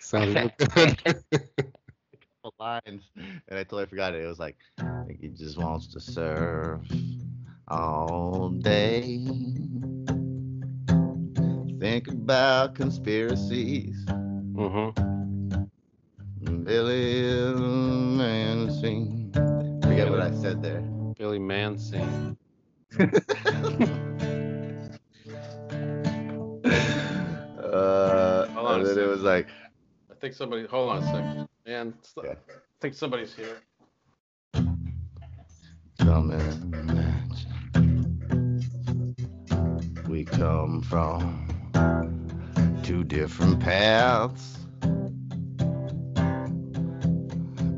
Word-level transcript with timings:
So, 0.00 0.18
good. 0.58 1.22
lines, 2.58 3.10
and 3.16 3.58
I 3.58 3.62
totally 3.62 3.84
forgot 3.86 4.14
it. 4.14 4.24
It 4.24 4.26
was 4.26 4.38
like, 4.38 4.56
he 5.20 5.28
just 5.28 5.58
wants 5.58 5.86
to 5.88 6.00
surf 6.00 6.80
all 7.68 8.48
day. 8.50 9.20
Think 11.78 12.08
about 12.08 12.74
conspiracies. 12.74 14.02
mm-hmm. 14.06 15.64
Billy 16.64 17.54
Manson. 18.16 19.30
Forget 19.82 20.10
what 20.10 20.20
I 20.20 20.30
said 20.32 20.62
there. 20.62 20.80
Billy 21.18 21.38
Manson. 21.38 22.37
Uh, 27.62 28.46
Hold 28.48 28.66
on 28.66 28.80
and 28.80 28.86
then 28.88 28.98
it 28.98 29.06
was 29.08 29.20
like, 29.22 29.48
I 30.10 30.14
think 30.20 30.34
somebody. 30.34 30.66
Hold 30.66 30.90
on 30.90 31.02
a 31.02 31.06
second. 31.06 31.48
Man, 31.66 31.94
Okay. 32.18 32.30
I 32.30 32.34
think 32.80 32.94
somebody's 32.94 33.34
here. 33.34 33.58
coming. 35.98 36.40
We 40.08 40.24
come 40.24 40.82
from 40.82 41.46
two 42.82 43.04
different 43.04 43.60
paths. 43.60 44.58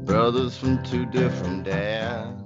Brothers 0.05 0.57
from 0.57 0.83
two 0.85 1.07
different 1.07 1.65
dads. 1.65 2.40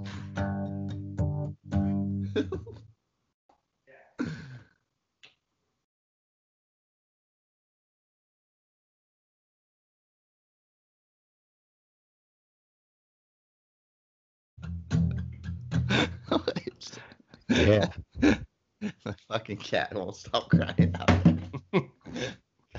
Fucking 19.57 19.79
cat 19.79 19.95
won't 19.95 20.17
stop 20.17 20.49
crying 20.49 20.95
out. 20.99 21.25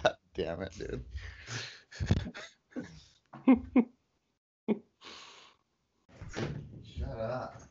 God 0.03 0.15
damn 0.35 0.61
it, 0.61 0.73
dude. 0.77 1.03
Shut 6.97 7.09
up. 7.19 7.61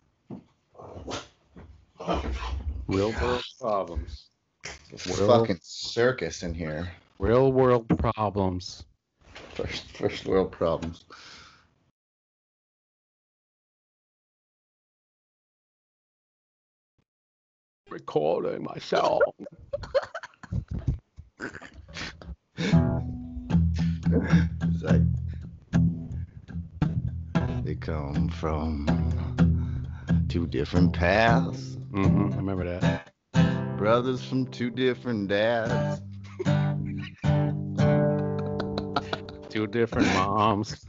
Real 2.86 3.12
world 3.20 3.44
problems. 3.60 4.28
It's 4.90 5.06
Well- 5.06 5.32
a 5.32 5.38
fucking 5.40 5.60
circus 5.62 6.42
in 6.42 6.54
here. 6.54 6.90
Real 7.18 7.52
world 7.52 7.88
problems. 7.98 8.84
First, 9.54 9.96
first 9.96 10.26
world 10.26 10.50
problems. 10.52 11.04
Recording 17.94 18.64
myself. 18.64 19.22
It's 24.08 24.82
like 24.82 25.00
they 27.64 27.76
come 27.76 28.28
from 28.30 29.86
two 30.28 30.48
different 30.48 30.92
paths, 30.92 31.78
Mm-hmm, 31.92 32.32
I 32.32 32.36
remember 32.36 32.64
that. 32.80 33.12
brothers 33.78 34.24
from 34.24 34.46
two 34.48 34.70
different 34.70 35.28
dads. 35.28 36.02
Two 39.50 39.68
different 39.68 40.08
moms. 40.14 40.84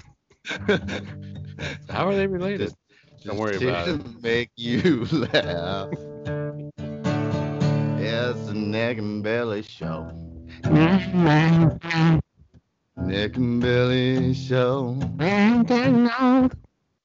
How 1.88 2.08
are 2.08 2.16
they 2.16 2.26
related? 2.26 2.74
Don't 3.24 3.38
worry 3.38 3.58
about 3.58 3.90
it. 3.90 4.02
it. 4.02 4.24
Make 4.24 4.50
you 4.58 5.06
laugh. 5.12 5.90
It's 8.56 8.62
the 8.64 8.68
Nick 8.70 8.98
and 9.00 9.22
Billy 9.22 9.64
show. 9.64 10.12
Nick 12.96 13.36
and 13.36 13.60
Billy 13.62 14.34
show. 14.34 14.98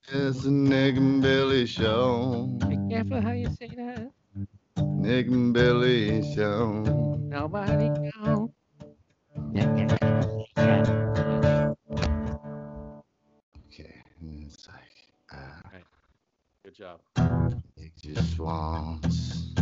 It's 0.07 0.43
the 0.43 0.49
Nick 0.49 0.95
and 0.95 1.21
Billy 1.21 1.65
show. 1.65 2.47
Be 2.69 2.77
careful 2.89 3.19
how 3.19 3.33
you 3.33 3.49
say 3.59 3.67
that. 3.75 4.11
Nick 4.77 5.27
and 5.27 5.53
Billy 5.53 6.23
show. 6.33 6.83
Nobody 7.19 7.89
knows. 7.89 8.49
Okay, 13.67 13.95
it's 14.23 14.67
like, 14.69 15.13
uh, 15.33 15.79
Good 16.63 16.75
job. 16.75 17.01
Nick 17.75 17.97
just 17.97 18.39
wants 18.39 19.53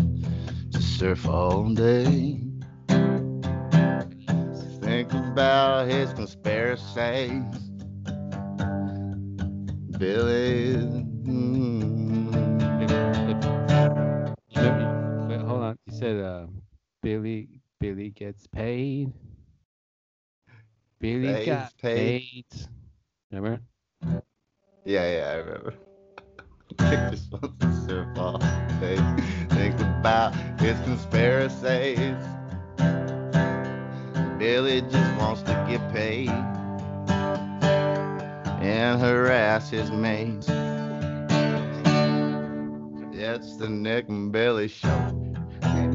to 0.80 0.86
surf 0.86 1.28
all 1.28 1.66
day. 1.74 2.40
Think 4.82 5.12
about 5.14 5.88
his 5.88 6.14
conspiracies. 6.14 7.44
Billy. 9.98 10.76
mm, 11.28 12.32
Wait, 15.28 15.42
hold 15.42 15.62
on. 15.62 15.78
You 15.86 15.94
said 15.94 16.18
uh, 16.24 16.48
Billy 17.02 17.62
Billy 17.80 18.12
gets 18.12 18.48
paid. 18.48 19.12
Billy 21.00 21.36
Pays 21.36 21.46
got 21.46 21.74
paid. 21.82 22.16
paid. 22.24 22.46
Remember? 23.32 23.62
Yeah, 24.86 25.10
yeah, 25.18 25.30
I 25.32 25.34
remember. 25.36 25.74
Nick 26.90 27.10
just 27.10 27.32
wants 27.32 27.58
to 27.60 27.72
surf 27.88 28.18
all 28.18 28.38
day. 28.80 28.98
Think 29.60 29.76
about 29.82 30.34
his 30.62 30.80
conspiracies. 30.86 32.16
Billy 34.38 34.80
just 34.84 35.18
wants 35.18 35.42
to 35.42 35.66
get 35.70 35.82
paid 35.94 36.30
and 38.62 39.02
harass 39.02 39.70
his 39.70 39.92
mates. 39.92 40.48
It's 43.12 43.58
the 43.58 43.68
Nick 43.68 44.08
and 44.08 44.32
Billy 44.32 44.70
show. 44.70 45.34
The 45.60 45.88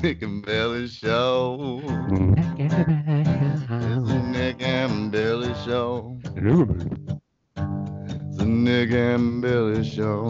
Nick 0.00 0.22
and 0.22 0.46
Billy 0.46 0.86
show. 0.86 1.80
It's 2.56 3.66
the 3.66 4.22
Nick 4.30 4.62
and 4.62 5.10
Billy 5.10 5.52
show. 5.64 6.16
Nick 8.68 8.90
and 8.90 9.40
Billy 9.40 9.82
show. 9.82 10.28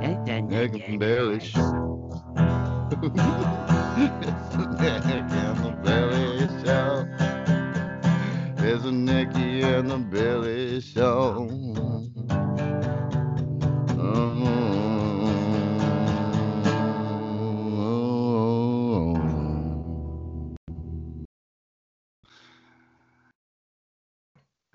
Nick 0.00 0.88
and 0.88 0.98
Billy 0.98 1.38
show. 1.38 2.20
Nick 3.00 3.12
and 5.06 5.30
the 5.62 5.70
Billy 5.84 6.48
show. 6.64 7.06
It's 8.58 8.82
the 8.82 8.90
Nicky 8.90 9.62
and 9.62 9.88
the 9.88 9.98
Billy 9.98 10.80
show. 10.80 11.46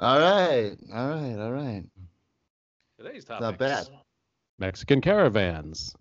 All 0.06 0.20
right, 0.20 0.78
all 0.94 1.08
right, 1.10 1.40
all 1.40 1.52
right. 1.52 1.84
Today's 3.00 3.16
It's 3.16 3.26
topic. 3.26 3.42
not 3.42 3.58
bad. 3.58 3.88
Mexican 4.60 5.02
caravans, 5.02 5.96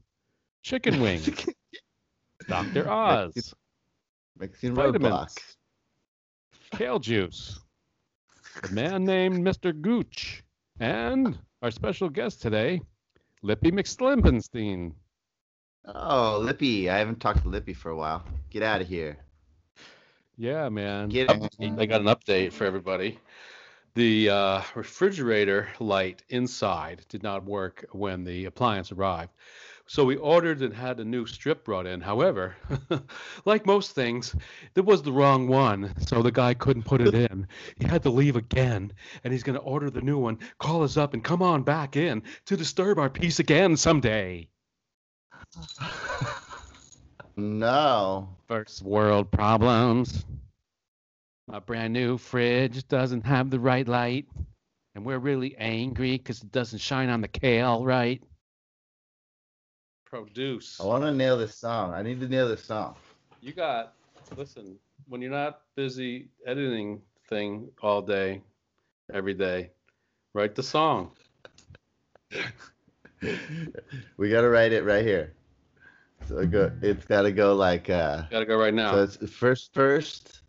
chicken 0.63 1.01
wings, 1.01 1.47
Dr. 2.47 2.87
Oz, 2.91 3.55
Mexican 4.39 4.75
vitamins, 4.75 5.05
roadblocks. 5.07 5.57
kale 6.73 6.99
juice, 6.99 7.61
a 8.63 8.73
man 8.75 9.07
named 9.07 9.39
Mr. 9.43 9.73
Gooch, 9.73 10.43
and 10.81 11.39
our 11.63 11.71
special 11.71 12.11
guest 12.11 12.43
today, 12.43 12.83
Lippy 13.41 13.73
McSlimpenstein. 13.73 14.93
Oh, 15.87 16.41
Lippy. 16.43 16.91
I 16.91 16.99
haven't 16.99 17.21
talked 17.21 17.41
to 17.45 17.49
Lippy 17.49 17.73
for 17.73 17.91
a 17.91 17.97
while. 17.97 18.23
Get 18.51 18.63
out 18.63 18.83
of 18.83 18.87
here. 18.87 19.17
Yeah, 20.37 20.69
man. 20.69 21.09
Get 21.09 21.31
I 21.31 21.87
got 21.87 22.03
an 22.03 22.09
update 22.09 22.53
for 22.53 22.67
everybody. 22.67 23.19
The 23.95 24.29
uh, 24.29 24.63
refrigerator 24.75 25.69
light 25.79 26.25
inside 26.29 27.05
did 27.09 27.23
not 27.23 27.45
work 27.45 27.87
when 27.93 28.25
the 28.25 28.47
appliance 28.47 28.91
arrived, 28.91 29.31
So 29.87 30.05
we 30.05 30.17
ordered 30.17 30.63
and 30.63 30.75
had 30.75 30.99
a 30.99 31.05
new 31.05 31.27
strip 31.27 31.65
brought 31.65 31.87
in. 31.87 32.01
However, 32.01 32.57
like 33.45 33.67
most 33.67 33.93
things, 33.93 34.35
it 34.75 34.85
was 34.85 35.03
the 35.03 35.13
wrong 35.13 35.47
one. 35.47 35.95
So 36.07 36.23
the 36.23 36.33
guy 36.33 36.55
couldn't 36.55 36.87
put 36.87 37.03
it 37.03 37.15
in. 37.15 37.47
He 37.79 37.87
had 37.87 38.03
to 38.03 38.11
leave 38.11 38.35
again. 38.35 38.93
And 39.23 39.33
he's 39.33 39.45
going 39.45 39.59
to 39.59 39.65
order 39.65 39.91
the 39.91 40.01
new 40.01 40.19
one, 40.19 40.39
call 40.59 40.83
us 40.83 40.97
up, 40.97 41.15
and 41.15 41.23
come 41.23 41.43
on 41.43 41.63
back 41.63 41.97
in 41.97 42.25
to 42.47 42.57
disturb 42.57 42.99
our 42.99 43.11
peace 43.11 43.39
again 43.39 43.77
someday. 43.77 44.49
No. 47.37 48.29
First 48.47 48.83
world 48.83 49.31
problems. 49.31 50.25
My 51.47 51.59
brand 51.59 51.93
new 51.93 52.17
fridge 52.17 52.87
doesn't 52.89 53.27
have 53.27 53.51
the 53.51 53.61
right 53.61 53.87
light. 53.87 54.27
And 54.95 55.05
we're 55.05 55.19
really 55.19 55.57
angry 55.57 56.17
because 56.17 56.41
it 56.43 56.53
doesn't 56.53 56.79
shine 56.79 57.09
on 57.09 57.21
the 57.21 57.29
kale 57.29 57.85
right. 57.85 58.23
Produce. 60.07 60.81
I 60.81 60.85
want 60.85 61.03
to 61.03 61.13
nail 61.13 61.37
this 61.37 61.57
song. 61.57 61.93
I 61.93 62.03
need 62.03 62.21
to 62.21 62.29
nail 62.29 62.49
this 62.49 62.65
song. 62.65 62.95
You 63.41 63.53
got, 63.53 63.95
listen, 64.37 64.79
when 65.09 65.21
you're 65.21 65.33
not 65.33 65.63
busy 65.77 66.29
editing 66.47 67.03
thing 67.29 67.69
all 67.83 68.01
day, 68.01 68.41
every 69.13 69.35
day, 69.35 69.71
write 70.33 70.55
the 70.55 70.63
song. 70.63 71.11
we 74.17 74.31
got 74.31 74.43
to 74.43 74.49
write 74.49 74.73
it 74.73 74.85
right 74.85 75.05
here. 75.05 75.35
So 76.29 76.39
it 76.39 76.53
go, 76.53 76.71
it's 76.81 77.05
got 77.05 77.23
to 77.23 77.33
go 77.33 77.55
like. 77.55 77.91
Uh, 77.91 78.23
Gotta 78.31 78.47
go 78.47 78.57
right 78.57 78.73
now. 78.73 78.93
so 78.93 79.03
it's 79.03 79.35
first 79.35 79.75
first 79.75 80.44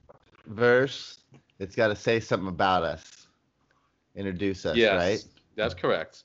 verse. 0.47 1.19
It's 1.59 1.75
got 1.75 1.87
to 1.87 1.95
say 1.95 2.19
something 2.19 2.49
about 2.49 2.83
us, 2.83 3.27
introduce 4.15 4.65
us, 4.65 4.75
yes, 4.75 4.95
right? 4.95 5.23
that's 5.55 5.73
correct. 5.73 6.23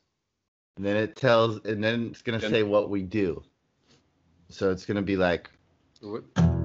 And 0.76 0.84
then 0.84 0.96
it 0.96 1.14
tells, 1.17 1.64
and 1.64 1.82
then 1.82 2.08
it's 2.11 2.22
gonna 2.22 2.38
And- 2.38 2.50
say 2.52 2.62
what 2.62 2.90
we 2.90 3.02
do. 3.02 3.43
So 4.49 4.70
it's 4.70 4.84
gonna 4.84 5.02
be 5.02 5.17
like 5.17 5.49
Wh- 6.02 6.19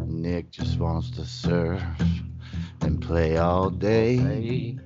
Nick 0.08 0.50
just 0.50 0.80
wants 0.80 1.12
to 1.12 1.26
surf 1.26 1.82
and 2.82 3.00
play 3.02 3.38
all 3.38 3.70
day. 3.70 4.78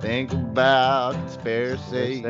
Think 0.00 0.32
about 0.32 1.12
conspiracy. 1.14 2.22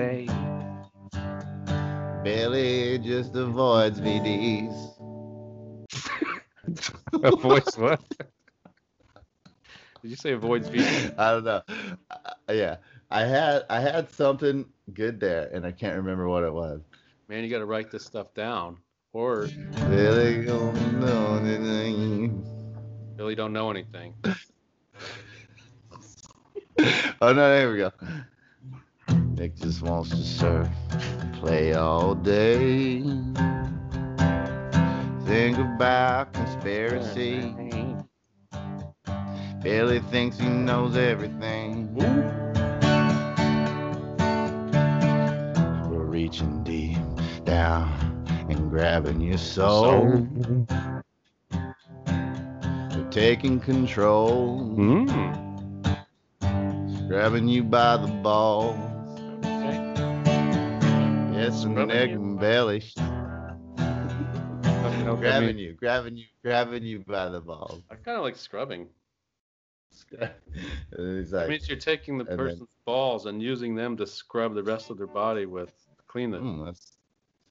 Billy 2.25 2.99
just 2.99 3.35
avoids 3.37 4.01
VDs. 4.01 4.98
A 7.23 7.37
voice 7.37 7.77
what? 7.77 8.01
Did 10.03 10.11
you 10.11 10.17
say 10.17 10.33
avoids 10.33 10.69
vegan? 10.73 11.15
I 11.19 11.33
don't 11.33 11.45
know. 11.45 11.63
Uh, 12.11 12.53
yeah, 12.53 12.77
I 13.11 13.25
had 13.25 13.65
I 13.69 13.81
had 13.81 14.11
something 14.11 14.67
good 14.95 15.19
there, 15.21 15.51
and 15.53 15.67
I 15.67 15.73
can't 15.73 15.97
remember 15.97 16.29
what 16.29 16.45
it 16.45 16.53
was. 16.53 16.81
Man, 17.29 17.45
you 17.45 17.51
got 17.51 17.59
to 17.59 17.67
write 17.67 17.91
this 17.91 18.05
stuff 18.05 18.33
down, 18.35 18.79
or 19.13 19.49
Billy 19.89 20.45
don't 20.45 21.01
know 21.01 21.37
anything. 21.43 22.45
really 23.17 23.35
don't 23.35 23.53
know 23.53 23.71
anything. 23.71 24.15
Oh 27.21 27.33
no, 27.33 27.49
there 27.51 27.73
we 27.73 27.79
go. 27.79 27.91
Nick 29.35 29.57
just 29.57 29.83
wants 29.83 30.11
to 30.11 30.17
surf, 30.17 30.69
play 31.41 31.75
all 31.75 32.15
day. 32.15 33.03
Think 35.29 35.59
about 35.59 36.33
conspiracy. 36.33 37.55
Billy 39.63 40.01
thinks 40.11 40.39
he 40.39 40.49
knows 40.49 40.97
everything. 40.97 41.95
We're 45.91 46.07
reaching 46.07 46.65
deep 46.65 46.97
down 47.45 48.25
and 48.49 48.71
grabbing 48.71 49.21
your 49.21 49.37
soul. 49.37 50.27
We're 52.01 53.11
taking 53.11 53.61
control, 53.61 54.63
Mm. 54.79 55.09
grabbing 57.07 57.49
you 57.49 57.65
by 57.65 57.99
the 57.99 58.09
balls. 58.23 58.79
Yes, 61.35 61.65
and 61.65 61.75
neck 61.87 62.09
and 62.13 62.41
belly. 62.41 62.83
Okay, 64.85 65.09
okay, 65.09 65.21
grabbing 65.21 65.47
mean- 65.49 65.59
you, 65.59 65.73
grabbing 65.75 66.17
you, 66.17 66.25
grabbing 66.43 66.83
you 66.85 67.01
by 67.01 67.29
the 67.29 67.41
balls. 67.41 67.83
I 67.91 67.95
kind 67.97 68.17
of 68.17 68.23
like 68.23 68.37
scrubbing. 68.37 68.89
and 70.21 70.31
It 70.93 71.33
like, 71.33 71.49
means 71.49 71.69
you're 71.69 71.79
taking 71.79 72.19
the 72.19 72.25
and 72.25 72.31
then- 72.39 72.47
person's 72.47 72.69
balls 72.85 73.27
and 73.27 73.43
using 73.43 73.75
them 73.75 73.97
to 73.97 74.07
scrub 74.07 74.55
the 74.55 74.63
rest 74.63 74.91
of 74.91 74.99
their 74.99 75.07
body 75.07 75.47
with 75.47 75.73
clean 76.07 76.33
it. 76.35 76.39
hmm, 76.39 76.65
that 76.65 76.77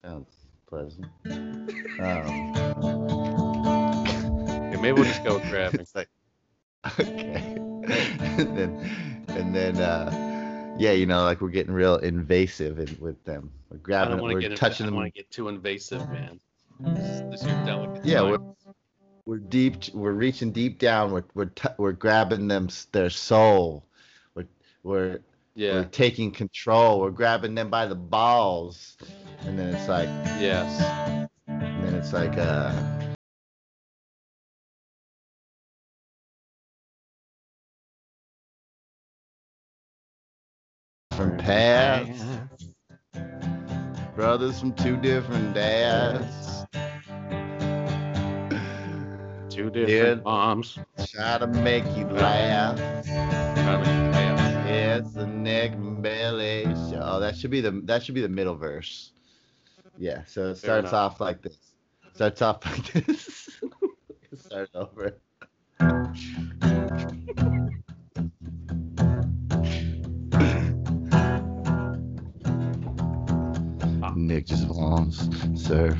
sounds 0.03 0.33
pleasant. 0.67 1.05
Um, 1.99 2.53
Okay, 4.67 4.81
maybe 4.81 4.93
we'll 4.93 5.05
just 5.05 5.23
go 5.23 5.35
with 5.39 5.49
grabbing. 5.49 5.79
it's 5.81 5.95
like, 5.95 6.09
okay. 6.99 7.55
and 7.57 8.55
then, 8.57 9.25
and 9.29 9.55
then, 9.55 9.77
uh, 9.77 10.75
yeah, 10.77 10.91
you 10.91 11.05
know, 11.07 11.23
like 11.23 11.41
we're 11.41 11.49
getting 11.49 11.73
real 11.73 11.95
invasive 11.97 12.77
in, 12.79 12.95
with 12.99 13.23
them. 13.23 13.51
We're 13.69 13.77
I 13.77 13.79
grabbing, 13.81 14.09
don't 14.17 14.27
them, 14.27 14.33
we're 14.35 14.41
to 14.41 14.49
get. 14.49 14.57
touching 14.57 14.85
I 14.85 14.89
don't 14.89 14.95
want 14.97 15.13
to 15.13 15.19
get 15.19 15.31
too 15.31 15.47
invasive, 15.47 16.07
man. 16.09 16.39
This, 16.79 17.21
this 17.31 17.41
is 17.41 17.47
your 17.47 17.65
delicate. 17.65 18.05
Yeah, 18.05 18.21
we're- 18.23 18.43
we're 19.25 19.37
deep 19.39 19.75
we're 19.93 20.13
reaching 20.13 20.51
deep 20.53 20.79
down. 20.79 21.11
We're 21.11 21.25
we're, 21.33 21.45
t- 21.47 21.67
we're 21.77 21.91
grabbing 21.91 22.47
them 22.47 22.69
their 22.93 23.09
soul. 23.09 23.85
We're 24.35 24.47
we're 24.83 25.19
yeah. 25.53 25.73
we're 25.73 25.83
taking 25.85 26.31
control. 26.31 27.01
We're 27.01 27.11
grabbing 27.11 27.53
them 27.53 27.69
by 27.69 27.87
the 27.87 27.95
balls. 27.95 28.95
And 29.41 29.59
then 29.59 29.75
it's 29.75 29.89
like 29.89 30.07
Yes. 30.39 31.27
and 31.47 31.83
then 31.83 31.93
it's 31.95 32.13
like 32.13 32.37
uh 32.37 32.71
from 41.11 41.37
paths. 41.37 42.23
Brothers 44.15 44.59
from 44.59 44.73
two 44.73 44.97
different 44.97 45.53
dads 45.53 46.56
Two 49.57 49.71
different 49.71 50.19
Yeah. 50.19 50.23
moms. 50.23 50.77
try 51.07 51.39
to 51.39 51.47
make 51.47 51.83
you 51.97 52.05
laugh 52.05 52.77
Trying 52.77 53.83
to 53.83 53.89
make 53.89 54.03
you 54.03 54.11
laugh. 54.11 54.67
It's 54.67 55.13
the 55.13 55.25
Nick 55.25 55.71
and 55.71 55.99
Billy 55.99 56.65
show. 56.65 57.01
Oh, 57.03 57.19
that 57.19 57.35
should 57.35 57.49
be 57.49 57.61
the 57.61 57.71
that 57.85 58.03
should 58.03 58.13
be 58.13 58.21
the 58.21 58.29
middle 58.29 58.55
verse. 58.55 59.13
Yeah, 59.97 60.25
so 60.25 60.49
it 60.51 60.57
starts 60.57 60.93
off 60.93 61.19
like 61.19 61.41
this. 61.41 61.57
Starts 62.13 62.43
off 62.43 62.63
like 62.67 62.93
this. 63.07 63.49
Start 64.35 64.69
over. 64.75 65.17
Ah. 74.03 74.13
Nick 74.15 74.45
just 74.45 74.67
wants 74.67 75.27
surf 75.55 75.97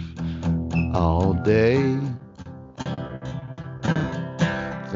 all 0.94 1.34
day. 1.34 2.00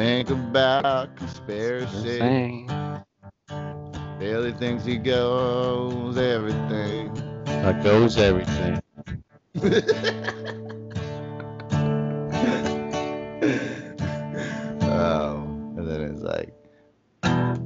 Think 0.01 0.31
about 0.31 1.15
conspiracy. 1.15 2.65
Billy 4.17 4.51
thinks 4.53 4.83
he 4.83 4.97
goes 4.97 6.17
everything. 6.17 7.13
That 7.45 7.83
goes 7.83 8.17
everything. 8.17 8.81
oh, 14.81 15.43
and 15.77 15.87
then 15.87 16.01
it's 16.01 16.23
like, 16.23 16.51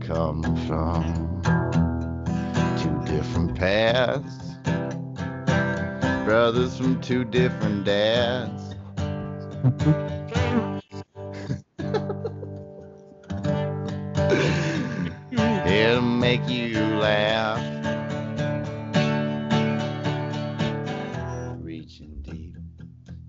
come 0.01 0.43
from 0.67 1.41
two 2.77 3.13
different 3.13 3.55
paths, 3.57 4.57
brothers 6.25 6.77
from 6.77 6.99
two 6.99 7.23
different 7.23 7.85
dads. 7.85 8.75
you 16.49 16.79
laugh. 16.97 17.59
Reaching 21.61 22.21
deep, 22.21 22.55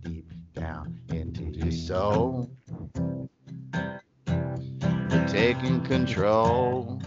deep 0.03 0.31
down 0.55 1.01
into 1.09 1.45
your 1.45 1.73
soul. 1.73 2.51
We're 4.27 5.29
taking 5.29 5.83
control. 5.85 7.01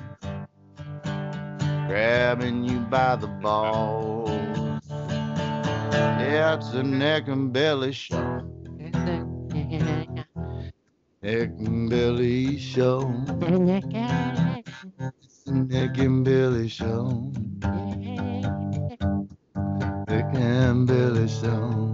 Grabbing 1.87 2.63
you 2.63 2.79
by 2.81 3.15
the 3.15 3.27
balls. 3.27 4.29
Yeah, 4.89 6.55
it's 6.55 6.69
the 6.71 6.83
neck 6.83 7.27
and 7.27 7.51
belly 7.51 7.91
show. 7.91 8.45
Neck 11.21 11.49
and 11.57 11.89
belly 11.89 12.57
show. 12.57 13.01
Nick 15.51 15.97
and 15.97 16.23
Billy 16.23 16.67
show. 16.67 17.31
Nick 20.07 20.25
and 20.33 20.87
Billy 20.87 21.27
show. 21.27 21.88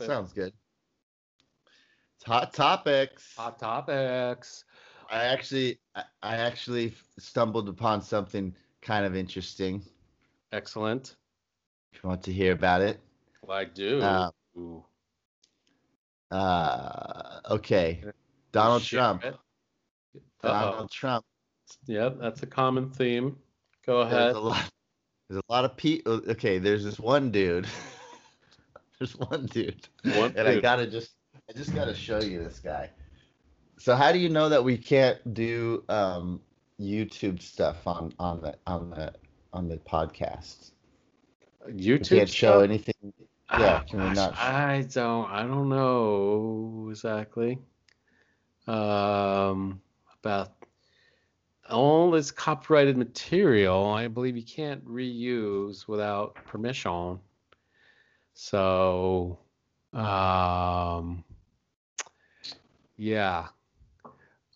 That 0.00 0.06
sounds 0.06 0.32
good. 0.32 0.52
Hot 2.26 2.52
topics. 2.52 3.34
Hot 3.36 3.58
topics. 3.58 4.64
I 5.10 5.24
actually, 5.24 5.78
I 5.94 6.02
I 6.22 6.36
actually 6.36 6.94
stumbled 7.18 7.68
upon 7.68 8.02
something 8.02 8.54
kind 8.82 9.04
of 9.06 9.16
interesting. 9.16 9.82
Excellent. 10.52 11.16
If 11.92 12.02
you 12.02 12.08
want 12.08 12.22
to 12.24 12.32
hear 12.32 12.52
about 12.52 12.82
it. 12.82 13.00
I 13.48 13.64
do. 13.64 14.00
Uh, 14.00 14.30
Uh, 16.30 17.40
okay. 17.50 18.04
Donald 18.52 18.82
Share 18.82 19.00
Trump. 19.00 19.22
Donald 20.42 20.74
Uh-oh. 20.74 20.86
Trump. 20.90 21.24
Yep, 21.86 22.18
that's 22.20 22.42
a 22.42 22.46
common 22.46 22.90
theme. 22.90 23.36
Go 23.86 24.04
There's 24.04 24.12
ahead. 24.14 24.36
a 24.36 24.38
lot. 24.40 24.70
There's 25.28 25.42
a 25.48 25.52
lot 25.52 25.64
of 25.64 25.76
people. 25.76 26.20
Okay, 26.28 26.58
there's 26.58 26.84
this 26.84 26.98
one 27.00 27.30
dude. 27.30 27.66
there's 29.00 29.18
one 29.18 29.46
dude. 29.46 29.88
One 30.04 30.34
and 30.36 30.46
I 30.46 30.60
gotta 30.60 30.86
just, 30.86 31.12
I 31.48 31.52
just 31.54 31.74
gotta 31.74 31.94
show 31.94 32.20
you 32.20 32.44
this 32.44 32.60
guy. 32.60 32.90
So 33.78 33.96
how 33.96 34.12
do 34.12 34.18
you 34.18 34.28
know 34.28 34.48
that 34.50 34.62
we 34.62 34.76
can't 34.76 35.34
do 35.34 35.82
um, 35.88 36.40
YouTube 36.78 37.40
stuff 37.40 37.86
on 37.86 38.12
on 38.18 38.42
the 38.42 38.54
on 38.66 38.90
the 38.90 39.14
on 39.54 39.68
the 39.68 39.78
podcast? 39.78 40.72
We 41.66 41.72
YouTube 41.72 42.08
can't 42.10 42.28
show 42.28 42.58
stuff? 42.58 42.64
anything. 42.64 43.12
Yeah, 43.58 43.82
Ah, 43.82 43.84
we 43.92 43.98
gosh, 43.98 44.16
not? 44.16 44.38
I 44.38 44.86
don't. 44.92 45.30
I 45.30 45.42
don't 45.46 45.68
know 45.70 46.88
exactly. 46.90 47.58
Um, 48.66 49.80
about 50.22 50.52
all 51.70 52.10
this 52.10 52.30
copyrighted 52.30 52.98
material. 52.98 53.86
I 53.86 54.08
believe 54.08 54.36
you 54.36 54.44
can't 54.44 54.84
reuse 54.84 55.88
without 55.88 56.34
permission. 56.44 57.18
So, 58.42 59.38
um, 59.92 61.22
yeah. 62.96 63.48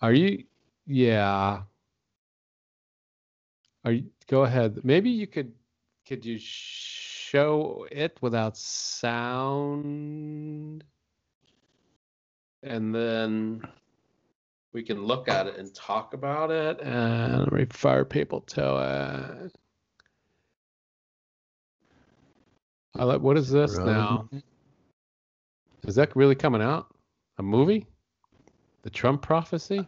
Are 0.00 0.14
you? 0.14 0.44
Yeah. 0.86 1.64
Are 3.84 3.92
you? 3.92 4.06
Go 4.26 4.44
ahead. 4.44 4.80
Maybe 4.84 5.10
you 5.10 5.26
could. 5.26 5.52
Could 6.08 6.24
you 6.24 6.38
show 6.40 7.86
it 7.90 8.16
without 8.22 8.56
sound? 8.56 9.62
And 12.62 12.94
then 12.94 13.68
we 14.72 14.82
can 14.82 15.04
look 15.04 15.28
at 15.28 15.46
it 15.46 15.58
and 15.58 15.74
talk 15.74 16.14
about 16.14 16.50
it 16.50 16.80
and 16.80 17.52
refer 17.52 18.02
people 18.06 18.40
to 18.40 19.42
it. 19.44 19.54
I 22.96 23.04
like. 23.04 23.20
What 23.20 23.36
is 23.36 23.50
this 23.50 23.76
now? 23.78 24.28
Is 25.86 25.96
that 25.96 26.14
really 26.16 26.34
coming 26.34 26.62
out? 26.62 26.94
A 27.38 27.42
movie? 27.42 27.86
The 28.82 28.90
Trump 28.90 29.22
prophecy? 29.22 29.86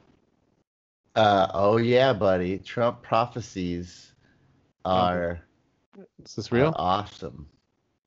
Uh, 1.15 1.49
oh 1.55 1.77
yeah, 1.79 2.13
buddy. 2.13 2.59
Trump 2.59 3.03
prophecies 3.03 4.13
are. 4.85 5.41
Is 6.25 6.35
this 6.35 6.53
real? 6.53 6.75
awesome. 6.77 7.47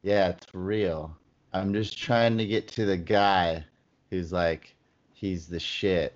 Yeah, 0.04 0.30
it's 0.30 0.46
real. 0.54 1.18
I'm 1.54 1.74
just 1.74 1.98
trying 1.98 2.38
to 2.38 2.46
get 2.46 2.68
to 2.70 2.86
the 2.86 2.98
guy 2.98 3.64
who's 4.10 4.32
like, 4.32 4.76
he's 5.14 5.48
the 5.48 5.60
shit 5.60 6.16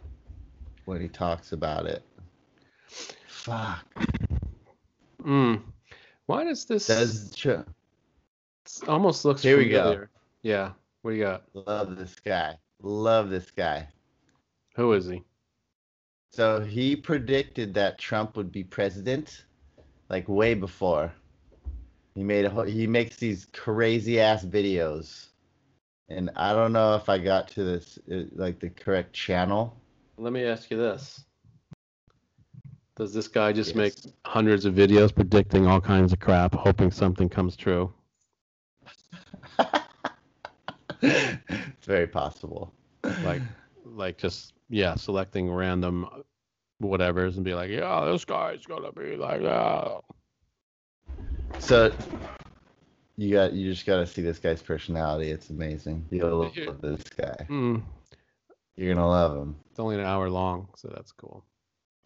when 0.86 1.02
he 1.02 1.08
talks 1.08 1.52
about 1.52 1.86
it. 1.88 2.04
Fuck. 3.28 3.86
Mm. 5.24 5.62
Why 6.28 6.44
does 6.44 6.66
this 6.66 6.88
Does 6.88 7.36
Tr- 7.36 7.62
almost 8.88 9.26
looks 9.26 9.42
Here 9.42 9.58
we 9.58 9.70
go. 9.70 9.82
familiar? 9.84 10.10
Yeah. 10.42 10.72
What 11.02 11.12
do 11.12 11.18
you 11.18 11.24
got? 11.24 11.44
love 11.54 11.98
this 11.98 12.16
guy? 12.20 12.58
Love 12.82 13.30
this 13.30 13.52
guy. 13.52 13.88
Who 14.76 14.94
is 14.94 15.08
he? 15.08 15.24
So 16.32 16.62
he 16.62 16.96
predicted 16.96 17.74
that 17.76 18.00
Trump 18.00 18.36
would 18.38 18.52
be 18.52 18.64
president, 18.64 19.46
like 20.10 20.28
way 20.28 20.54
before. 20.54 21.12
He 22.16 22.24
made 22.24 22.46
a 22.46 22.50
whole, 22.50 22.64
he 22.64 22.88
makes 22.88 23.18
these 23.18 23.48
crazy 23.54 24.20
ass 24.20 24.44
videos, 24.46 25.28
and 26.10 26.30
I 26.36 26.54
don't 26.54 26.74
know 26.74 26.96
if 26.96 27.10
I 27.10 27.18
got 27.18 27.48
to 27.50 27.64
this 27.64 28.00
uh, 28.12 28.24
like 28.34 28.60
the 28.60 28.70
correct 28.70 29.14
channel. 29.14 29.76
Let 30.18 30.34
me 30.34 30.44
ask 30.46 30.70
you 30.72 30.78
this. 30.78 31.24
Does 32.96 33.14
this 33.14 33.28
guy 33.28 33.52
just 33.52 33.76
Yes. 33.76 33.76
make 33.76 34.14
hundreds 34.26 34.66
of 34.66 34.76
videos 34.76 35.14
predicting 35.14 35.66
all 35.66 35.82
kinds 35.82 36.14
of 36.14 36.20
crap, 36.20 36.54
hoping 36.54 36.92
something 36.92 37.28
comes 37.30 37.56
true? 37.56 37.92
It's 41.04 41.86
very 41.86 42.08
possible. 42.08 42.74
Like, 43.24 43.42
like 43.86 44.18
just 44.18 44.54
yeah, 44.70 44.96
selecting 44.96 45.52
random 45.52 46.08
whatevers 46.82 47.36
and 47.36 47.44
be 47.44 47.54
like, 47.54 47.70
yeah, 47.70 48.06
this 48.06 48.26
guy's 48.26 48.66
gonna 48.66 48.92
be 48.92 49.16
like 49.16 49.42
that. 49.42 50.02
So 51.60 51.94
you 53.18 53.32
got 53.34 53.54
you 53.54 53.72
just 53.72 53.86
got 53.86 53.98
to 53.98 54.08
see 54.08 54.22
this 54.22 54.40
guy's 54.40 54.62
personality. 54.62 55.30
It's 55.30 55.50
amazing. 55.50 56.06
You'll 56.10 56.52
love 56.66 56.82
this 56.82 57.04
guy. 57.04 57.46
Hmm. 57.48 57.78
You're 58.76 58.96
gonna 58.96 59.08
love 59.08 59.38
him. 59.38 59.56
It's 59.70 59.80
only 59.80 59.96
an 59.96 60.02
hour 60.02 60.30
long, 60.30 60.68
so 60.76 60.92
that's 60.94 61.12
cool. 61.12 61.46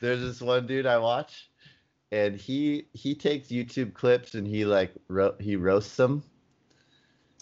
There's 0.00 0.20
this 0.20 0.40
one 0.40 0.66
dude 0.66 0.86
I 0.86 0.98
watch, 0.98 1.50
and 2.12 2.36
he 2.36 2.86
he 2.92 3.14
takes 3.14 3.48
YouTube 3.48 3.94
clips 3.94 4.34
and 4.34 4.46
he 4.46 4.64
like 4.64 4.92
ro- 5.08 5.36
he 5.40 5.56
roasts 5.56 5.96
them. 5.96 6.22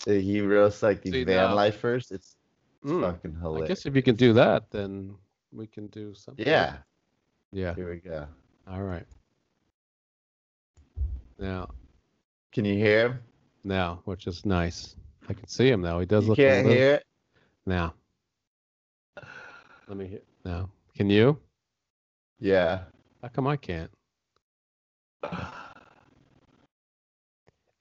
Uh, 0.07 0.13
He 0.13 0.41
roasts 0.41 0.83
like 0.83 1.03
these 1.03 1.13
See, 1.13 1.25
van 1.25 1.51
now- 1.51 1.55
lifers. 1.55 2.11
It's, 2.11 2.37
it's 2.83 2.93
Mm. 2.93 3.01
fucking 3.03 3.37
hilarious. 3.41 3.65
I 3.65 3.69
guess 3.69 3.87
if 3.87 3.97
you 3.97 4.03
can 4.03 4.17
do 4.17 4.33
that, 4.35 4.71
then 4.71 5.15
we 5.53 5.67
can 5.67 5.87
do 5.89 6.13
something. 6.15 6.47
Yeah, 6.47 6.79
Yeah. 7.53 7.75
here 7.75 7.89
we 7.91 7.97
go. 8.01 8.27
All 8.67 8.83
right. 8.83 9.07
Now, 11.39 11.71
Can 12.53 12.65
you 12.65 12.75
hear 12.75 13.09
him? 13.09 13.19
now, 13.65 14.03
which 14.05 14.27
is 14.27 14.45
nice. 14.45 14.97
I 15.29 15.33
can 15.33 15.49
see 15.49 15.69
him 15.69 15.81
now. 15.81 15.99
He 16.01 16.07
does 16.07 16.25
You 16.25 16.31
look. 16.31 16.39
a 16.39 16.43
can't 16.43 16.67
little- 16.67 16.83
hear 16.83 16.95
it. 16.95 17.07
Now. 17.67 17.95
Let 19.89 19.97
me 19.97 20.07
hear. 20.07 20.21
Now, 20.45 20.71
can 20.95 21.09
you? 21.11 21.41
Yeah. 22.39 22.85
How 23.23 23.29
come 23.29 23.47
I 23.47 23.57
can't? 23.57 23.91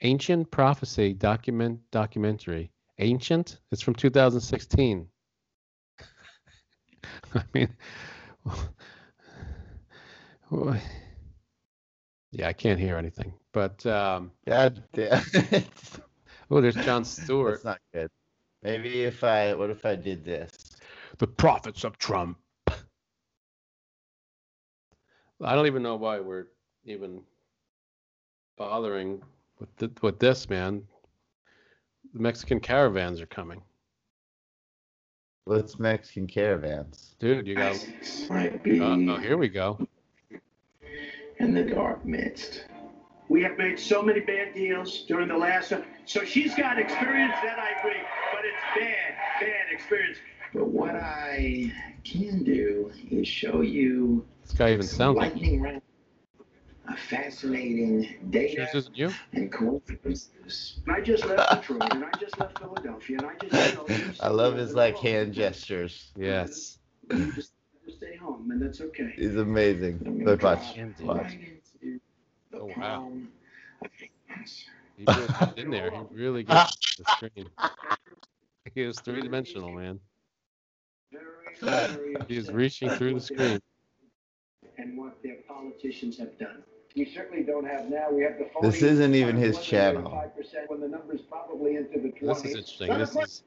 Ancient 0.02 0.52
Prophecy 0.52 1.14
document 1.14 1.80
documentary. 1.92 2.72
Ancient? 3.00 3.60
It's 3.72 3.82
from 3.82 3.96
2016. 3.96 5.08
I 7.36 7.44
mean, 7.54 7.70
yeah, 12.32 12.48
I 12.48 12.54
can't 12.54 12.80
hear 12.80 12.98
anything. 12.98 13.34
But 13.54 13.86
um, 13.86 14.32
God 14.48 14.84
damn. 14.94 15.24
oh, 16.52 16.62
there's 16.62 16.76
Jon 16.76 17.06
Stewart. 17.06 17.64
That's 17.64 17.66
not 17.66 17.80
good. 17.94 18.10
Maybe 18.62 19.04
if 19.04 19.24
I, 19.24 19.54
what 19.54 19.70
if 19.70 19.86
I 19.86 19.96
did 19.96 20.26
this? 20.26 20.52
the 21.18 21.28
prophets 21.28 21.84
of 21.84 21.98
Trump. 21.98 22.38
I 25.42 25.56
don't 25.56 25.68
even 25.68 25.84
know 25.84 25.96
why 25.96 26.20
we're 26.20 26.48
even 26.86 27.22
bothering 28.58 29.22
with 29.60 29.76
th- 29.78 29.92
with 30.02 30.20
this, 30.20 30.50
man. 30.50 30.84
The 32.14 32.20
Mexican 32.20 32.60
caravans 32.60 33.20
are 33.22 33.26
coming, 33.26 33.62
What's 35.46 35.80
Mexican 35.80 36.28
caravans? 36.28 37.16
dude. 37.20 37.48
You 37.48 37.56
got. 37.56 37.72
Isis 37.72 38.30
might 38.30 38.64
be 38.64 38.80
Uh, 38.80 39.14
oh, 39.14 39.18
here 39.18 39.38
we 39.38 39.50
go. 39.50 39.80
in 41.40 41.54
the 41.54 41.64
dark 41.64 42.06
midst. 42.06 42.66
We 43.30 43.42
have 43.44 43.58
made 43.58 43.80
so 43.80 44.02
many 44.04 44.20
bad 44.20 44.54
deals 44.54 45.06
during 45.08 45.28
the 45.28 45.38
last. 45.38 45.74
So 46.06 46.24
she's 46.24 46.54
got 46.56 46.78
experience, 46.78 47.34
that 47.44 47.58
I 47.58 47.80
agree, 47.80 48.02
but 48.32 48.42
it's 48.46 48.80
bad, 48.80 49.16
bad 49.40 49.72
experience. 49.74 50.18
But 50.54 50.68
what 50.68 50.96
I 50.96 51.72
can 52.04 52.44
do 52.44 52.92
is 53.10 53.28
show 53.28 53.62
you 53.62 54.24
This 54.44 54.52
guy 54.54 54.72
even 54.74 54.84
some 54.86 55.16
sounds 55.16 55.18
like 55.18 55.34
round, 55.62 55.82
a 56.88 56.98
fascinating 56.98 58.04
Sure 58.04 58.18
data 58.30 58.70
this 58.74 58.76
isn't 58.76 58.98
you. 58.98 59.12
and 59.34 59.52
coincidences. 59.52 60.80
I 60.88 61.02
just 61.02 61.26
left 61.26 61.62
Detroit, 61.62 61.94
and 61.94 62.06
I 62.06 62.12
just 62.20 62.38
left 62.40 62.60
Philadelphia, 62.60 63.18
and 63.20 63.28
I 63.28 63.36
just. 63.36 63.74
You 63.74 63.80
oh, 63.82 63.86
know, 63.88 64.04
I 64.22 64.28
love 64.30 64.56
his 64.58 64.74
like 64.74 64.96
said, 64.98 65.04
hand 65.06 65.34
gestures. 65.34 66.12
Yes. 66.18 66.78
Just 67.10 67.54
just 67.86 67.98
stay 67.98 68.16
home, 68.18 68.50
and 68.52 68.62
that's 68.62 68.82
okay. 68.82 69.14
He's 69.16 69.36
amazing. 69.36 70.02
I'm 70.06 70.24
Look, 70.26 70.42
drop 70.42 70.60
watch. 70.60 70.78
Watch. 71.02 71.18
right 71.18 71.34
into 71.82 72.00
the 72.52 72.60
Oh, 72.60 72.66
wow. 72.66 72.96
palm 72.96 73.30
of 73.84 73.90
your 74.00 74.10
hands. 74.28 74.66
He 74.98 75.06
really 75.08 75.62
in 75.62 75.72
there. 75.72 75.92
He 75.92 76.16
really 76.16 76.44
gets 76.44 76.54
ah. 76.56 76.72
the 76.98 77.28
screen. 77.30 77.50
He 78.76 78.82
is 78.82 79.00
three 79.00 79.22
dimensional, 79.22 79.72
man. 79.72 80.00
Very, 81.12 81.24
very 81.62 82.16
He 82.28 82.38
is 82.38 82.52
reaching 82.52 82.90
through 82.92 83.16
the 83.16 83.20
screen. 83.20 83.60
And 84.78 84.98
what 84.98 85.22
their 85.22 85.38
politicians 85.48 86.18
have 86.18 86.38
done. 86.40 86.64
We 86.96 87.12
certainly 87.14 87.44
don't 87.44 87.66
have 87.66 87.90
now. 87.90 88.12
We 88.12 88.24
have 88.24 88.38
the 88.38 88.50
phony. 88.54 88.70
This 88.70 88.82
isn't 88.84 89.16
even 89.16 89.36
his 89.36 89.60
channel. 89.60 90.04
5% 90.04 90.70
when 90.70 90.80
the 90.80 90.88
number's 90.88 91.22
probably 91.22 91.76
into 91.76 92.00
the 92.00 92.10
20s. 92.10 92.44
This 92.44 92.46
is 92.46 92.56
interesting. 92.56 92.98
This 92.98 93.16
is 93.16 93.44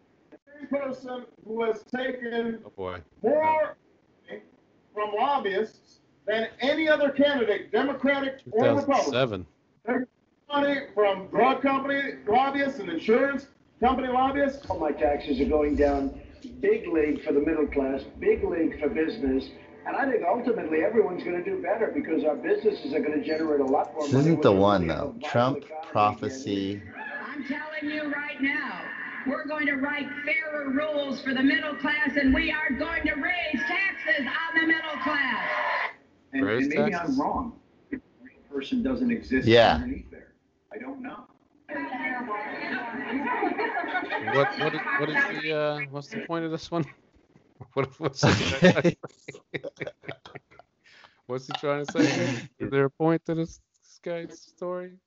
person 0.70 1.24
who 1.46 1.62
has 1.64 1.84
taken 1.84 2.60
oh 2.64 2.72
boy. 2.76 2.98
more 3.22 3.76
from 4.94 5.14
lobbyists 5.14 6.00
than 6.26 6.48
any 6.60 6.88
other 6.88 7.10
candidate, 7.10 7.70
Democratic 7.70 8.40
or 8.50 8.76
Republican. 8.76 9.46
2007. 9.84 10.06
Money 10.48 10.80
from 10.94 11.26
drug 11.28 11.60
company 11.60 12.14
lobbyists 12.26 12.78
and 12.78 12.88
insurance 12.88 13.48
company 13.80 14.08
lobbyists. 14.08 14.64
All 14.70 14.78
my 14.78 14.92
taxes 14.92 15.40
are 15.40 15.48
going 15.48 15.76
down. 15.76 16.20
Big 16.60 16.86
league 16.86 17.24
for 17.24 17.32
the 17.32 17.40
middle 17.40 17.66
class, 17.66 18.02
big 18.20 18.44
league 18.44 18.80
for 18.80 18.88
business. 18.88 19.50
And 19.86 19.96
I 19.96 20.10
think 20.10 20.24
ultimately 20.26 20.82
everyone's 20.82 21.22
going 21.22 21.42
to 21.42 21.44
do 21.48 21.62
better 21.62 21.92
because 21.94 22.24
our 22.24 22.34
businesses 22.34 22.92
are 22.92 22.98
going 23.00 23.20
to 23.20 23.24
generate 23.24 23.60
a 23.60 23.64
lot 23.64 23.92
more 23.94 24.02
This 24.02 24.12
money. 24.14 24.26
isn't 24.30 24.42
the 24.42 24.52
one 24.52 24.86
though. 24.88 25.14
Trump 25.22 25.64
prophecy. 25.92 26.82
I'm 27.24 27.44
telling 27.44 27.94
you 27.94 28.12
right 28.12 28.40
now, 28.42 28.82
we're 29.28 29.46
going 29.46 29.66
to 29.66 29.74
write 29.76 30.08
fairer 30.24 30.70
rules 30.70 31.22
for 31.22 31.34
the 31.34 31.42
middle 31.42 31.76
class 31.76 32.16
and 32.16 32.34
we 32.34 32.50
are 32.50 32.70
going 32.76 33.04
to 33.04 33.14
raise 33.14 33.62
taxes 33.66 34.26
on 34.26 34.60
the 34.60 34.66
middle 34.66 34.96
class. 35.04 35.48
And, 36.32 36.44
Raise 36.44 36.66
and 36.66 36.74
maybe 36.74 36.90
taxes? 36.92 37.18
I'm 37.18 37.24
wrong. 37.24 37.52
The 37.90 38.00
person 38.52 38.82
doesn't 38.82 39.10
exist 39.12 39.46
Yeah. 39.46 39.74
underneath 39.74 40.10
there. 40.10 40.34
I 40.72 40.78
don't 40.78 41.00
know. 41.02 41.26
What 44.32 44.58
what 44.58 44.74
is, 44.74 44.80
what 44.98 45.10
is 45.10 45.16
the 45.30 45.52
uh 45.52 45.80
what's 45.90 46.08
the 46.08 46.20
point 46.20 46.44
of 46.44 46.50
this 46.50 46.70
one? 46.70 46.84
What 47.74 48.00
what's 48.00 48.24
the, 48.24 48.96
what's 51.26 51.46
he 51.46 51.52
trying 51.54 51.84
to 51.84 51.90
say? 51.90 52.30
Is 52.58 52.70
there 52.70 52.84
a 52.86 52.90
point 52.90 53.24
to 53.26 53.34
this, 53.34 53.60
this 53.74 54.00
guy's 54.02 54.38
story? 54.38 54.98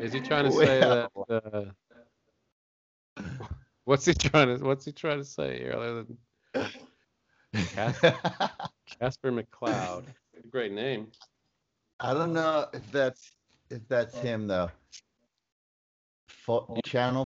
Is 0.00 0.12
he 0.12 0.20
trying 0.20 0.44
to 0.44 0.52
say 0.52 0.84
that 0.84 1.10
uh, 1.28 1.64
what's 3.84 4.04
he 4.06 4.14
trying 4.14 4.58
to 4.58 4.64
what's 4.64 4.84
he 4.84 4.92
trying 4.92 5.18
to 5.18 5.24
say 5.24 5.58
here 5.58 5.72
other 5.74 6.04
than 6.04 6.18
Casper, 7.66 8.18
Casper 9.00 9.32
McCloud? 9.32 10.04
Great 10.50 10.72
name. 10.72 11.08
I 12.00 12.14
don't 12.14 12.32
know 12.32 12.66
if 12.72 12.90
that's 12.92 13.32
if 13.70 13.86
that's 13.88 14.18
him 14.18 14.46
though. 14.46 14.70
Fo- 16.28 16.68
channel. 16.84 17.26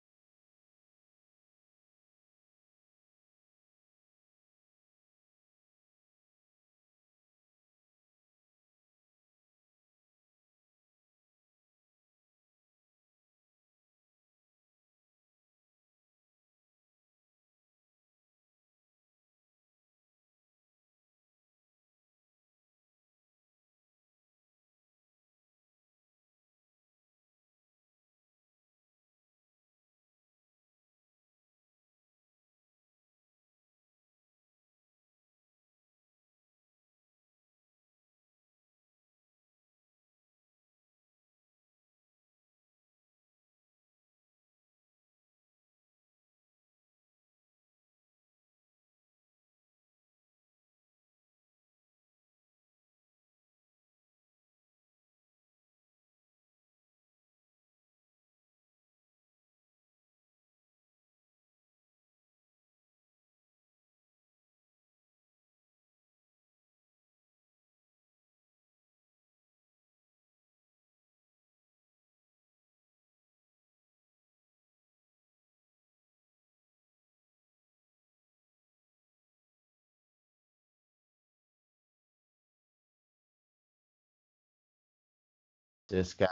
This 85.90 86.14
guy 86.14 86.28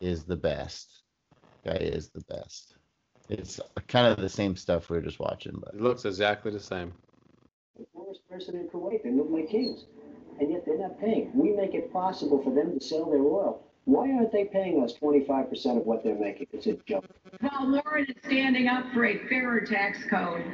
is 0.00 0.24
the 0.24 0.36
best. 0.36 1.02
Guy 1.64 1.76
is 1.76 2.08
the 2.10 2.22
best. 2.28 2.76
It's 3.28 3.60
kind 3.88 4.06
of 4.06 4.18
the 4.18 4.28
same 4.28 4.56
stuff 4.56 4.90
we 4.90 4.96
were 4.96 5.02
just 5.02 5.20
watching, 5.20 5.52
but 5.62 5.74
It 5.74 5.80
looks 5.80 6.04
exactly 6.04 6.50
the 6.50 6.60
same. 6.60 6.92
the 7.78 7.86
poorest 7.94 8.28
person 8.28 8.56
in 8.56 8.68
Kuwait. 8.68 9.02
They 9.02 9.10
live 9.10 9.30
like 9.30 9.48
kings. 9.48 9.84
And 10.40 10.50
yet 10.50 10.64
they're 10.66 10.78
not 10.78 10.98
paying. 11.00 11.30
We 11.34 11.52
make 11.52 11.74
it 11.74 11.92
possible 11.92 12.42
for 12.42 12.52
them 12.54 12.78
to 12.78 12.84
sell 12.84 13.04
their 13.06 13.20
oil. 13.20 13.62
Why 13.84 14.10
aren't 14.12 14.32
they 14.32 14.44
paying 14.44 14.82
us 14.82 14.94
25% 14.94 15.78
of 15.78 15.86
what 15.86 16.02
they're 16.04 16.14
making? 16.14 16.46
It's 16.52 16.66
a 16.66 16.74
joke. 16.86 17.04
While 17.40 17.70
Warren 17.70 18.06
is 18.06 18.16
standing 18.24 18.68
up 18.68 18.84
for 18.92 19.04
a 19.06 19.18
fairer 19.28 19.60
tax 19.60 19.98
code, 20.08 20.44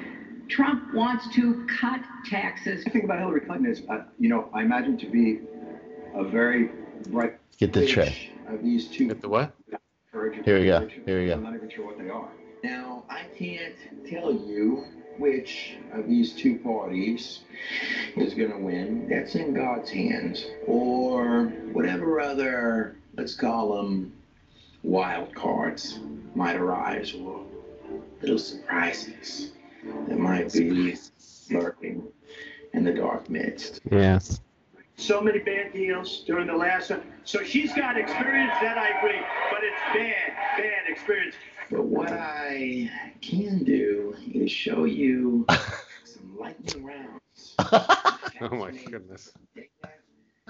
Trump 0.49 0.95
wants 0.95 1.29
to 1.35 1.67
cut 1.81 2.01
taxes. 2.25 2.85
I 2.87 2.91
think 2.91 3.05
about 3.05 3.19
Hillary 3.19 3.41
Clinton 3.41 3.71
is, 3.71 3.83
uh, 3.89 4.05
you 4.19 4.29
know, 4.29 4.49
I 4.53 4.63
imagine 4.63 4.97
to 4.99 5.07
be 5.07 5.41
a 6.15 6.25
very 6.25 6.71
bright. 7.09 7.39
Get 7.59 7.73
the 7.73 7.87
tray. 7.87 8.33
Of 8.49 8.63
these 8.63 8.89
two. 8.89 9.09
Get 9.09 9.23
the 9.23 9.29
what? 9.29 9.55
Here 10.45 10.59
we 10.59 10.67
go. 10.67 10.89
Here 11.05 11.21
we 11.21 11.27
go. 11.27 11.35
I'm 11.35 11.43
not 11.43 11.55
even 11.55 11.69
sure 11.69 11.87
what 11.87 11.99
they 11.99 12.09
are. 12.09 12.29
Now, 12.63 13.05
I 13.11 13.25
can't 13.37 13.75
tell 14.09 14.33
you 14.33 14.85
which 15.19 15.77
of 15.93 16.09
these 16.09 16.33
two 16.35 16.59
parties 16.59 17.41
is 18.17 18.35
going 18.35 18.51
to 18.51 18.59
win. 18.59 19.09
That's 19.09 19.35
in 19.35 19.55
God's 19.55 19.91
hands. 19.91 20.47
Or 20.67 21.47
whatever 21.73 22.21
other, 22.21 22.97
let's 23.17 23.35
call 23.35 23.77
them 23.77 24.13
wild 24.83 25.35
cards, 25.35 25.99
might 26.35 26.57
arise, 26.57 27.15
or 27.15 27.45
little 28.21 28.39
surprises 28.39 29.53
that 30.09 30.19
might 30.19 30.53
be 30.53 30.97
lurking 31.51 32.03
in 32.73 32.85
the 32.85 32.93
dark 32.93 33.29
midst. 33.29 33.81
Yes. 33.91 34.41
So 34.97 35.21
many 35.21 35.39
bad 35.41 35.73
deals 35.73 36.25
during 36.27 36.47
the 36.47 36.57
last 36.57 36.91
one. 36.91 37.03
So 37.25 37.43
she's 37.43 37.73
got 37.75 37.99
experience, 37.99 38.53
that 38.61 38.79
I 38.79 38.89
agree, 38.99 39.21
but 39.51 39.61
it's 39.63 39.81
bad, 39.95 40.37
bad 40.57 40.89
experience. 40.89 41.35
But 41.71 41.85
what 41.85 42.11
I 42.13 42.91
can 43.21 43.65
do 43.65 44.15
is 44.33 44.51
show 44.51 44.85
you 44.85 45.47
some 46.05 46.37
lightning 46.39 46.85
rounds. 46.85 47.57
Oh 48.41 48.55
my 48.57 48.71
goodness. 48.91 49.33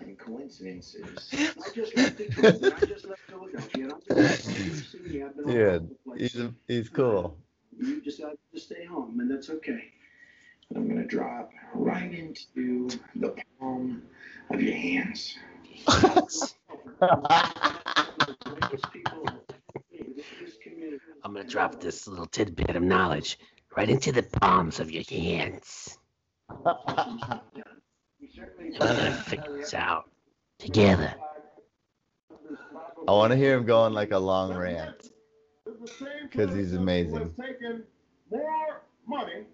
And 0.01 0.19
coincidences. 0.19 1.31
I 1.33 1.71
just 1.75 1.97
left 1.97 2.21
and 2.21 2.73
I 2.73 2.81
just 2.85 3.07
left 3.07 3.23
Philadelphia, 3.29 3.85
and 3.85 3.93
I'm 3.93 4.01
just, 4.07 4.49
you 4.59 4.83
see 4.83 4.99
me, 5.01 5.23
I've 5.23 5.37
been 5.37 5.47
all 5.47 5.53
Yeah, 5.53 5.79
the 5.79 5.89
he's 6.17 6.37
he's 6.67 6.89
cool. 6.91 7.39
You 7.79 8.01
decided 8.03 8.39
to 8.53 8.61
stay 8.61 8.85
home, 8.85 9.21
and 9.21 9.31
that's 9.31 9.51
okay. 9.51 9.93
I'm 10.74 10.88
gonna 10.88 11.07
drop 11.07 11.52
right 11.74 12.12
into 12.12 12.88
the 13.14 13.35
palm 13.59 14.02
of 14.50 14.61
your 14.61 14.74
hands. 14.74 15.37
Greatest 15.87 16.57
people 18.92 19.29
in 19.92 20.14
this 20.16 20.57
community. 20.62 21.00
I'm 21.24 21.33
gonna 21.33 21.46
drop 21.48 21.81
this 21.81 22.09
little 22.09 22.26
tidbit 22.26 22.74
of 22.76 22.83
knowledge 22.83 23.38
right 23.76 23.88
into 23.88 24.11
the 24.12 24.22
palms 24.22 24.81
of 24.81 24.90
your 24.90 25.05
hands. 25.09 25.98
We're 26.48 26.74
gonna 28.79 29.24
figure 29.26 29.57
this 29.59 29.74
out 29.74 30.11
together. 30.59 31.14
I 33.09 33.12
want 33.12 33.31
to 33.31 33.37
hear 33.37 33.57
him 33.57 33.64
go 33.64 33.79
on 33.79 33.92
like 33.92 34.11
a 34.11 34.18
long 34.18 34.55
rant. 34.57 35.11
Because 36.22 36.55
he's 36.55 36.74
amazing. 36.74 37.35
More 38.31 38.83
money 39.07 39.46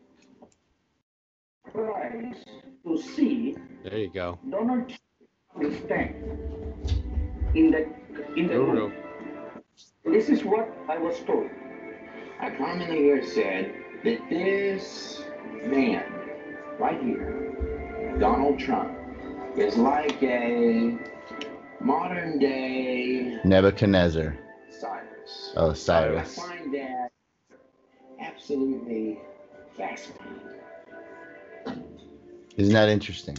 Price 1.70 2.44
to 2.84 2.98
see 2.98 3.56
There 3.84 3.98
you 3.98 4.10
go. 4.12 4.38
Donald 4.50 4.88
Trump 4.88 5.00
will 5.54 5.72
stand 5.84 6.14
in 7.54 7.70
the 7.70 7.86
in 8.36 8.46
the 8.48 8.54
Guru. 8.54 8.72
room. 8.72 8.92
This 10.04 10.28
is 10.28 10.44
what 10.44 10.68
I 10.88 10.98
was 10.98 11.20
told. 11.20 11.48
I 12.40 12.50
commonly 12.50 12.96
hear 12.96 13.22
said 13.24 13.72
that 14.04 14.18
this 14.28 15.22
man 15.64 16.04
right 16.78 17.00
here, 17.02 18.16
Donald 18.18 18.58
Trump, 18.58 18.92
is 19.56 19.76
like 19.76 20.20
a 20.22 20.98
modern 21.80 22.38
day 22.38 23.38
Nebuchadnezzar. 23.44 24.36
Cyrus. 24.68 25.52
Oh, 25.56 25.72
Cyrus. 25.72 26.38
I 26.38 26.42
find 26.42 26.74
that 26.74 27.12
absolutely 28.20 29.20
fascinating. 29.76 30.40
Isn't 32.56 32.74
that 32.74 32.88
interesting? 32.88 33.36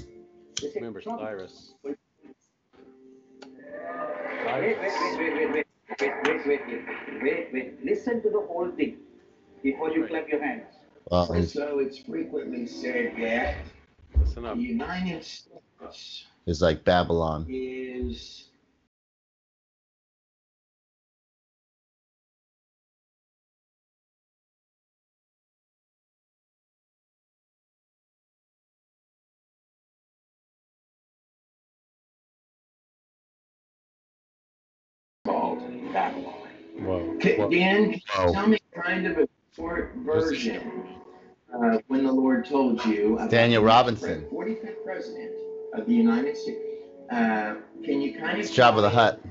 Remember 0.76 1.02
Trump- 1.02 1.20
Cyrus. 1.22 1.74
Wait, 1.84 1.96
wait, 4.46 4.78
wait, 4.78 4.78
wait, 4.80 5.18
wait, 5.18 5.52
wait, 5.52 5.54
wait, 5.54 5.66
wait, 6.00 6.46
wait, 6.46 6.62
wait, 6.68 7.22
wait, 7.22 7.54
wait. 7.54 7.86
Listen 7.86 8.22
to 8.22 8.30
the 8.30 8.40
whole 8.48 8.72
thing 8.72 8.98
before 9.62 9.92
you 9.92 10.02
Right. 10.02 10.10
clap 10.10 10.30
your 10.30 10.42
hands. 10.44 10.66
Well, 11.12 11.32
And 11.32 11.48
so 11.48 11.80
it's 11.80 11.98
frequently 11.98 12.66
said 12.66 13.16
that 13.20 13.58
Listen 14.18 14.46
the. 14.46 14.58
United 14.60 15.24
States 15.24 16.26
he's 16.46 16.62
like 16.62 16.84
Babylon. 16.84 17.46
is 17.50 18.43
called 35.94 36.14
Babylon. 36.14 36.34
Whoa. 36.80 37.18
K- 37.20 37.38
Whoa. 37.38 37.50
Dan, 37.50 38.00
Oh. 38.18 38.34
tell 38.34 38.48
me 38.48 38.58
kind 38.76 39.06
of 39.08 39.18
a 39.18 39.28
short 39.56 39.94
version 39.98 41.00
uh, 41.54 41.78
when 41.88 42.04
the 42.04 42.12
Lord 42.12 42.46
told 42.46 42.84
you. 42.86 43.16
about 43.16 43.30
Daniel 43.30 43.62
the 43.62 43.68
Robinson. 43.68 44.26
45th 44.32 44.84
president 44.84 45.32
of 45.74 45.86
the 45.86 45.94
United 45.94 46.36
States. 46.36 46.60
Uh, 47.12 47.56
can 47.86 48.02
you 48.02 48.18
kind 48.18 48.40
of 48.40 48.46
It's 48.46 48.52
Jabba 48.56 48.82
the 48.82 48.90
Hutt. 48.90 49.22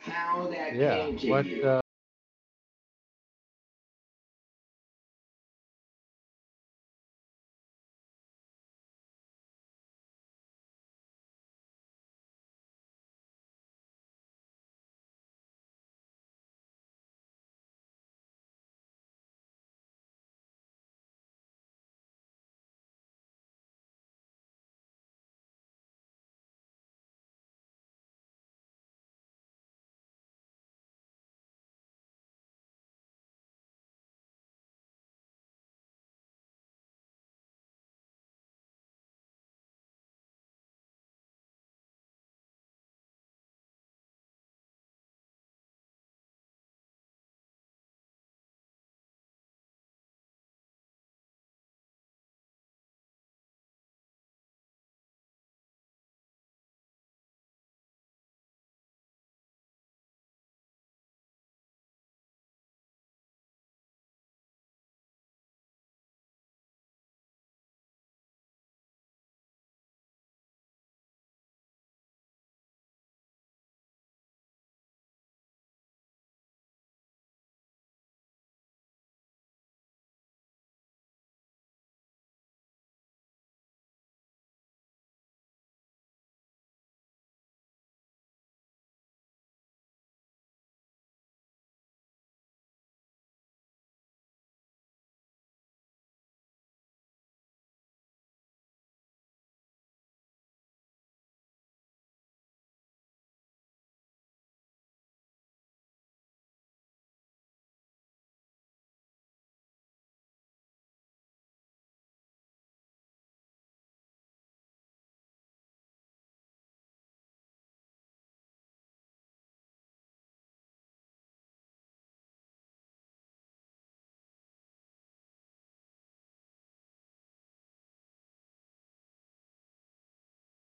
How 0.00 0.48
that 0.50 0.74
Yeah. 0.74 0.96
came 0.96 1.18
to 1.18 1.30
What? 1.30 1.46
you? 1.46 1.62
Uh, 1.64 1.80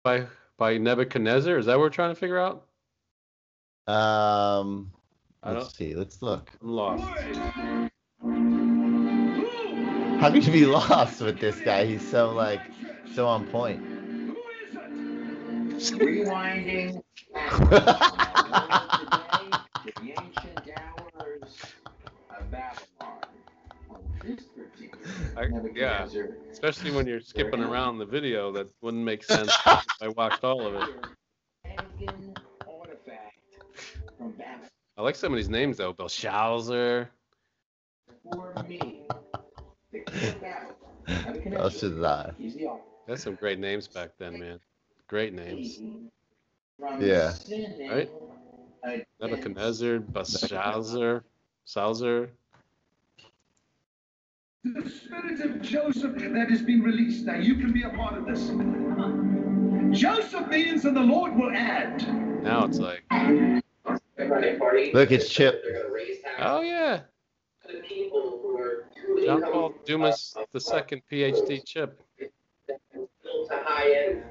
by 0.04 0.26
by 0.58 0.78
Nebuchadnezzar? 0.78 1.58
Is 1.58 1.66
that 1.66 1.78
what 1.78 1.82
we're 1.82 1.90
trying 1.90 2.14
to 2.14 2.20
figure 2.20 2.40
out? 2.40 2.66
Um, 3.88 4.92
I 5.44 5.54
let's 5.54 5.76
see. 5.76 5.96
Let's 5.96 6.22
look. 6.22 6.52
I'm 6.62 6.70
lost. 6.70 7.04
How 10.22 10.32
could 10.32 10.46
you 10.46 10.54
be 10.54 10.66
lost 10.68 11.22
with 11.22 11.40
this 11.40 11.60
guy? 11.62 11.86
He's 11.86 12.08
so 12.08 12.32
like 12.32 12.62
so 13.14 13.28
on 13.28 13.48
point. 13.48 13.84
Rewinding. 15.82 17.02
I- 25.38 25.44
yeah. 25.44 25.50
Nebuchadnezzar, 25.50 26.30
Especially 26.52 26.92
when 26.92 27.08
you're 27.08 27.22
skipping 27.22 27.62
around 27.64 27.98
the 27.98 28.06
video, 28.06 28.52
that 28.54 28.68
wouldn't 28.82 29.04
make 29.04 29.24
sense 29.36 29.52
I 29.66 30.08
watched 30.16 30.44
all 30.44 30.66
of 30.68 30.76
it. 30.76 30.90
pagan 31.64 32.34
artifact 32.68 33.36
from 34.18 34.32
Babylon. 34.34 34.70
I 34.98 35.02
like 35.02 35.16
some 35.16 35.32
of 35.34 35.38
these 35.38 35.50
names 35.50 35.78
though. 35.78 35.94
Belshazzar. 35.94 37.10
For 38.24 38.64
me, 38.68 39.08
the 39.92 40.00
king 40.00 40.30
of 40.30 40.42
Babylon, 40.42 40.76
Nebuchadnezzar, 41.08 41.50
Belshazzar. 41.60 42.36
he's 42.38 42.56
the 42.56 42.66
author. 42.68 42.82
That's 43.08 43.24
some 43.24 43.36
great 43.36 43.60
names 43.60 43.88
back 43.88 44.12
then, 44.20 44.40
man. 44.40 44.60
Great 45.08 45.34
names. 45.34 45.80
Yeah. 47.00 47.34
Right? 47.90 48.10
Nebuchadnezzar, 49.20 50.00
Belshazzar, 50.00 51.24
Salzer. 51.68 52.30
The 54.64 54.90
spirit 54.90 55.40
of 55.40 55.60
Joseph 55.62 56.16
that 56.18 56.50
has 56.52 56.62
been 56.62 56.82
released. 56.84 57.26
Now 57.26 57.36
you 57.38 57.56
can 57.56 57.74
be 57.74 57.82
a 57.82 57.90
part 57.90 58.16
of 58.16 58.28
this. 58.28 58.52
Joseph 60.00 60.48
means 60.50 60.86
and 60.86 60.96
the 60.96 61.02
Lord 61.02 61.36
will 61.36 61.50
add. 61.52 62.02
Now 62.44 62.66
it's 62.66 62.78
like, 62.78 63.04
Look, 64.94 65.12
it's 65.12 65.30
Chip. 65.30 65.64
oh 66.40 66.62
yeah. 66.62 67.02
the 67.68 67.80
people 67.80 68.40
who 68.42 68.58
are 68.58 68.86
truly 68.96 69.26
John 69.26 69.42
Paul 69.42 69.74
Dumas 69.84 70.36
the 70.52 70.60
second 70.60 71.02
PhD 71.12 71.66
chip. 71.66 72.00
to 72.20 72.30
high-end 73.50 74.24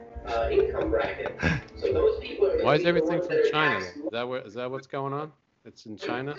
income 0.52 0.90
bracket. 0.90 1.36
So 1.80 1.92
those 1.92 2.20
people 2.20 2.46
are. 2.46 2.50
gonna 2.52 2.64
Why 2.64 2.76
is 2.76 2.84
everything 2.84 3.20
from 3.20 3.38
China? 3.50 3.80
taxed 3.80 3.96
Is 3.96 4.10
that 4.12 4.28
where 4.28 4.40
is 4.42 4.54
that 4.54 4.70
what's 4.70 4.86
going 4.86 5.12
on? 5.12 5.32
It's 5.64 5.86
in 5.86 5.96
China. 5.96 6.36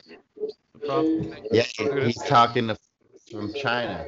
The 0.73 0.79
problem? 0.79 1.35
Yeah, 1.51 1.63
he's 1.63 2.21
talking 2.23 2.67
to, 2.69 2.77
from 3.31 3.53
China. 3.53 4.05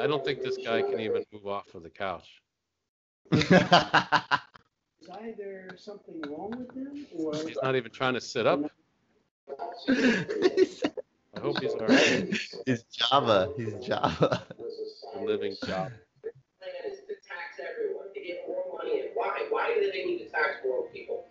I 0.00 0.06
don't 0.06 0.24
think 0.24 0.42
this 0.42 0.56
guy 0.56 0.82
can 0.82 1.00
even 1.00 1.24
move 1.32 1.46
off 1.46 1.74
of 1.74 1.82
the 1.82 1.90
couch. 1.90 2.42
Is 3.32 3.44
either 5.10 5.70
something 5.76 6.20
wrong 6.28 6.50
with 6.50 6.74
him 6.74 7.06
or 7.16 7.34
He's 7.34 7.58
not 7.62 7.76
even 7.76 7.90
trying 7.90 8.14
to 8.14 8.20
sit 8.20 8.46
up. 8.46 8.60
I 9.88 11.40
hope 11.40 11.60
he's 11.60 11.72
all 11.72 11.86
right. 11.86 12.28
He's 12.66 12.84
Jabba. 12.92 13.56
He's 13.56 13.74
Jabba. 13.74 14.42
A 15.14 15.24
living 15.24 15.54
job. 15.64 15.92
plan 15.92 16.72
is 16.90 16.98
to 17.00 17.14
tax 17.26 17.60
everyone, 17.60 18.12
to 18.12 18.20
get 18.20 18.44
more 18.46 18.64
money 18.76 19.00
in. 19.00 19.06
Why? 19.14 19.46
Why 19.50 19.74
do 19.74 19.90
they 19.90 20.04
need 20.04 20.18
to 20.24 20.30
tax 20.30 20.58
more 20.64 20.88
people? 20.88 21.26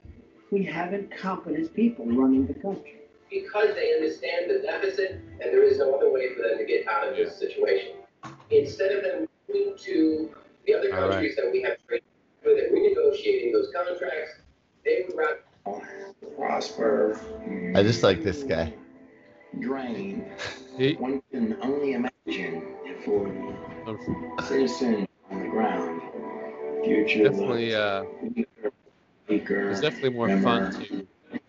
we 0.51 0.63
have 0.63 0.93
incompetent 0.93 1.73
people 1.73 2.05
running 2.05 2.47
the 2.47 2.53
country. 2.53 3.01
Because 3.29 3.75
they 3.75 3.93
understand 3.93 4.49
the 4.49 4.59
deficit 4.59 5.21
and 5.41 5.51
there 5.51 5.63
is 5.63 5.77
no 5.79 5.93
other 5.95 6.11
way 6.11 6.33
for 6.33 6.43
them 6.47 6.57
to 6.57 6.65
get 6.65 6.87
out 6.87 7.07
of 7.07 7.15
this 7.15 7.37
situation. 7.37 7.93
Instead 8.49 8.91
of 8.93 9.03
them 9.03 9.27
moving 9.49 9.75
to 9.77 10.29
the 10.65 10.73
other 10.73 10.93
All 10.93 11.01
right. 11.01 11.11
countries 11.11 11.35
that 11.35 11.49
we 11.51 11.61
have 11.61 11.77
trade 11.87 12.01
with 12.45 12.63
and 12.63 12.75
renegotiating 12.75 13.51
those 13.51 13.71
contracts, 13.75 14.31
they 14.85 15.05
would 15.07 15.17
rather 15.17 15.39
prosper, 16.37 17.19
I 17.75 17.83
just 17.83 18.03
like 18.03 18.23
this 18.23 18.43
guy. 18.43 18.73
drain. 19.59 20.25
He, 20.77 20.93
One 20.93 21.21
can 21.31 21.57
only 21.61 21.93
imagine 21.93 22.75
for 23.03 23.27
the 23.85 24.43
citizen 24.43 25.07
on 25.31 25.39
the 25.41 25.47
ground. 25.49 26.01
Future 26.83 27.23
definitely, 27.23 27.75
uh, 27.75 28.03
weaker, 29.27 29.69
it's 29.69 29.81
definitely 29.81 30.11
more 30.11 30.29
fun 30.39 30.71
to 30.71 31.07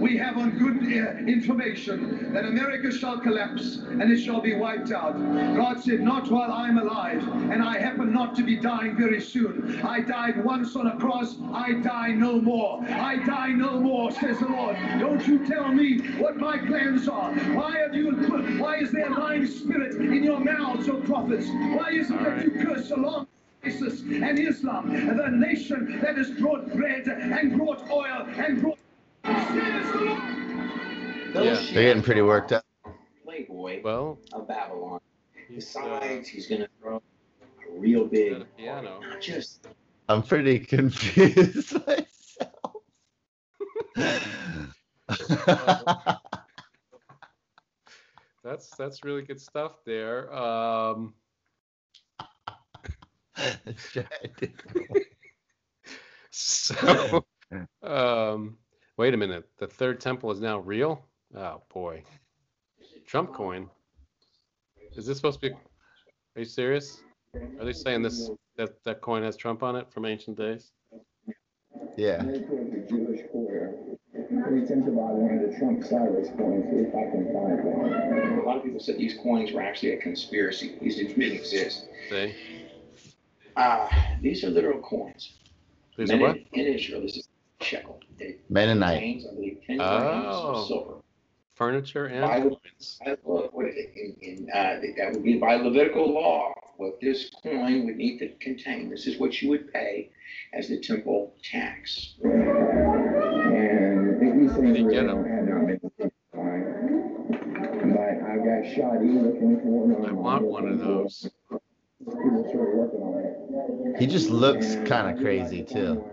We 0.00 0.16
have 0.16 0.38
on 0.38 0.56
good 0.56 0.84
uh, 0.84 1.16
information 1.26 2.32
that 2.32 2.44
America 2.44 2.92
shall 2.92 3.18
collapse 3.18 3.78
and 3.78 4.12
it 4.12 4.20
shall 4.20 4.40
be 4.40 4.54
wiped 4.54 4.92
out. 4.92 5.14
God 5.56 5.82
said, 5.82 6.00
Not 6.00 6.30
while 6.30 6.52
I'm 6.52 6.78
alive, 6.78 7.26
and 7.50 7.60
I 7.62 7.78
happen 7.78 8.12
not 8.12 8.36
to 8.36 8.44
be 8.44 8.56
dying 8.56 8.96
very 8.96 9.20
soon. 9.20 9.80
I 9.84 10.00
died 10.00 10.44
once 10.44 10.76
on 10.76 10.86
a 10.86 10.96
cross, 10.96 11.36
I 11.52 11.72
die 11.72 12.12
no 12.12 12.40
more. 12.40 12.84
I 12.84 13.16
die 13.16 13.48
no 13.48 13.80
more, 13.80 14.12
says 14.12 14.38
the 14.38 14.46
Lord. 14.46 14.76
Don't 15.00 15.26
you 15.26 15.44
tell 15.44 15.72
me 15.72 15.98
what 16.18 16.36
my 16.36 16.58
plans 16.58 17.08
are. 17.08 17.34
Why 17.34 17.78
have 17.78 17.94
you 17.94 18.12
why 18.58 18.76
is 18.78 18.92
there 18.92 19.10
lying 19.10 19.46
spirit 19.46 19.96
in 19.96 20.22
your 20.22 20.38
mouths, 20.38 20.88
O 20.88 21.00
prophets? 21.00 21.48
Why 21.48 21.90
is 21.90 22.10
it 22.10 22.22
that 22.22 22.44
you 22.44 22.50
curse 22.64 22.90
along? 22.92 23.26
ISIS 23.64 24.00
and 24.02 24.38
Islam, 24.38 24.88
the 25.16 25.28
nation 25.30 25.98
that 26.00 26.16
has 26.16 26.30
brought 26.32 26.70
bread 26.72 27.06
and 27.08 27.56
brought 27.56 27.88
oil 27.90 28.26
and 28.36 28.60
brought. 28.60 28.78
Says 29.24 29.92
the 29.92 29.98
Lord. 29.98 30.22
Yeah. 31.34 31.54
They're 31.72 31.82
getting 31.82 32.02
pretty 32.02 32.22
worked 32.22 32.52
up. 32.52 32.64
Playboy 33.24 33.82
Well, 33.82 34.18
of 34.32 34.48
Babylon. 34.48 35.00
uh, 35.36 35.40
Besides, 35.54 36.28
he's 36.28 36.46
going 36.46 36.62
to 36.62 36.68
throw 36.80 36.96
a 36.96 37.00
real 37.78 38.04
big, 38.06 38.32
a 38.32 38.44
piano. 38.56 39.00
not 39.00 39.20
just 39.20 39.66
I'm 40.08 40.22
pretty 40.22 40.58
confused 40.60 41.74
myself. 41.86 42.82
That's 48.44 48.70
that's 48.76 49.04
really 49.04 49.22
good 49.22 49.40
stuff 49.40 49.84
there. 49.84 50.32
Um, 50.34 51.12
so, 56.30 57.24
um, 57.82 58.56
wait 58.96 59.14
a 59.14 59.16
minute. 59.16 59.48
The 59.58 59.66
third 59.66 60.00
temple 60.00 60.30
is 60.30 60.40
now 60.40 60.58
real. 60.58 61.04
Oh 61.36 61.62
boy, 61.72 62.02
Trump 63.06 63.32
coin. 63.32 63.68
Is 64.96 65.06
this 65.06 65.16
supposed 65.16 65.40
to 65.40 65.50
be? 65.50 65.54
Are 65.54 66.40
you 66.40 66.44
serious? 66.44 67.00
Are 67.58 67.64
they 67.64 67.72
saying 67.72 68.02
this 68.02 68.30
that 68.56 68.82
that 68.84 69.00
coin 69.00 69.22
has 69.22 69.36
Trump 69.36 69.62
on 69.62 69.76
it 69.76 69.90
from 69.92 70.04
ancient 70.04 70.36
days? 70.36 70.72
yeah. 71.96 72.22
the 72.22 72.86
Jewish 72.88 73.20
quarter. 73.30 73.74
Let 74.14 74.52
me 74.52 74.66
think 74.66 74.86
about 74.86 75.14
one 75.14 75.38
of 75.38 75.50
the 75.50 75.58
Trump 75.58 75.84
Cyrus 75.84 76.28
coins, 76.36 76.64
if 76.70 76.94
I 76.94 77.10
can 77.10 77.32
find 77.32 77.64
one. 77.64 78.38
A 78.38 78.42
lot 78.44 78.56
of 78.56 78.62
people 78.62 78.80
said 78.80 78.98
these 78.98 79.18
coins 79.22 79.52
were 79.52 79.60
actually 79.60 79.92
a 79.92 79.96
conspiracy. 79.96 80.76
These 80.80 80.96
didn't 80.96 81.22
exist. 81.22 81.88
See, 82.08 82.34
Uh, 83.58 83.88
these 84.22 84.44
are 84.44 84.50
literal 84.50 84.80
coins. 84.80 85.32
these 85.96 86.10
are 86.12 86.18
what? 86.18 86.36
In 86.52 86.66
Israel, 86.66 87.00
this 87.02 87.16
is 87.16 87.28
shekel. 87.60 87.98
It 88.20 88.40
Mennonite. 88.48 88.94
contains, 89.00 89.26
I 89.26 89.34
believe, 89.34 89.58
10 89.66 89.76
grams 89.78 90.26
Oh. 90.28 90.48
of 90.54 90.66
silver. 90.68 90.94
Furniture 91.56 92.06
and 92.06 92.20
Bible- 92.22 92.60
coins. 92.62 93.00
I- 93.04 93.16
What 93.24 93.52
what 93.52 93.66
is 93.66 93.74
it? 93.76 93.90
In, 93.96 94.14
in, 94.22 94.48
uh, 94.50 94.80
that 94.96 95.12
would 95.12 95.24
be 95.24 95.38
by 95.38 95.56
Levitical 95.56 96.06
law, 96.08 96.54
what 96.76 97.00
this 97.00 97.30
coin 97.42 97.84
would 97.86 97.96
need 97.96 98.18
to 98.20 98.28
contain. 98.38 98.90
This 98.90 99.08
is 99.08 99.18
what 99.18 99.42
you 99.42 99.48
would 99.48 99.72
pay 99.72 100.10
as 100.52 100.68
the 100.68 100.78
temple 100.78 101.34
tax. 101.42 102.14
And 102.22 104.20
these 104.20 104.52
things 104.52 104.78
you 104.78 104.84
really 104.84 104.94
get 104.94 105.06
don't 105.08 105.28
have 105.28 105.44
no 105.48 105.66
business 105.66 106.12
fine. 106.32 106.64
But 107.92 108.22
I've 108.30 108.44
got 108.44 108.64
Shoddy 108.72 109.08
looking 109.08 109.58
for 109.62 109.66
one. 109.96 110.06
I 110.08 110.12
want 110.12 110.44
one 110.44 110.68
of 110.68 110.78
those. 110.78 111.28
He 113.98 114.06
just 114.06 114.30
looks 114.30 114.76
kind 114.86 115.12
of 115.12 115.22
crazy 115.22 115.64
too. 115.64 116.04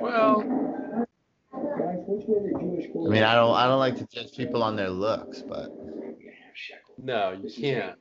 Well, 0.00 0.42
Guys, 1.52 1.98
which 2.06 2.26
way 2.26 2.52
the 2.52 2.58
Jewish 2.60 2.86
I 2.94 3.10
mean, 3.10 3.22
I 3.22 3.34
don't, 3.34 3.54
I 3.54 3.66
don't 3.66 3.78
like 3.78 3.96
to 3.96 4.06
judge 4.06 4.36
people 4.36 4.62
on 4.62 4.76
their 4.76 4.90
looks, 4.90 5.42
but, 5.42 5.70
You 5.70 6.30
have 6.44 6.54
shekel. 6.54 6.94
no, 7.02 7.32
you 7.32 7.50
can't. 7.50 7.98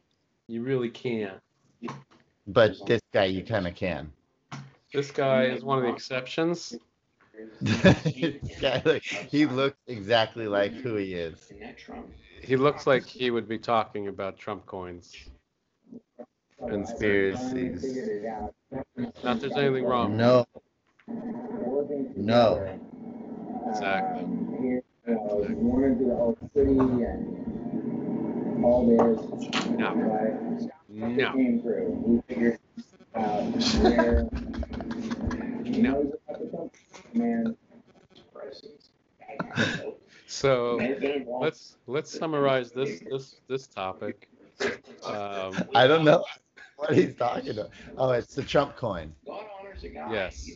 You 0.47 0.61
really 0.61 0.89
can't. 0.89 1.39
but 2.47 2.75
this 2.85 3.01
guy, 3.13 3.25
you 3.25 3.43
kind 3.43 3.67
of 3.67 3.75
can. 3.75 4.11
This 4.93 5.09
guy 5.09 5.45
is 5.45 5.63
one 5.63 5.77
of 5.79 5.85
the 5.85 5.89
exceptions. 5.89 6.75
Guy, 8.61 8.81
like, 8.85 9.03
he 9.03 9.45
looks 9.45 9.77
exactly 9.87 10.47
like 10.47 10.73
who 10.73 10.95
he 10.95 11.13
is. 11.13 11.47
And 11.49 11.61
that 11.61 11.77
Trump. 11.77 12.11
He 12.41 12.57
looks 12.57 12.85
like 12.85 13.05
he 13.05 13.31
would 13.31 13.47
be 13.47 13.57
talking 13.57 14.07
about 14.07 14.37
Trump 14.37 14.65
coins. 14.65 15.15
Conspiracies. 16.67 17.81
Figured 17.81 18.23
it 18.23 18.25
out. 18.27 18.53
Not 19.23 19.39
there's 19.39 19.57
anything 19.57 19.85
wrong. 19.85 20.15
No, 20.17 20.45
no. 22.15 22.79
Exactly. 23.69 24.25
Here, 24.61 24.83
you 25.07 25.13
know, 25.13 25.19
one 25.57 25.83
into 25.83 26.05
the 26.05 26.11
old 26.13 26.37
city 26.53 26.71
and 26.71 28.63
all 28.63 28.85
this. 28.85 29.69
No. 29.69 29.93
No. 30.89 31.31
came 31.33 31.61
through. 31.61 31.89
We 32.05 32.21
figured 32.27 32.59
out 33.15 33.43
where. 33.81 34.29
He 35.63 35.81
No. 35.81 35.91
knows 35.91 36.13
about 36.27 36.41
the 36.41 36.47
company, 36.47 36.71
man. 37.13 37.57
So 40.27 40.77
May 40.77 40.87
have 40.89 40.99
been 41.01 41.11
involved. 41.11 41.43
let's 41.43 41.77
let's 41.87 42.17
summarize 42.17 42.71
this 42.71 43.01
this 43.09 43.35
this 43.47 43.67
topic. 43.67 44.29
Um, 45.03 45.53
I 45.75 45.87
don't 45.87 46.05
know 46.05 46.23
what 46.81 46.97
he's 46.97 47.15
talking 47.15 47.49
about. 47.51 47.69
Oh, 47.97 48.11
it's 48.11 48.35
the 48.35 48.43
Trump 48.43 48.75
coin. 48.75 49.13
God 49.25 49.45
honors 49.59 49.83
a 49.83 49.89
guy. 49.89 50.11
Yes. 50.11 50.49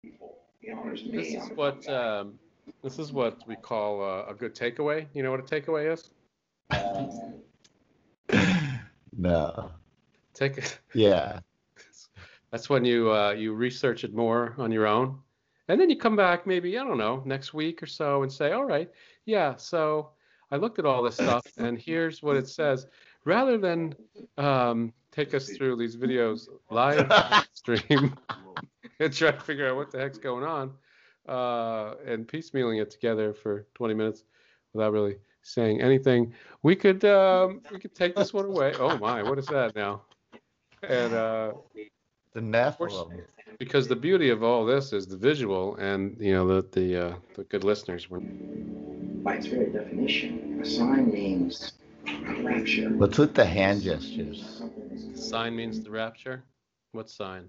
He 0.00 0.70
honors 0.70 1.04
me. 1.04 1.10
this 1.10 1.34
is 1.34 1.50
I'm 1.50 1.56
what 1.56 1.88
um, 1.88 2.38
this 2.82 2.98
is 2.98 3.12
what 3.12 3.38
we 3.46 3.56
call 3.56 4.02
uh, 4.02 4.30
a 4.30 4.34
good 4.34 4.54
takeaway. 4.54 5.06
You 5.14 5.22
know 5.22 5.30
what 5.30 5.40
a 5.40 5.42
takeaway 5.42 5.92
is? 5.92 6.10
No. 9.14 9.70
Take 10.32 10.56
it. 10.56 10.78
Yeah. 10.94 11.40
That's 12.50 12.70
when 12.70 12.82
you 12.84 13.12
uh, 13.12 13.32
you 13.32 13.52
research 13.52 14.04
it 14.04 14.14
more 14.14 14.54
on 14.56 14.72
your 14.72 14.86
own, 14.86 15.18
and 15.68 15.78
then 15.78 15.90
you 15.90 15.96
come 15.96 16.16
back 16.16 16.46
maybe 16.46 16.78
I 16.78 16.84
don't 16.84 16.96
know 16.96 17.22
next 17.26 17.52
week 17.52 17.82
or 17.82 17.86
so 17.86 18.22
and 18.22 18.32
say, 18.32 18.52
all 18.52 18.64
right, 18.64 18.90
yeah, 19.26 19.56
so 19.56 20.12
I 20.50 20.56
looked 20.56 20.78
at 20.78 20.86
all 20.86 21.02
this 21.02 21.14
stuff 21.14 21.46
and 21.58 21.78
here's 21.78 22.22
what 22.22 22.36
it 22.36 22.48
says. 22.48 22.86
Rather 23.24 23.58
than 23.58 23.94
um, 24.36 24.92
take 25.10 25.34
us 25.34 25.50
through 25.50 25.76
these 25.76 25.96
videos 25.96 26.48
live 26.70 27.10
stream 27.52 28.16
and 29.00 29.12
try 29.12 29.30
to 29.30 29.40
figure 29.40 29.68
out 29.68 29.76
what 29.76 29.90
the 29.90 29.98
heck's 29.98 30.18
going 30.18 30.44
on 30.44 30.72
uh, 31.28 31.94
and 32.06 32.26
piecemealing 32.26 32.80
it 32.80 32.90
together 32.90 33.32
for 33.32 33.66
20 33.74 33.94
minutes 33.94 34.24
without 34.72 34.92
really 34.92 35.16
saying 35.42 35.80
anything, 35.80 36.32
we 36.62 36.74
could 36.74 37.04
um, 37.04 37.60
we 37.70 37.78
could 37.78 37.94
take 37.94 38.14
this 38.14 38.32
one 38.32 38.46
away. 38.46 38.72
Oh 38.78 38.96
my, 38.98 39.22
what 39.22 39.38
is 39.38 39.46
that 39.46 39.74
now? 39.74 40.02
And 40.82 41.12
uh, 41.12 41.52
The 42.32 42.40
Nephilim. 42.40 43.22
Because 43.58 43.86
the 43.86 43.96
beauty 43.96 44.30
of 44.30 44.42
all 44.42 44.64
this 44.64 44.92
is 44.92 45.06
the 45.06 45.16
visual, 45.16 45.76
and 45.76 46.16
you 46.18 46.32
know 46.32 46.46
the 46.46 46.66
the 46.72 47.06
uh, 47.06 47.14
the 47.34 47.44
good 47.44 47.64
listeners 47.64 48.10
were. 48.10 48.20
By 49.22 49.34
its 49.36 49.46
very 49.46 49.70
definition, 49.70 50.58
a 50.60 50.66
sign 50.66 51.12
means 51.12 51.72
rapture. 51.72 51.81
What's 52.04 53.18
with 53.18 53.34
the 53.34 53.44
hand 53.44 53.82
gestures? 53.82 54.62
Sign 55.14 55.56
means 55.56 55.82
the 55.82 55.90
rapture. 55.90 56.44
What 56.92 57.10
sign? 57.10 57.48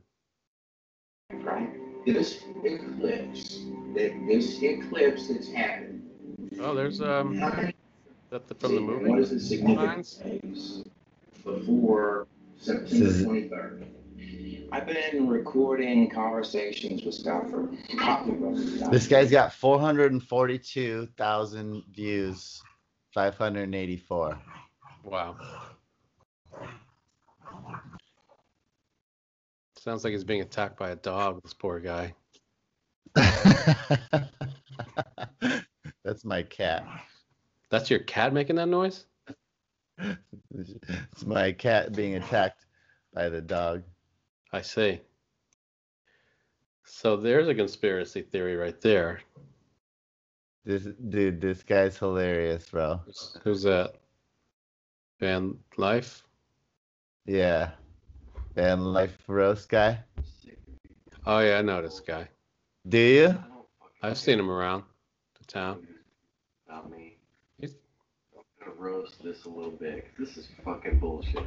Right? 1.32 1.70
This 2.06 2.44
eclipse, 2.64 3.60
that 3.96 4.14
this 4.28 4.62
eclipse 4.62 5.28
that's 5.28 5.52
happened. 5.52 6.08
Oh, 6.60 6.76
there's 6.76 7.02
um. 7.02 7.40
That 8.30 8.48
the, 8.48 8.56
from 8.56 8.76
the 8.76 8.82
movie. 8.82 9.10
What 9.10 9.20
is 9.20 9.30
the 9.30 9.40
significance 9.40 10.20
Signs? 10.24 10.84
before 11.44 12.28
September 12.58 13.06
23rd? 13.06 13.86
I've 14.72 14.88
been 14.88 15.28
recording 15.28 16.10
conversations 16.10 17.04
with 17.04 17.14
Scott 17.14 17.52
for 17.52 17.70
probably 17.96 18.78
about 18.78 18.92
This 18.92 19.06
guy's 19.08 19.30
got 19.30 19.54
442,000 19.54 21.84
views, 21.94 22.64
584. 23.14 24.40
Wow. 25.04 25.36
Sounds 29.78 30.04
like 30.04 30.12
he's 30.12 30.24
being 30.24 30.42
attacked 30.42 30.80
by 30.80 30.92
a 30.92 30.96
dog. 30.96 31.42
This 31.44 31.54
poor 31.54 31.80
guy. 31.80 32.16
That's 36.04 36.24
my 36.24 36.44
cat. 36.44 36.88
That's 37.70 37.90
your 37.90 38.00
cat 38.00 38.34
making 38.34 38.56
that 38.58 38.68
noise? 38.68 39.06
It's 40.56 41.26
my 41.26 41.52
cat 41.52 41.96
being 41.96 42.16
attacked 42.16 42.66
by 43.14 43.30
the 43.30 43.42
dog. 43.42 43.84
I 44.52 44.62
see. 44.62 45.02
So 46.86 47.18
there's 47.18 47.48
a 47.48 47.56
conspiracy 47.56 48.22
theory 48.22 48.56
right 48.56 48.80
there. 48.82 49.22
This 50.66 50.84
dude, 50.84 51.42
this 51.42 51.62
guy's 51.62 51.98
hilarious, 51.98 52.70
bro. 52.70 53.02
Who's, 53.44 53.64
that? 53.64 53.96
Van 55.20 55.58
Life? 55.76 56.24
Yeah. 57.26 57.72
Van 58.56 58.82
Life 58.82 59.18
Roast 59.28 59.68
guy. 59.68 60.00
Oh 61.26 61.40
yeah, 61.40 61.58
I 61.58 61.62
know 61.62 61.82
this 61.82 62.00
guy. 62.00 62.30
Do 62.88 62.98
you? 62.98 63.44
I've 64.02 64.18
seen 64.18 64.40
him 64.40 64.50
around 64.50 64.84
the 65.40 65.46
town. 65.46 65.88
About 66.68 66.90
me. 66.90 67.18
He's- 67.60 67.76
I'm 68.38 68.44
gonna 68.60 68.80
roast 68.80 69.22
this 69.22 69.44
a 69.44 69.50
little 69.50 69.72
bit. 69.72 70.08
This 70.18 70.38
is 70.38 70.48
fucking 70.64 71.00
bullshit. 71.00 71.44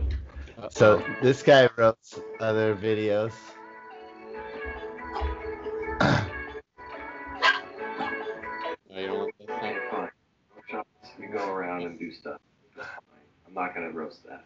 So 0.71 1.03
this 1.23 1.43
guy 1.43 1.69
roasts 1.77 2.21
other 2.41 2.75
videos. 2.75 3.33
Workshops, 11.19 11.33
we 11.33 11.39
go 11.39 11.53
around 11.53 11.83
and 11.83 11.99
do 11.99 12.13
stuff. 12.13 12.41
I'm 13.47 13.55
not 13.55 13.75
gonna 13.75 13.91
roast 13.91 14.25
that. 14.29 14.45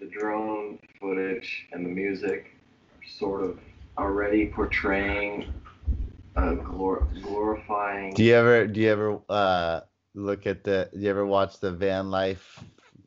The 0.00 0.06
drone 0.06 0.78
footage 1.00 1.68
and 1.72 1.84
the 1.84 1.90
music 1.90 2.56
are 2.94 3.08
sort 3.08 3.42
of 3.42 3.58
already 3.98 4.46
portraying 4.46 5.52
a 6.36 6.56
glor- 6.56 7.22
glorifying. 7.22 8.14
Do 8.14 8.24
you 8.24 8.34
ever 8.34 8.66
do 8.66 8.80
you 8.80 8.90
ever 8.90 9.20
uh 9.28 9.80
look 10.14 10.46
at 10.46 10.64
the 10.64 10.88
do 10.92 11.00
you 11.00 11.10
ever 11.10 11.26
watch 11.26 11.60
the 11.60 11.70
van 11.70 12.10
life 12.10 12.62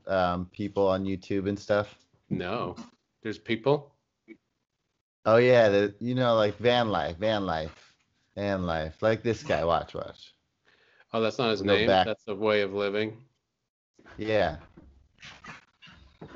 um 0.07 0.47
people 0.51 0.87
on 0.87 1.05
YouTube 1.05 1.47
and 1.49 1.57
stuff? 1.59 1.95
No. 2.29 2.75
There's 3.23 3.37
people? 3.37 3.91
Oh 5.25 5.37
yeah, 5.37 5.69
the 5.69 5.95
you 5.99 6.13
know 6.15 6.35
like 6.35 6.57
van 6.57 6.89
life, 6.89 7.17
van 7.17 7.45
life, 7.45 7.93
van 8.35 8.65
life. 8.65 9.01
Like 9.01 9.23
this 9.23 9.41
guy, 9.41 9.65
watch, 9.65 9.95
watch. 9.95 10.34
Oh, 11.15 11.21
that's 11.21 11.37
not 11.37 11.51
his 11.51 11.61
Go 11.61 11.73
name. 11.73 11.87
back. 11.87 12.05
That's 12.05 12.25
a 12.27 12.35
way 12.35 12.59
of 12.59 12.73
living. 12.73 13.15
Yeah. 14.17 14.57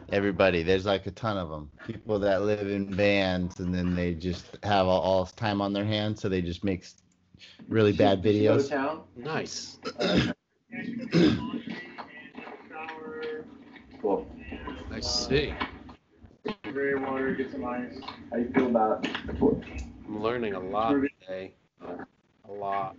Everybody, 0.10 0.64
there's 0.64 0.86
like 0.86 1.06
a 1.06 1.12
ton 1.12 1.38
of 1.38 1.50
them. 1.50 1.70
People 1.86 2.18
that 2.20 2.44
live 2.44 2.66
in 2.70 2.90
vans 2.96 3.60
and 3.60 3.76
then 3.76 3.94
they 3.94 4.14
just 4.14 4.46
have 4.64 4.88
all, 4.88 5.02
all 5.02 5.26
this 5.26 5.34
time 5.34 5.60
on 5.60 5.74
their 5.74 5.84
hands, 5.84 6.22
so 6.22 6.30
they 6.30 6.42
just 6.42 6.64
make 6.64 6.84
s- 6.84 6.96
really 7.68 7.92
bad 7.92 8.24
you 8.24 8.44
go 8.48 8.58
to 8.58 8.64
videos. 8.64 8.70
town? 8.70 9.02
Nice. 9.18 9.80
Cool. 14.02 14.26
I 14.94 15.02
see. 15.02 15.54
Gray 16.64 16.96
water, 16.96 17.34
get 17.34 17.52
some 17.52 17.66
ice. 17.66 18.00
How 18.32 18.38
you 18.38 18.50
feel 18.54 18.68
about 18.68 19.04
it? 19.04 19.12
I'm 19.28 20.24
learning 20.24 20.54
a 20.54 20.60
lot 20.62 20.96
today. 21.28 21.54
A 22.48 22.52
lot. 22.52 22.96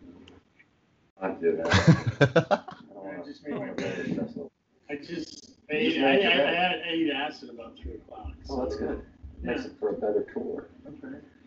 Not 1.20 1.40
do 1.40 1.56
that. 1.56 2.64
I 3.04 3.24
just 3.24 3.46
made 3.46 3.54
my 3.54 3.72
way. 3.72 4.12
Stressful. 4.12 4.50
I 4.88 4.96
just 4.96 5.50
You 5.70 5.76
ate, 5.76 5.94
just 5.94 5.98
I, 5.98 6.09
I, 6.09 6.12
made 6.16 6.22
your 6.22 6.33
I 6.33 6.37
bed. 6.37 6.54
had 6.56 6.83
ate 6.88 7.11
acid 7.12 7.50
about 7.50 7.76
three 7.83 7.94
o'clock. 7.94 8.33
Oh, 8.48 8.62
that's 8.62 8.76
good. 8.76 9.02
Makes 9.42 9.64
it 9.66 9.72
for 9.78 9.90
a 9.90 9.92
better 9.94 10.26
tour. 10.33 10.66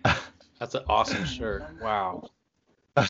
That's 0.60 0.76
an 0.76 0.84
awesome 0.88 1.26
shirt. 1.26 1.64
Wow. 1.82 2.30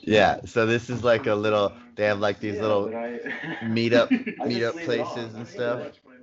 yeah, 0.00 0.40
so 0.44 0.66
this 0.66 0.90
is 0.90 1.04
like 1.04 1.26
a 1.26 1.34
little 1.34 1.72
they 1.96 2.04
have 2.04 2.18
like 2.18 2.40
these 2.40 2.56
Yeah, 2.56 2.62
little 2.62 2.84
but 2.86 2.94
I- 2.94 3.20
meetup 3.62 4.08
I 4.40 4.48
just 4.48 4.48
meetup 4.48 4.74
leave 4.74 4.82
it 4.82 4.84
places 4.86 5.34
on. 5.34 5.40
and 5.40 5.48
stuff. 5.48 5.80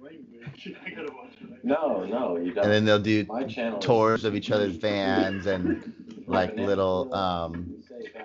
I 0.07 0.89
gotta 0.89 1.13
watch 1.13 1.33
it. 1.41 1.63
No, 1.63 2.05
no, 2.05 2.37
you 2.37 2.53
don't. 2.53 2.63
And 2.65 2.73
then 2.73 2.85
they'll 2.85 2.99
do 2.99 3.25
My 3.25 3.43
channel 3.43 3.79
tours 3.79 4.23
of 4.23 4.35
each 4.35 4.51
other's 4.51 4.75
vans 4.75 5.45
and 5.47 5.83
like 6.27 6.57
little 6.57 7.13
um 7.13 7.73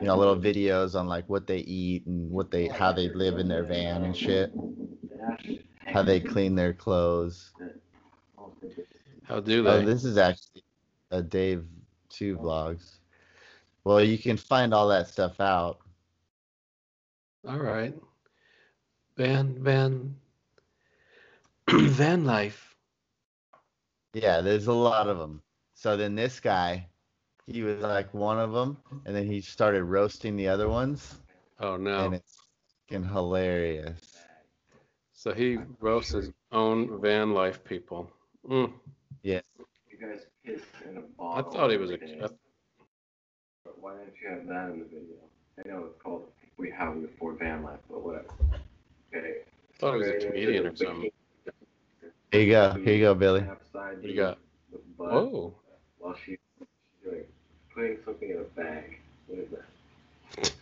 you 0.00 0.06
know 0.06 0.16
little 0.16 0.36
videos 0.36 0.98
on 0.98 1.08
like 1.08 1.28
what 1.28 1.46
they 1.46 1.58
eat 1.58 2.06
and 2.06 2.30
what 2.30 2.50
they 2.50 2.68
how 2.68 2.92
they 2.92 3.08
live 3.10 3.38
in 3.38 3.48
their 3.48 3.64
van 3.64 4.04
and 4.04 4.16
shit. 4.16 4.52
How 5.86 6.02
they 6.02 6.20
clean 6.20 6.54
their 6.54 6.72
clothes. 6.72 7.50
How 9.24 9.40
do 9.40 9.66
Oh, 9.66 9.80
they? 9.80 9.84
this 9.84 10.04
is 10.04 10.16
actually 10.18 10.64
a 11.10 11.22
Dave 11.22 11.64
two 12.08 12.36
vlogs. 12.38 12.98
Well, 13.84 14.02
you 14.02 14.18
can 14.18 14.36
find 14.36 14.72
all 14.72 14.88
that 14.88 15.08
stuff 15.08 15.40
out. 15.40 15.80
All 17.46 17.58
right. 17.58 17.94
Van 19.16 19.62
Van 19.62 20.16
Van 21.80 22.24
Life. 22.26 22.74
Yeah, 24.12 24.42
there's 24.42 24.66
a 24.66 24.72
lot 24.74 25.08
of 25.08 25.16
them. 25.18 25.42
So 25.72 25.96
then 25.96 26.14
this 26.14 26.38
guy, 26.38 26.86
he 27.46 27.62
was 27.62 27.80
like 27.80 28.12
one 28.12 28.38
of 28.38 28.52
them, 28.52 28.76
and 29.06 29.16
then 29.16 29.26
he 29.26 29.40
started 29.40 29.84
roasting 29.84 30.36
the 30.36 30.48
other 30.48 30.68
ones, 30.68 31.14
Oh 31.60 31.76
no. 31.76 32.04
and 32.04 32.14
it's 32.16 32.36
fucking 32.90 33.08
hilarious. 33.08 34.18
So 35.14 35.32
he 35.32 35.58
roasts 35.80 36.12
his 36.12 36.30
own 36.50 37.00
van 37.00 37.32
life 37.32 37.64
people. 37.64 38.10
Mm. 38.46 38.70
Yeah. 39.22 39.40
You 39.88 40.06
guys 40.06 40.26
piss 40.44 40.60
in 40.86 40.98
a 40.98 41.00
I 41.00 41.02
bottle. 41.16 41.50
I 41.52 41.54
thought 41.56 41.70
he 41.70 41.76
was 41.78 41.90
a. 41.90 41.94
every 41.94 42.06
day. 42.06 42.20
But 43.64 43.80
why 43.80 43.94
didn't 43.94 44.12
you 44.22 44.28
have 44.28 44.46
that 44.46 44.72
in 44.74 44.80
the 44.80 44.84
video? 44.84 45.16
I 45.64 45.68
know 45.68 45.86
it's 45.86 46.02
called 46.02 46.26
We 46.58 46.70
How 46.70 46.92
We 46.92 47.04
Afford 47.04 47.38
Van 47.38 47.62
Life, 47.62 47.80
but 47.88 48.04
whatever. 48.04 48.28
Okay. 49.14 49.36
I 49.74 49.78
thought 49.78 49.94
he 49.94 49.98
was 50.00 50.08
a 50.08 50.26
comedian 50.26 50.66
or 50.66 50.76
something. 50.76 51.10
Here 52.32 52.40
you 52.40 52.50
go. 52.50 52.72
Here 52.82 52.94
you 52.94 53.00
go, 53.02 53.14
Billy. 53.14 53.40
Upside 53.40 53.96
What 53.96 54.02
do 54.02 54.08
you 54.08 54.16
got? 54.16 54.38
the 54.72 54.78
butt 54.96 55.12
Whoa. 55.12 55.54
While 55.98 56.16
she's 56.24 56.38
doing 57.04 57.24
putting 57.74 57.98
something 58.06 58.30
in 58.30 58.38
a 58.38 58.44
bag. 58.58 58.98
What 59.26 59.38
is 59.38 59.50
that? 59.50 60.52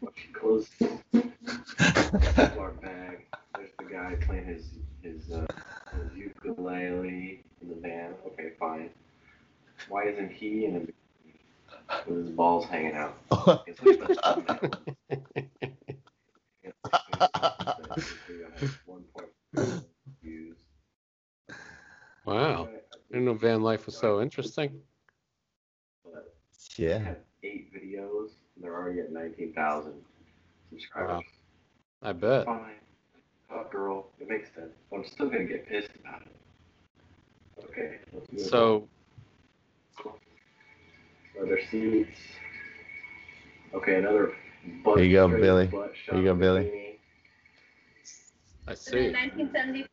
While 0.00 0.12
she 0.16 0.32
closes 0.32 0.68
the 1.12 2.58
our 2.58 2.72
bag. 2.72 3.24
There's 3.54 3.70
the 3.78 3.84
guy 3.84 4.16
playing 4.26 4.46
his 4.46 4.64
his, 5.00 5.30
uh, 5.30 5.46
his 5.92 6.16
ukulele 6.16 7.44
in 7.62 7.68
the 7.68 7.76
van. 7.76 8.14
Okay, 8.26 8.50
fine. 8.58 8.90
Why 9.88 10.08
isn't 10.08 10.32
he 10.32 10.64
in 10.64 10.74
a 10.76 10.80
bikini 10.80 12.08
with 12.08 12.26
his 12.26 12.30
balls 12.30 12.64
hanging 12.66 12.94
out? 12.94 13.16
It's 13.68 13.80
like 13.80 14.00
the 14.00 14.08
thumbnail. 14.24 14.74
Views. 19.54 19.82
Wow. 22.24 22.68
I 22.72 22.96
didn't 23.10 23.24
know 23.24 23.34
van 23.34 23.62
life 23.62 23.86
was 23.86 23.96
so 23.96 24.20
interesting. 24.20 24.80
But 26.04 26.34
Yeah. 26.76 26.98
have 26.98 27.18
eight 27.42 27.72
videos. 27.72 28.30
and 28.54 28.64
They're 28.64 28.74
already 28.74 29.00
at 29.00 29.10
19,000 29.10 30.04
subscribers. 30.70 31.10
Wow. 31.10 31.22
I 32.02 32.12
bet. 32.12 32.46
Fine. 32.46 32.74
Hot 33.48 33.70
girl. 33.70 34.10
It 34.20 34.28
makes 34.28 34.54
sense. 34.54 34.72
But 34.90 34.96
I'm 34.98 35.04
still 35.04 35.28
going 35.28 35.46
to 35.46 35.52
get 35.52 35.66
pissed 35.66 35.90
about 36.00 36.22
it. 36.22 37.64
Okay. 37.64 37.98
let's 38.12 38.48
So 38.48 38.88
on. 40.04 40.12
Leather 41.38 41.60
seats. 41.70 42.18
Okay, 43.72 43.96
another 43.96 44.34
butt 44.84 44.98
Here 44.98 45.06
you 45.06 45.12
go, 45.14 45.28
Billy. 45.28 45.66
butt 45.66 45.92
Here 45.94 46.16
you 46.18 46.24
go, 46.24 46.32
shot 46.32 46.38
Billy. 46.38 46.89
Bikini. 48.66 48.68
I 48.68 48.70
In 48.72 48.76
see. 48.76 49.08
the 49.08 49.12
1970s 49.14 49.86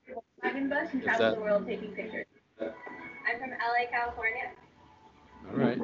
Volkswagen 0.44 0.70
bus 0.70 0.88
and 0.94 1.02
Is 1.02 1.06
traveled 1.06 1.20
that- 1.22 1.36
the 1.36 1.42
world 1.42 1.68
taking 1.68 1.92
pictures. 1.94 2.26
I'm 2.60 3.40
from 3.40 3.52
LA, 3.52 3.88
California. 3.92 4.52
All 5.50 5.56
right. 5.58 5.80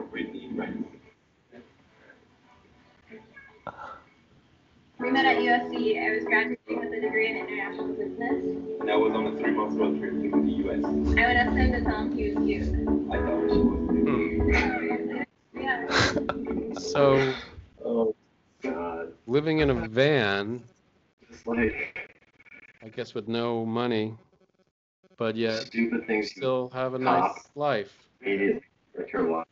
We 5.00 5.12
met 5.12 5.26
at 5.26 5.38
USC. 5.38 6.00
I 6.00 6.16
was 6.16 6.24
graduating 6.24 6.80
with 6.80 6.94
a 6.94 7.02
degree 7.02 7.28
in 7.30 7.38
international 7.38 7.88
business. 7.94 8.80
And 8.80 8.90
I 8.92 8.96
was 8.96 9.12
on 9.14 9.28
a 9.28 9.32
three 9.38 9.52
month 9.52 9.78
road 9.78 10.00
trip 10.00 10.14
to 10.14 10.30
the 10.30 10.52
US. 10.64 10.84
I 10.86 11.26
went 11.26 11.40
up 11.40 11.54
to 11.54 11.60
him 11.60 11.72
to 11.74 11.82
tell 11.82 12.00
him 12.04 12.16
he 12.18 12.34
was 12.34 12.46
cute. 12.46 12.68
Hmm. 12.68 13.12
I 13.12 13.18
thought 13.18 13.50
she 13.50 13.58
was. 14.40 15.26
Yeah. 15.56 16.74
So, 16.80 17.34
Oh, 17.84 18.16
God. 18.62 19.14
living 19.28 19.60
in 19.60 19.70
a 19.70 19.74
van, 19.88 20.64
It's 21.30 21.46
like 21.46 22.16
I 22.84 22.90
guess 22.90 23.14
with 23.14 23.28
no 23.28 23.66
money, 23.66 24.14
but 25.18 25.36
yet 25.36 25.62
stupid 25.68 26.06
things 26.06 26.32
still 26.32 26.70
have 26.74 26.94
a 26.94 27.00
nice 27.00 27.22
Cop. 27.22 27.46
life. 27.56 27.98
hated 28.22 28.62
for 28.94 29.08
your 29.12 29.32
life. 29.32 29.46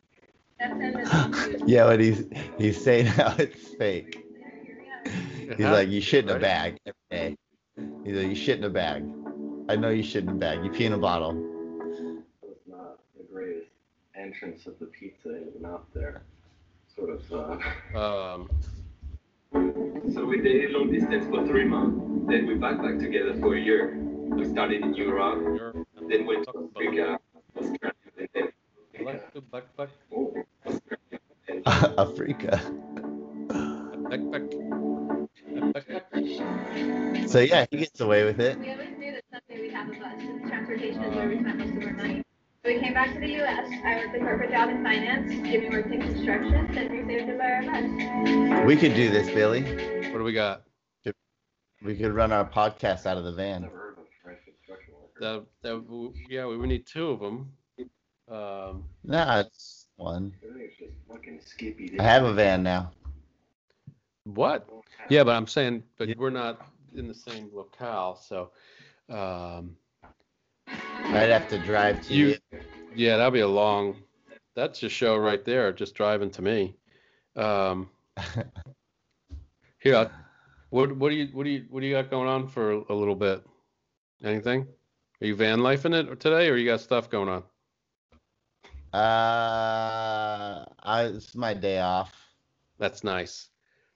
That's 0.60 0.74
him 0.74 0.94
to 0.94 1.06
tell 1.06 1.24
him 1.26 1.34
he 1.34 1.54
was 1.54 1.64
Yeah, 1.66 1.86
but 1.86 2.00
he's 2.02 2.26
he's 2.58 2.84
saying 2.84 3.06
how 3.18 3.34
it's 3.38 3.74
fake. 3.76 4.26
He's 5.58 5.66
like, 5.66 5.90
you 5.90 6.02
shit 6.02 6.26
in 6.26 6.30
a 6.30 6.34
Right. 6.34 6.42
bag 6.42 6.78
every 6.86 6.96
day. 7.10 7.38
He's 8.04 8.16
like, 8.16 8.28
you 8.30 8.36
shit 8.36 8.58
in 8.58 8.64
a 8.66 8.70
bag. 8.70 9.04
I 9.70 9.76
know 9.78 9.90
you 9.90 10.04
shit 10.04 10.24
in 10.24 10.30
a 10.30 10.34
bag. 10.34 10.64
You 10.66 10.72
pee 10.72 10.86
in 10.86 10.94
a 10.94 10.98
bottle. 10.98 11.34
That 11.34 12.50
was 12.50 12.58
not 12.68 13.00
the 13.18 13.24
greatest 13.32 13.68
entrance 14.16 14.66
of 14.68 14.78
the 14.80 14.88
pizza 14.88 15.38
into 15.38 15.52
the 15.52 15.60
mouth 15.60 15.82
there. 15.94 16.24
Sort 16.96 17.10
of, 17.12 17.32
uh, 17.96 17.98
Um, 17.98 18.50
So 19.54 20.26
we 20.26 20.42
dated 20.42 20.72
long 20.72 20.92
distance 20.92 21.26
for 21.28 21.46
three 21.46 21.66
months. 21.66 22.00
Then 22.28 22.48
we 22.48 22.56
backpacked 22.56 23.02
together 23.02 23.38
for 23.40 23.56
a 23.56 23.60
year. 23.60 23.98
We 23.98 24.46
started 24.46 24.82
in 24.82 24.94
Europe, 24.94 25.42
you're 25.58 25.74
then 26.10 26.26
went 26.26 26.46
to 26.46 26.70
Africa, 26.76 27.20
Australia, 27.58 27.94
and 28.18 28.30
then 28.34 29.06
like 29.06 29.34
the 29.34 29.42
back, 29.42 29.76
back, 29.76 29.90
oh, 30.16 30.34
Australia, 30.66 31.20
and 31.50 31.68
Africa. 31.68 32.62
back, 34.10 34.22
back, 34.32 34.44
back, 35.74 35.88
back. 35.88 37.28
So 37.28 37.40
yeah, 37.40 37.66
he 37.72 37.78
gets 37.78 38.00
away 38.00 38.24
with 38.24 38.40
it. 38.40 38.58
We 38.58 38.72
always 38.72 38.98
knew 38.98 39.12
that 39.12 39.24
someday 39.32 39.62
we'd 39.62 39.74
have 39.74 39.90
a 39.90 39.92
bus, 39.92 40.48
transportation 40.48 41.04
is 41.04 41.16
where 41.16 41.28
we 41.28 41.40
spent 41.40 41.58
most 41.58 41.76
of 41.76 41.84
our 41.84 41.94
money. 41.94 42.24
We 42.64 42.80
came 42.80 42.94
back 42.94 43.12
to 43.14 43.20
the 43.20 43.28
U.S. 43.28 43.68
I 43.84 43.96
worked 43.96 44.16
a 44.16 44.20
corporate 44.20 44.52
job 44.52 44.70
in 44.70 44.84
finance. 44.84 45.32
Jimmy 45.32 45.70
worked 45.70 45.92
in 45.92 46.00
construction. 46.00 46.72
Then 46.72 46.92
we 46.92 47.04
saved 47.12 47.28
to 47.28 47.38
buy 47.38 47.52
our 47.54 47.64
bus. 47.64 48.66
We 48.68 48.76
could 48.76 48.94
do 48.94 49.10
this, 49.10 49.28
Billy. 49.34 49.64
What 50.12 50.20
do 50.20 50.24
we 50.24 50.32
got? 50.34 50.64
We 51.84 51.96
could 51.98 52.14
run 52.14 52.32
our 52.32 52.48
podcast 52.48 53.08
out 53.08 53.18
of 53.18 53.24
the 53.24 53.32
van. 53.32 53.64
never 53.64 53.76
heard 53.76 53.94
of 53.98 54.04
a 54.04 54.24
fresh 54.24 54.38
construction 54.46 54.94
worker. 54.94 55.46
That, 55.64 55.68
that, 55.84 56.14
yeah, 56.30 56.46
we 56.46 56.56
would 56.58 56.70
need 56.70 56.86
two 56.86 57.10
of 57.10 57.20
them. 57.20 57.52
Um, 58.30 58.84
Nah, 59.04 59.40
it's 59.40 59.88
one. 59.96 60.32
I 60.44 60.54
think 60.54 60.60
it's 60.60 60.78
just 60.78 60.94
fucking 61.10 61.40
skippy. 61.44 62.00
I 62.00 62.04
have 62.04 62.24
a 62.26 62.34
van 62.34 62.62
now. 62.62 62.92
what? 64.26 64.70
Yeah, 65.10 65.24
but 65.24 65.36
I'm 65.36 65.48
saying, 65.48 65.82
but 65.98 66.16
we're 66.16 66.30
not 66.30 66.62
in 66.96 67.08
the 67.08 67.16
same 67.16 67.50
locale, 67.52 68.16
so, 68.16 68.52
um, 69.10 69.76
I'd 70.74 71.30
have 71.30 71.48
to 71.50 71.58
drive 71.60 72.02
to 72.08 72.14
You- 72.14 72.28
you. 72.52 72.60
yeah, 72.96 73.18
that'll 73.18 73.32
be 73.32 73.42
a 73.42 73.48
long, 73.48 74.02
that's 74.56 74.82
your 74.82 74.90
show 74.90 75.18
right 75.18 75.44
there, 75.44 75.72
just 75.74 75.96
driving 75.96 76.30
to 76.32 76.42
me. 76.42 76.76
Um, 77.36 77.90
here, 79.80 80.10
what, 80.70 80.96
what 80.96 81.10
do 81.10 81.16
you, 81.16 81.28
what 81.34 81.44
do 81.44 81.50
you, 81.50 81.66
what 81.70 81.82
do 81.82 81.88
you 81.88 81.94
got 81.96 82.10
going 82.10 82.28
on 82.30 82.48
for 82.48 82.72
a 82.72 82.94
little 82.94 83.16
bit? 83.16 83.44
Anything? 84.24 84.68
Are 85.22 85.28
you 85.28 85.36
van 85.36 85.60
lifing 85.60 85.94
it 85.94 86.20
today, 86.20 86.50
or 86.50 86.56
you 86.56 86.66
got 86.66 86.82
stuff 86.82 87.10
going 87.10 87.30
on? 87.30 87.44
Uh, 88.94 90.66
I, 90.84 91.04
it's 91.06 91.36
my 91.36 91.54
day 91.54 91.80
off. 91.80 92.14
That's 92.78 93.04
nice. 93.04 93.50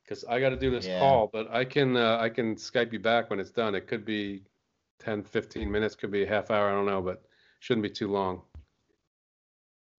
Because 0.03 0.23
I 0.25 0.39
got 0.39 0.49
to 0.49 0.55
do 0.57 0.69
this 0.69 0.85
Yeah. 0.85 0.99
call, 0.99 1.29
but 1.33 1.49
I 1.51 1.65
can 1.65 1.97
uh, 1.97 2.17
I 2.21 2.29
can 2.29 2.55
Skype 2.55 2.93
you 2.93 2.99
back 2.99 3.29
when 3.29 3.39
it's 3.39 3.49
done. 3.51 3.73
It 3.75 3.87
could 3.87 4.05
be 4.05 4.43
10, 5.05 5.23
15 5.23 5.71
minutes, 5.71 5.93
could 5.95 6.09
be 6.11 6.23
a 6.23 6.27
half 6.27 6.49
hour. 6.49 6.67
I 6.67 6.71
don't 6.71 6.87
know, 6.87 7.01
but 7.01 7.23
shouldn't 7.59 7.83
be 7.83 7.89
too 7.91 8.07
long. 8.11 8.41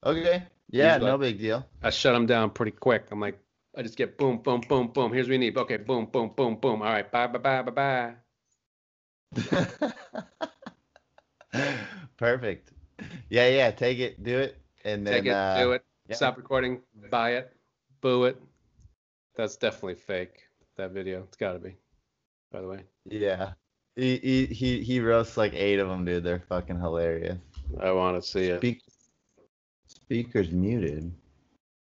Okay. 0.04 0.42
Yeah, 0.68 0.94
He's 0.94 1.04
no 1.07 1.16
big 1.16 1.38
deal. 1.38 1.64
I 1.80 1.90
shut 1.90 2.12
them 2.12 2.26
down 2.26 2.50
pretty 2.50 2.72
quick. 2.72 3.07
I'm 3.12 3.20
like, 3.20 3.38
I 3.76 3.82
just 3.82 3.96
get 3.96 4.18
boom, 4.18 4.38
boom, 4.38 4.62
boom, 4.68 4.88
boom. 4.88 5.12
Here's 5.12 5.26
what 5.26 5.30
we 5.30 5.38
need. 5.38 5.57
Okay, 5.57 5.76
boom, 5.76 6.07
boom, 6.07 6.32
boom, 6.36 6.57
boom. 6.57 6.82
All 6.82 6.88
right, 6.88 7.09
bye, 7.11 7.28
bye, 7.28 7.38
bye, 7.38 7.62
bye, 7.62 8.14
bye. 9.40 9.92
Perfect. 12.16 12.72
Yeah, 13.30 13.48
yeah. 13.48 13.70
Take 13.70 13.98
it, 13.98 14.22
do 14.22 14.38
it, 14.38 14.61
and 14.84 15.07
then 15.07 15.14
Take 15.14 15.26
it, 15.26 15.34
uh, 15.34 15.62
do 15.62 15.72
it, 15.72 15.84
yeah. 16.09 16.16
stop 16.16 16.36
recording, 16.36 16.80
buy 17.11 17.34
it, 17.34 17.52
boo 18.00 18.24
it. 18.24 18.42
That's 19.36 19.57
definitely 19.57 19.94
fake. 19.94 20.48
That 20.76 20.90
video, 20.90 21.22
it's 21.22 21.36
got 21.36 21.52
to 21.52 21.59
be. 21.61 21.76
By 22.50 22.61
the 22.61 22.68
way, 22.68 22.80
Yeah. 23.04 23.52
He, 23.97 24.18
he 24.18 24.47
he 24.47 24.82
he 24.82 25.01
roasts 25.01 25.38
like 25.38 25.55
eight 25.55 25.78
of 25.78 25.88
them, 25.88 26.05
dude. 26.05 26.22
They're 26.22 26.44
fucking 26.49 26.78
hilarious. 26.78 27.38
I 27.80 27.90
want 27.92 28.22
to 28.22 28.28
see 28.28 28.44
it. 28.44 28.59
Speak, 28.59 28.82
speaker's 29.88 30.51
muted. 30.51 31.11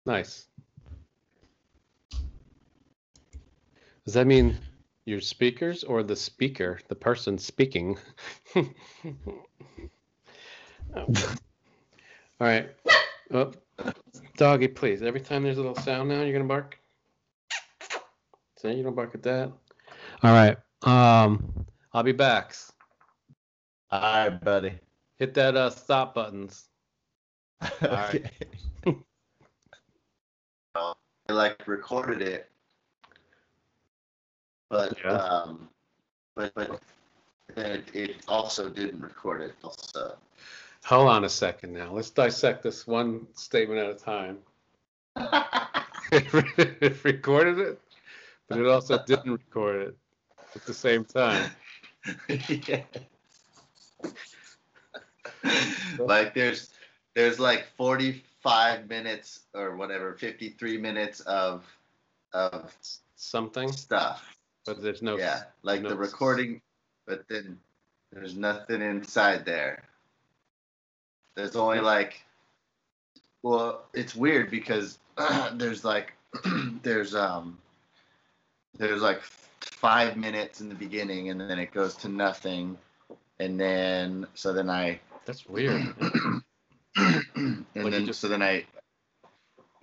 Nice. 0.05 0.45
Does 4.05 4.13
that 4.13 4.27
mean 4.27 4.55
your 5.05 5.19
speakers 5.19 5.83
or 5.83 6.03
the 6.03 6.15
speaker, 6.15 6.79
the 6.87 6.95
person 6.95 7.37
speaking? 7.37 7.97
Oh. 10.97 11.11
All 12.39 12.47
right. 12.47 12.69
Oh, 13.33 13.51
doggy, 14.37 14.69
please. 14.69 15.01
Every 15.01 15.19
time 15.19 15.43
there's 15.43 15.57
a 15.57 15.61
little 15.61 15.75
sound 15.75 16.07
now, 16.07 16.21
you're 16.21 16.31
gonna 16.31 16.45
bark. 16.45 16.79
See, 18.57 18.71
you 18.73 18.83
don't 18.83 18.95
bark 18.95 19.13
at 19.13 19.23
that. 19.23 19.51
All 20.23 20.31
right. 20.31 20.55
Um, 20.83 21.65
I'll 21.95 22.03
be 22.03 22.11
back. 22.11 22.53
All 23.89 24.01
right, 24.01 24.43
buddy. 24.43 24.73
Hit 25.17 25.33
that 25.35 25.55
uh, 25.55 25.69
stop 25.69 26.15
buttons. 26.15 26.65
right. 27.81 28.29
Okay. 28.85 28.97
I 30.75 30.93
like 31.29 31.65
recorded 31.65 32.21
it, 32.21 32.51
but 34.69 34.97
Yeah. 35.05 35.11
um, 35.13 35.69
but 36.35 36.53
but 36.53 36.81
it, 37.55 37.85
it 37.95 38.15
also 38.27 38.67
didn't 38.67 38.99
record 38.99 39.39
it. 39.41 39.55
Also, 39.63 40.17
Hold 40.83 41.07
on 41.07 41.23
a 41.23 41.29
second 41.29 41.71
now. 41.71 41.93
Let's 41.93 42.09
dissect 42.09 42.61
this 42.61 42.85
one 42.85 43.25
statement 43.35 43.79
at 43.79 43.89
a 43.89 43.95
time. 43.95 44.39
it 46.11 47.05
recorded 47.05 47.57
it, 47.57 47.79
but 48.49 48.59
it 48.59 48.67
also 48.67 49.01
didn't 49.07 49.31
record 49.31 49.81
it 49.87 49.97
at 50.55 50.65
the 50.65 50.73
same 50.73 51.05
time. 51.05 51.49
yeah. 52.49 52.83
like 55.99 56.33
there's 56.33 56.69
there's 57.15 57.39
like 57.39 57.67
45 57.77 58.89
minutes 58.89 59.41
or 59.53 59.75
whatever 59.75 60.13
53 60.13 60.77
minutes 60.77 61.21
of 61.21 61.65
of 62.33 62.73
Something, 63.17 63.71
stuff 63.71 64.35
but 64.65 64.81
there's 64.81 65.01
no. 65.01 65.17
yeah 65.17 65.43
like 65.63 65.81
the 65.81 65.95
recording 65.95 66.61
but 67.07 67.23
then 67.29 67.57
there's 68.11 68.35
nothing 68.35 68.81
inside 68.81 69.45
there 69.45 69.83
there's 71.35 71.55
only 71.55 71.79
like 71.79 72.21
well 73.43 73.85
it's 73.93 74.15
weird 74.15 74.49
because 74.51 74.99
there's 75.53 75.85
like 75.85 76.13
there's 76.83 77.15
um 77.15 77.57
there's 78.77 79.01
like 79.01 79.21
five 79.87 80.17
minutes 80.17 80.61
in 80.61 80.69
the 80.69 80.75
beginning 80.75 81.29
and 81.29 81.39
then 81.39 81.59
it 81.59 81.71
goes 81.71 81.95
to 81.95 82.09
nothing 82.09 82.77
and 83.39 83.59
then 83.59 84.25
so 84.33 84.53
then 84.53 84.69
i 84.69 84.99
That's 85.25 85.45
weird. 85.47 85.81
and 86.95 87.65
you 87.75 87.89
then 87.89 88.05
just- 88.05 88.19
so 88.21 88.27
then 88.27 88.41
I 88.41 88.65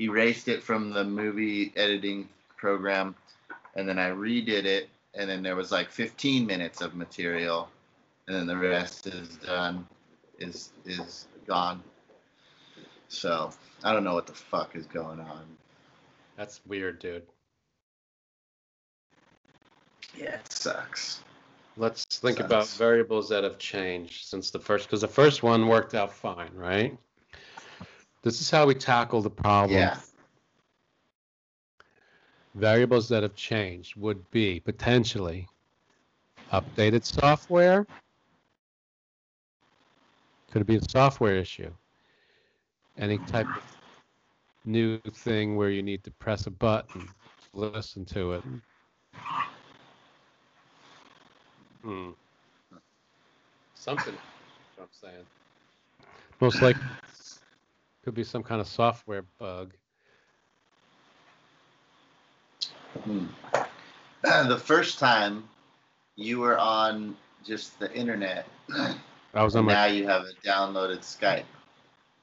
erased 0.00 0.48
it 0.48 0.62
from 0.62 0.90
the 0.90 1.04
movie 1.04 1.72
editing 1.76 2.28
program, 2.56 3.14
and 3.76 3.88
then 3.88 3.98
I 3.98 4.10
redid 4.10 4.64
it, 4.64 4.88
and 5.14 5.28
then 5.28 5.42
there 5.42 5.56
was 5.56 5.70
like 5.70 5.90
15 5.90 6.46
minutes 6.46 6.80
of 6.80 6.94
material, 6.94 7.68
and 8.26 8.36
then 8.36 8.46
the 8.46 8.56
rest 8.56 9.06
is 9.06 9.28
done, 9.36 9.86
is 10.38 10.70
is 10.86 11.26
gone. 11.46 11.82
So 13.08 13.50
I 13.84 13.92
don't 13.92 14.04
know 14.04 14.14
what 14.14 14.26
the 14.26 14.32
fuck 14.32 14.74
is 14.74 14.86
going 14.86 15.20
on. 15.20 15.44
That's 16.36 16.60
weird, 16.66 16.98
dude. 16.98 17.26
Yeah, 20.16 20.34
it 20.36 20.52
sucks. 20.52 21.20
Let's 21.76 22.04
think 22.04 22.40
about 22.40 22.68
variables 22.68 23.28
that 23.30 23.44
have 23.44 23.58
changed 23.58 24.26
since 24.26 24.50
the 24.50 24.58
first, 24.58 24.86
because 24.86 25.00
the 25.00 25.08
first 25.08 25.42
one 25.42 25.68
worked 25.68 25.94
out 25.94 26.12
fine, 26.12 26.50
right? 26.54 26.96
This 28.22 28.40
is 28.40 28.50
how 28.50 28.66
we 28.66 28.74
tackle 28.74 29.22
the 29.22 29.30
problem. 29.30 29.78
Yeah. 29.78 29.98
Variables 32.54 33.08
that 33.08 33.22
have 33.22 33.34
changed 33.34 33.96
would 33.96 34.30
be 34.30 34.60
potentially 34.60 35.48
updated 36.52 37.04
software. 37.04 37.86
Could 40.50 40.62
it 40.62 40.66
be 40.66 40.76
a 40.76 40.82
software 40.90 41.36
issue? 41.36 41.72
any 42.98 43.18
type 43.18 43.46
of 43.46 43.76
new 44.64 44.98
thing 45.12 45.56
where 45.56 45.70
you 45.70 45.82
need 45.82 46.04
to 46.04 46.10
press 46.10 46.46
a 46.46 46.50
button 46.50 47.00
to 47.00 47.58
listen 47.58 48.04
to 48.04 48.34
it. 48.34 48.44
Hmm. 51.82 52.10
Something. 53.74 54.14
I'm 54.80 54.86
saying. 54.90 55.24
Most 56.40 56.62
likely, 56.62 56.82
could 58.04 58.14
be 58.14 58.24
some 58.24 58.42
kind 58.42 58.60
of 58.60 58.66
software 58.66 59.24
bug. 59.38 59.74
Hmm. 63.04 63.26
the 64.22 64.58
first 64.58 64.98
time 64.98 65.48
you 66.16 66.40
were 66.40 66.58
on 66.58 67.16
just 67.44 67.78
the 67.78 67.92
internet. 67.92 68.46
I 69.34 69.42
was 69.42 69.56
on 69.56 69.64
my 69.64 69.72
now 69.72 69.84
you 69.86 70.06
have 70.06 70.22
a 70.22 70.46
downloaded 70.46 71.00
Skype. 71.00 71.44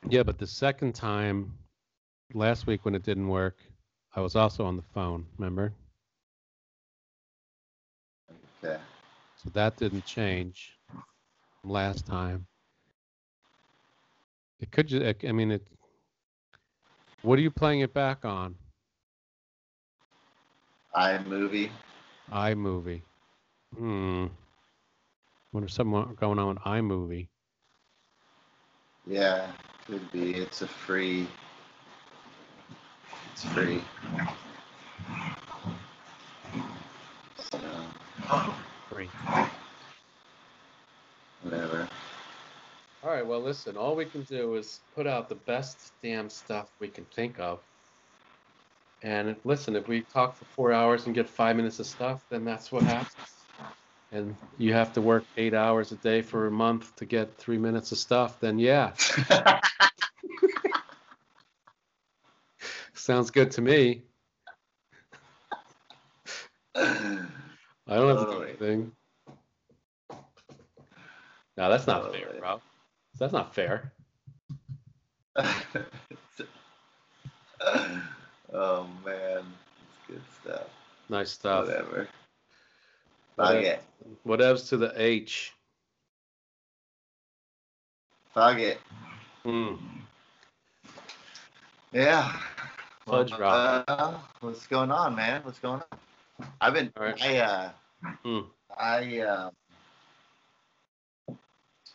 Yeah, 0.08 0.24
but 0.24 0.38
the 0.38 0.48
second 0.48 0.96
time, 0.96 1.52
last 2.34 2.68
week 2.68 2.86
when 2.86 2.96
it 2.96 3.04
didn't 3.04 3.28
work, 3.28 3.58
I 4.16 4.22
was 4.22 4.36
also 4.36 4.64
on 4.64 4.78
the 4.78 4.84
phone. 4.94 5.26
Remember? 5.38 5.74
So 9.44 9.50
that 9.52 9.78
didn't 9.78 10.04
change 10.04 10.78
from 11.62 11.72
last 11.72 12.06
time. 12.06 12.46
It 14.60 14.70
could 14.70 14.88
just, 14.88 15.24
I 15.26 15.32
mean, 15.32 15.52
it. 15.52 15.66
What 17.22 17.40
are 17.40 17.42
you 17.42 17.50
playing 17.50 17.80
it 17.80 17.94
back 17.94 18.26
on? 18.26 18.56
iMovie. 20.94 21.70
iMovie. 22.30 23.04
Hmm. 23.78 24.26
Wonder 25.54 25.68
if 25.68 25.72
something 25.72 26.16
going 26.16 26.38
on 26.38 26.48
with 26.50 26.58
iMovie. 26.58 27.30
Yeah, 29.08 29.50
could 29.88 30.12
be. 30.12 30.34
It's 30.34 30.64
a 30.64 30.68
free. 30.68 31.28
It's 33.32 33.46
free. 33.46 33.82
So, 37.38 37.60
Free. 38.90 39.10
whatever. 41.44 41.88
All 43.04 43.12
right. 43.12 43.26
Well, 43.26 43.42
listen. 43.42 43.78
All 43.78 43.96
we 43.96 44.06
can 44.06 44.24
do 44.24 44.56
is 44.56 44.82
put 44.94 45.08
out 45.08 45.30
the 45.30 45.36
best 45.36 45.94
damn 46.04 46.30
stuff 46.30 46.70
we 46.80 46.90
can 46.90 47.06
think 47.06 47.40
of. 47.40 47.62
And 49.02 49.36
listen, 49.46 49.76
if 49.76 49.88
we 49.88 50.02
talk 50.02 50.36
for 50.36 50.46
four 50.46 50.74
hours 50.74 51.06
and 51.06 51.16
get 51.16 51.30
five 51.30 51.56
minutes 51.56 51.80
of 51.80 51.86
stuff, 51.86 52.26
then 52.30 52.44
that's 52.44 52.72
what 52.72 52.84
happens. 52.84 53.48
And 54.12 54.36
you 54.58 54.74
have 54.74 54.92
to 54.94 55.02
work 55.02 55.26
eight 55.38 55.54
hours 55.54 55.92
a 55.92 55.96
day 55.98 56.22
for 56.22 56.48
a 56.48 56.52
month 56.52 56.96
to 56.98 57.06
get 57.06 57.38
three 57.38 57.58
minutes 57.60 57.92
of 57.92 58.00
stuff, 58.00 58.40
then 58.40 58.60
yeah. 58.60 58.94
Sounds 62.94 63.32
good 63.32 63.52
to 63.52 63.62
me. 63.62 64.04
I 67.90 67.96
don't 67.96 68.16
have 68.16 68.28
to 68.28 68.34
do 68.36 68.44
anything. 68.44 68.92
No, 71.58 71.70
that's 71.70 71.88
not 71.88 72.14
fair, 72.14 72.36
bro. 72.40 72.62
That's 73.18 73.34
not 73.34 73.56
fair. 73.56 73.92
oh 78.54 78.88
man, 79.06 79.44
it's 79.44 80.08
good 80.08 80.22
stuff. 80.42 80.68
Nice 81.10 81.32
stuff. 81.32 81.66
Whatever. 81.68 82.08
What 83.36 83.64
Fuck. 83.64 83.80
What 84.24 84.42
else 84.42 84.70
to 84.70 84.78
the 84.78 84.94
H? 84.96 85.54
It. 88.36 88.80
Hmm. 89.44 89.74
Yeah. 91.92 92.32
Fudge 93.06 93.32
Well, 93.32 93.40
rock. 93.40 93.84
uh, 93.88 94.14
what's 94.40 94.66
going 94.68 94.92
on, 94.92 95.16
man? 95.16 95.42
What's 95.44 95.60
going 95.60 95.82
on? 95.92 96.00
I've 96.62 96.74
been. 96.74 96.92
I 96.98 97.38
uh. 97.38 97.72
Hmm. 98.24 98.40
I 98.78 99.20
um. 99.22 99.52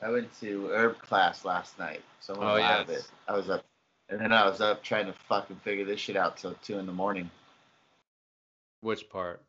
I 0.03 0.11
went 0.11 0.29
to 0.41 0.69
herb 0.69 0.99
class 1.01 1.45
last 1.45 1.79
night, 1.79 2.03
so 2.21 2.35
Oh, 2.39 2.57
yes. 2.57 2.89
it. 2.91 3.07
I 3.27 3.33
was 3.37 3.49
up, 3.49 3.65
and 4.11 4.21
then 4.21 4.33
I 4.33 4.45
was 4.49 4.61
up 4.61 4.83
trying 4.83 5.07
to 5.07 5.15
fucking 5.29 5.57
figure 5.65 5.85
this 5.85 6.01
shit 6.01 6.17
out 6.17 6.37
till 6.37 6.55
two 6.63 6.79
in 6.79 6.85
the 6.87 6.93
morning. 6.93 7.31
Which 8.81 9.09
part? 9.09 9.41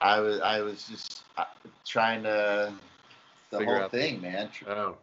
I 0.00 0.20
was 0.20 0.40
I 0.40 0.60
was 0.62 0.84
just 0.88 1.22
uh, 1.36 1.44
trying 1.84 2.22
to 2.22 2.72
the 3.50 3.58
Figure 3.58 3.74
whole 3.74 3.84
out 3.84 3.90
the- 3.92 3.98
thing, 3.98 4.20
man. 4.22 4.48
Oh. 4.66 4.96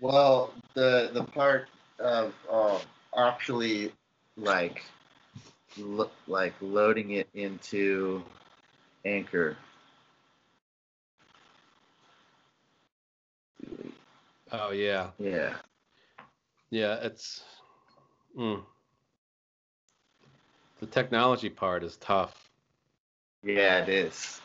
Well, 0.00 0.52
the 0.74 1.10
the 1.12 1.24
part 1.24 1.68
of 1.98 2.32
um, 2.50 2.78
actually 3.16 3.90
like 4.36 4.84
lo- 5.78 6.10
like 6.26 6.54
loading 6.60 7.12
it 7.12 7.28
into 7.34 8.22
Anchor. 9.04 9.56
Oh 14.52 14.70
yeah. 14.70 15.10
Yeah. 15.18 15.54
Yeah, 16.70 16.98
it's 17.02 17.42
mm. 18.36 18.62
the 20.80 20.86
technology 20.86 21.48
part 21.48 21.84
is 21.84 21.96
tough. 21.96 22.50
Yeah, 23.42 23.78
it 23.78 23.88
is. 23.88 24.40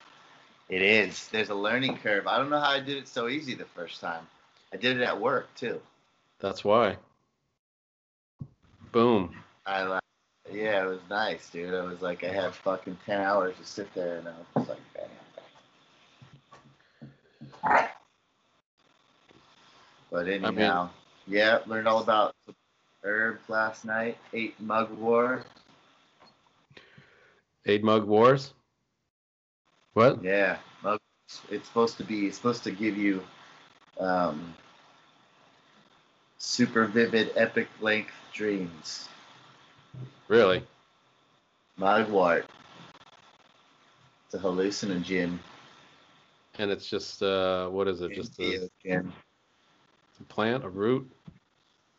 It 0.69 0.81
is. 0.81 1.27
There's 1.27 1.49
a 1.49 1.55
learning 1.55 1.97
curve. 1.97 2.27
I 2.27 2.37
don't 2.37 2.49
know 2.49 2.59
how 2.59 2.69
I 2.69 2.79
did 2.79 2.97
it 2.97 3.07
so 3.07 3.27
easy 3.27 3.55
the 3.55 3.65
first 3.65 3.99
time. 3.99 4.25
I 4.71 4.77
did 4.77 4.97
it 4.97 5.03
at 5.03 5.19
work 5.19 5.53
too. 5.55 5.81
That's 6.39 6.63
why. 6.63 6.97
Boom. 8.91 9.35
I 9.65 9.83
like. 9.83 10.00
Yeah, 10.51 10.83
it 10.83 10.87
was 10.87 10.99
nice, 11.09 11.49
dude. 11.49 11.73
I 11.73 11.83
was 11.83 12.01
like, 12.01 12.23
I 12.23 12.33
had 12.33 12.53
fucking 12.53 12.97
ten 13.05 13.21
hours 13.21 13.55
to 13.57 13.65
sit 13.65 13.93
there, 13.93 14.17
and 14.17 14.27
I 14.27 14.31
was 14.31 14.67
just 14.67 14.69
like, 14.69 14.79
bam. 14.93 15.09
But 20.11 20.27
anyhow, 20.27 20.89
yeah, 21.25 21.59
learned 21.67 21.87
all 21.87 21.99
about 22.01 22.35
herbs 23.03 23.47
last 23.47 23.85
night. 23.85 24.17
Ate 24.33 24.59
mugwort. 24.59 25.45
Eight 27.65 27.83
mug 27.83 28.05
wars. 28.05 28.53
What? 29.93 30.23
Yeah, 30.23 30.57
mug. 30.83 30.99
It's 31.49 31.67
supposed 31.67 31.97
to 31.97 32.03
be. 32.03 32.27
It's 32.27 32.35
supposed 32.35 32.63
to 32.65 32.71
give 32.71 32.97
you 32.97 33.23
um, 33.99 34.53
super 36.37 36.85
vivid, 36.85 37.31
epic 37.35 37.69
length 37.79 38.11
dreams. 38.33 39.07
Really? 40.31 40.63
Mugwort. 41.77 42.45
It's 44.25 44.33
a 44.33 44.37
hallucinogen. 44.39 45.37
And 46.57 46.71
it's 46.71 46.89
just 46.89 47.21
uh 47.21 47.67
what 47.67 47.89
is 47.89 47.99
it? 47.99 48.13
Just 48.13 48.39
a, 48.39 48.69
a 48.85 49.03
plant, 50.29 50.63
a 50.63 50.69
root, 50.69 51.11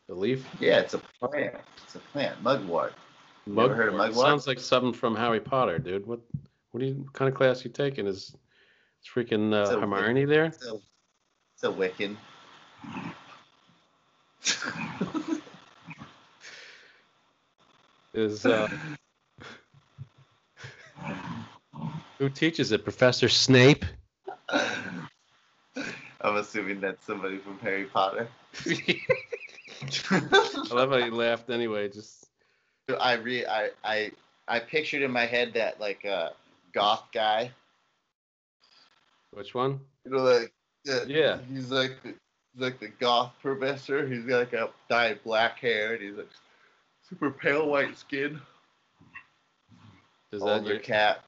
a 0.08 0.14
leaf? 0.14 0.46
Yeah, 0.60 0.78
it's 0.80 0.94
a 0.94 1.02
plant. 1.20 1.56
It's 1.84 1.96
a 1.96 1.98
plant. 1.98 2.42
Mugwort. 2.42 2.94
You 3.46 3.60
ever 3.60 3.74
heard 3.74 3.88
of 3.88 3.94
Mugwort. 3.96 4.14
mugwort? 4.14 4.26
Sounds 4.26 4.46
like 4.46 4.60
something 4.60 4.94
from 4.94 5.14
Harry 5.14 5.40
Potter, 5.40 5.78
dude. 5.78 6.06
What 6.06 6.20
what 6.70 6.82
are 6.82 6.86
you 6.86 6.94
what 6.94 7.12
kind 7.12 7.28
of 7.28 7.34
class 7.34 7.62
you 7.66 7.70
taking? 7.70 8.06
Is 8.06 8.34
it's 8.98 9.10
freaking 9.14 9.52
It's 9.52 9.70
uh, 9.70 9.76
a- 9.76 9.80
Hermione 9.80 10.24
there? 10.24 10.46
It's 10.46 10.66
a, 10.66 10.78
it's 11.54 11.64
a 11.64 11.68
Wiccan. 11.68 12.16
Is 18.14 18.44
uh 18.44 18.68
who 22.18 22.28
teaches 22.28 22.72
it? 22.72 22.84
Professor 22.84 23.28
Snape? 23.28 23.84
I'm 26.20 26.36
assuming 26.36 26.80
that's 26.80 27.04
somebody 27.04 27.38
from 27.38 27.58
Harry 27.60 27.84
Potter. 27.84 28.28
I 30.10 30.68
love 30.70 30.90
how 30.90 30.96
you 30.96 31.14
laughed 31.14 31.50
anyway. 31.50 31.88
Just 31.88 32.28
I 33.00 33.14
re 33.14 33.46
I 33.46 33.70
I 33.82 34.12
I 34.46 34.60
pictured 34.60 35.02
in 35.02 35.10
my 35.10 35.26
head 35.26 35.54
that 35.54 35.80
like 35.80 36.04
uh 36.04 36.30
goth 36.72 37.04
guy. 37.12 37.50
which 39.32 39.54
one? 39.54 39.80
You 40.04 40.12
know, 40.12 40.18
like 40.18 40.52
uh, 40.88 41.06
Yeah. 41.06 41.38
He's 41.50 41.70
like 41.70 42.02
the, 42.02 42.14
he's 42.52 42.62
like 42.62 42.78
the 42.78 42.88
goth 42.88 43.32
professor. 43.40 44.06
He's 44.06 44.24
got 44.24 44.38
like 44.38 44.52
a 44.52 44.70
dyed 44.88 45.20
black 45.24 45.58
hair 45.58 45.94
and 45.94 46.02
he's 46.02 46.16
like 46.16 46.28
super 47.12 47.30
pale 47.30 47.68
white 47.68 47.96
skin. 47.98 48.40
Is 50.32 50.40
that 50.40 50.60
Older 50.60 50.70
your 50.70 50.78
cat. 50.78 51.22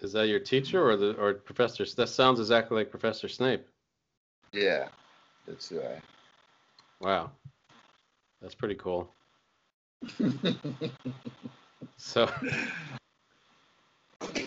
is 0.00 0.12
that 0.12 0.28
your 0.28 0.38
teacher 0.38 0.86
or 0.86 0.96
the 0.96 1.14
or 1.14 1.32
Professor? 1.32 1.86
That 1.96 2.08
sounds 2.08 2.40
exactly 2.40 2.76
like 2.76 2.90
Professor 2.90 3.26
Snape. 3.26 3.66
Yeah, 4.52 4.88
that's 5.46 5.70
who 5.70 5.80
I. 5.80 6.02
Wow, 7.00 7.30
that's 8.42 8.54
pretty 8.54 8.74
cool. 8.74 9.12
So, 12.02 12.30
I'm 14.22 14.38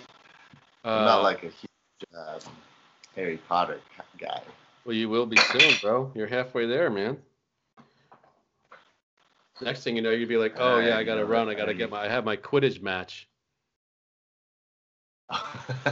uh, 0.83 1.05
not 1.05 1.21
like 1.21 1.43
a 1.43 1.49
huge 1.49 2.17
um, 2.17 2.39
Harry 3.15 3.37
Potter 3.47 3.79
guy. 4.17 4.41
well, 4.85 4.95
you 4.95 5.07
will 5.07 5.27
be 5.27 5.37
soon, 5.37 5.75
bro. 5.79 6.11
You're 6.15 6.25
halfway 6.25 6.65
there, 6.65 6.89
man. 6.89 7.19
Next 9.63 9.83
thing 9.83 9.95
you 9.95 10.01
know, 10.01 10.11
you'd 10.11 10.29
be 10.29 10.37
like, 10.37 10.55
oh 10.57 10.79
yeah, 10.79 10.97
I 10.97 11.03
gotta 11.03 11.25
run. 11.25 11.49
I 11.49 11.53
gotta 11.53 11.73
get 11.73 11.89
my. 11.89 12.05
I 12.05 12.07
have 12.07 12.25
my 12.25 12.37
Quidditch 12.37 12.81
match. 12.81 13.27
Is 15.31 15.39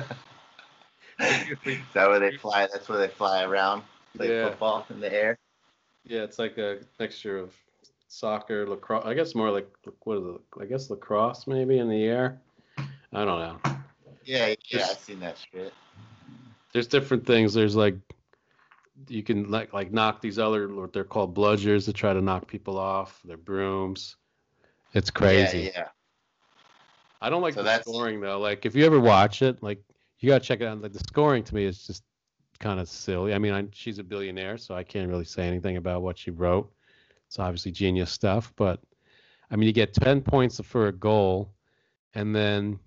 that 1.93 2.09
where 2.09 2.19
they 2.19 2.35
fly? 2.37 2.67
That's 2.71 2.87
where 2.89 2.97
they 2.97 3.07
fly 3.07 3.43
around, 3.43 3.83
play 4.15 4.29
Yeah. 4.29 4.49
football 4.49 4.85
in 4.89 4.99
the 4.99 5.11
air. 5.13 5.37
Yeah, 6.03 6.23
it's 6.23 6.39
like 6.39 6.57
a 6.57 6.79
mixture 6.99 7.37
of 7.37 7.53
soccer, 8.07 8.67
lacrosse. 8.67 9.05
I 9.05 9.13
guess 9.13 9.35
more 9.35 9.51
like 9.51 9.69
what 10.03 10.17
is 10.17 10.25
it? 10.35 10.41
I 10.61 10.65
guess 10.65 10.89
lacrosse 10.89 11.47
maybe 11.47 11.79
in 11.79 11.89
the 11.89 12.03
air. 12.03 12.39
I 12.77 13.25
don't 13.25 13.39
know. 13.39 13.57
Yeah, 14.25 14.47
yeah, 14.47 14.55
Just- 14.63 14.91
I've 14.91 14.97
seen 14.99 15.19
that 15.19 15.37
shit. 15.51 15.73
There's 16.73 16.87
different 16.87 17.25
things. 17.25 17.53
There's 17.53 17.75
like 17.75 17.95
you 19.07 19.23
can 19.23 19.49
like 19.49 19.73
like 19.73 19.91
knock 19.91 20.21
these 20.21 20.37
other 20.39 20.67
what 20.73 20.93
they're 20.93 21.03
called 21.03 21.35
bludgers 21.35 21.85
to 21.85 21.93
try 21.93 22.13
to 22.13 22.21
knock 22.21 22.47
people 22.47 22.77
off. 22.77 23.19
They're 23.25 23.37
brooms. 23.37 24.15
It's 24.93 25.09
crazy. 25.11 25.59
Yeah, 25.59 25.71
yeah. 25.75 25.87
I 27.21 27.29
don't 27.29 27.41
like 27.41 27.53
So 27.53 27.61
the 27.61 27.65
that's- 27.65 27.85
scoring 27.85 28.19
though. 28.21 28.39
Like 28.39 28.65
if 28.65 28.75
you 28.75 28.85
ever 28.85 28.99
watch 28.99 29.41
it, 29.41 29.61
like 29.63 29.81
you 30.19 30.29
gotta 30.29 30.43
check 30.43 30.61
it 30.61 30.65
out. 30.65 30.81
Like 30.81 30.93
the 30.93 30.99
scoring 30.99 31.43
to 31.43 31.55
me 31.55 31.65
is 31.65 31.85
just 31.85 32.03
kind 32.59 32.79
of 32.79 32.87
silly. 32.87 33.33
I 33.33 33.39
mean, 33.39 33.53
I, 33.53 33.65
she's 33.71 33.97
a 33.99 34.03
billionaire, 34.03 34.57
so 34.57 34.75
I 34.75 34.83
can't 34.83 35.09
really 35.09 35.25
say 35.25 35.47
anything 35.47 35.77
about 35.77 36.01
what 36.03 36.17
she 36.17 36.29
wrote. 36.31 36.71
It's 37.27 37.39
obviously 37.39 37.71
genius 37.71 38.11
stuff, 38.11 38.51
but 38.55 38.79
I 39.49 39.55
mean, 39.55 39.67
you 39.67 39.73
get 39.73 39.93
ten 39.93 40.21
points 40.21 40.59
for 40.63 40.87
a 40.87 40.91
goal, 40.91 41.53
and 42.13 42.35
then 42.35 42.79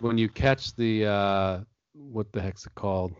when 0.00 0.18
you 0.18 0.28
catch 0.28 0.74
the 0.76 1.06
uh, 1.06 1.60
what 1.94 2.32
the 2.32 2.40
heck's 2.40 2.66
it 2.66 2.74
called? 2.74 3.12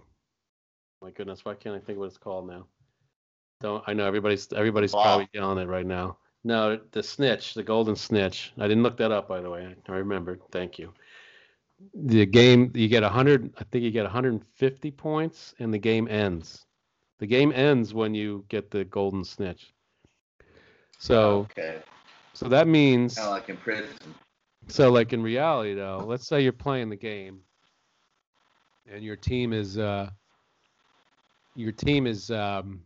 My 1.02 1.10
goodness, 1.10 1.44
why 1.44 1.54
can't 1.54 1.74
I 1.76 1.78
think 1.80 1.98
what 1.98 2.06
it's 2.06 2.18
called 2.18 2.46
now? 2.46 2.66
Don't 3.60 3.82
I 3.86 3.92
know 3.92 4.06
everybody's 4.06 4.52
everybody's 4.52 4.92
Ball. 4.92 5.02
probably 5.02 5.28
yelling 5.34 5.58
it 5.58 5.68
right 5.68 5.86
now. 5.86 6.18
No, 6.44 6.78
the 6.92 7.02
snitch, 7.02 7.54
the 7.54 7.62
golden 7.62 7.94
snitch. 7.96 8.52
I 8.58 8.66
didn't 8.68 8.82
look 8.82 8.96
that 8.98 9.12
up 9.12 9.28
by 9.28 9.40
the 9.40 9.50
way. 9.50 9.74
I 9.88 9.92
remembered. 9.92 10.40
Thank 10.50 10.78
you. 10.78 10.92
The 11.94 12.26
game 12.26 12.70
you 12.74 12.88
get 12.88 13.02
100 13.02 13.54
I 13.58 13.64
think 13.64 13.84
you 13.84 13.90
get 13.90 14.04
150 14.04 14.90
points 14.90 15.54
and 15.58 15.72
the 15.72 15.78
game 15.78 16.08
ends. 16.08 16.66
The 17.18 17.26
game 17.26 17.52
ends 17.52 17.92
when 17.92 18.14
you 18.14 18.44
get 18.48 18.70
the 18.70 18.84
golden 18.84 19.24
snitch. 19.24 19.72
So 20.98 21.46
Okay. 21.50 21.82
so 22.34 22.48
that 22.48 22.66
means 22.66 23.16
Kind 23.16 23.28
of 23.28 23.34
like 23.34 23.48
in 23.48 23.56
prison. 23.56 23.96
so 24.68 24.90
like 24.90 25.12
in 25.12 25.22
reality 25.22 25.74
though, 25.74 26.04
let's 26.06 26.26
say 26.26 26.42
you're 26.42 26.52
playing 26.52 26.88
the 26.88 26.96
game 26.96 27.40
and 28.86 29.04
your 29.04 29.16
team 29.16 29.52
is 29.52 29.76
uh 29.78 30.08
your 31.60 31.72
team 31.72 32.06
is 32.06 32.30
um 32.30 32.80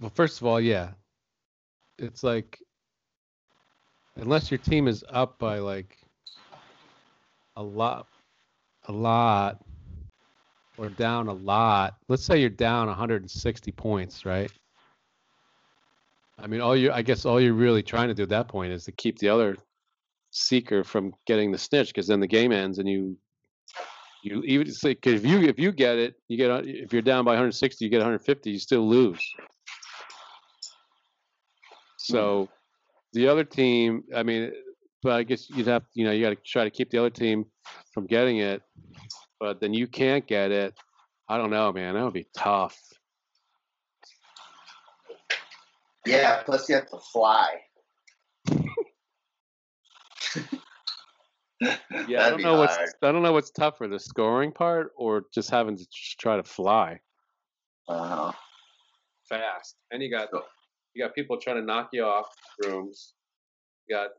well 0.00 0.10
first 0.14 0.40
of 0.40 0.46
all, 0.46 0.60
yeah. 0.60 0.90
It's 1.98 2.22
like 2.22 2.58
unless 4.16 4.50
your 4.50 4.58
team 4.58 4.88
is 4.88 5.04
up 5.08 5.38
by 5.38 5.58
like 5.58 5.96
a 7.56 7.62
lot 7.62 8.06
a 8.86 8.92
lot 8.92 9.58
or 10.78 10.88
down 10.88 11.28
a 11.28 11.32
lot. 11.32 11.96
Let's 12.08 12.24
say 12.24 12.40
you're 12.40 12.50
down 12.50 12.86
160 12.86 13.72
points, 13.72 14.24
right? 14.24 14.50
I 16.38 16.46
mean, 16.46 16.60
all 16.60 16.76
you 16.76 16.92
I 16.92 17.02
guess 17.02 17.24
all 17.24 17.40
you're 17.40 17.52
really 17.52 17.82
trying 17.82 18.08
to 18.08 18.14
do 18.14 18.22
at 18.22 18.28
that 18.30 18.48
point 18.48 18.72
is 18.72 18.84
to 18.84 18.92
keep 18.92 19.18
the 19.18 19.28
other 19.28 19.56
seeker 20.30 20.84
from 20.84 21.12
getting 21.26 21.50
the 21.50 21.58
snitch, 21.58 21.88
because 21.88 22.06
then 22.06 22.20
the 22.20 22.26
game 22.26 22.52
ends 22.52 22.78
and 22.78 22.88
you 22.88 23.16
you 24.22 24.42
even 24.42 24.70
say 24.72 24.94
because 24.94 25.22
if 25.22 25.26
you 25.26 25.40
if 25.40 25.58
you 25.58 25.72
get 25.72 25.96
it, 25.96 26.14
you 26.28 26.36
get 26.36 26.50
uh, 26.50 26.62
if 26.64 26.92
you're 26.92 27.02
down 27.02 27.24
by 27.24 27.32
160, 27.32 27.84
you 27.84 27.90
get 27.90 27.98
150, 27.98 28.50
you 28.50 28.58
still 28.58 28.88
lose. 28.88 29.22
So 31.98 32.44
hmm. 32.44 32.50
the 33.12 33.28
other 33.28 33.44
team, 33.44 34.04
I 34.14 34.22
mean, 34.22 34.52
but 35.02 35.12
I 35.12 35.22
guess 35.22 35.48
you'd 35.50 35.66
have 35.66 35.84
you 35.94 36.04
know 36.04 36.12
you 36.12 36.22
got 36.22 36.30
to 36.30 36.36
try 36.36 36.64
to 36.64 36.70
keep 36.70 36.90
the 36.90 36.98
other 36.98 37.10
team 37.10 37.44
from 37.92 38.06
getting 38.06 38.38
it, 38.38 38.62
but 39.38 39.60
then 39.60 39.72
you 39.74 39.86
can't 39.86 40.26
get 40.26 40.50
it. 40.50 40.74
I 41.28 41.36
don't 41.36 41.50
know, 41.50 41.72
man. 41.72 41.94
That 41.94 42.04
would 42.04 42.14
be 42.14 42.28
tough. 42.34 42.78
Yeah, 46.06 46.42
plus 46.44 46.68
you 46.68 46.76
have 46.76 46.88
to 46.90 46.98
fly. 47.12 47.60
Yeah, 52.06 52.24
I 52.26 52.30
don't 52.30 52.42
know 52.42 52.56
what's 52.58 52.76
hard. 52.76 52.88
I 53.02 53.12
don't 53.12 53.22
know 53.22 53.32
what's 53.32 53.50
tougher, 53.50 53.88
the 53.88 53.98
scoring 53.98 54.52
part 54.52 54.92
or 54.96 55.24
just 55.34 55.50
having 55.50 55.76
to 55.76 55.86
try 56.18 56.36
to 56.36 56.42
fly 56.42 57.00
Uh-huh. 57.88 58.32
fast. 59.28 59.76
And 59.90 60.02
you 60.02 60.10
got 60.10 60.28
you 60.94 61.04
got 61.04 61.14
people 61.14 61.38
trying 61.38 61.56
to 61.56 61.62
knock 61.62 61.90
you 61.92 62.04
off 62.04 62.28
rooms. 62.64 63.14
You 63.88 63.96
got 63.96 64.10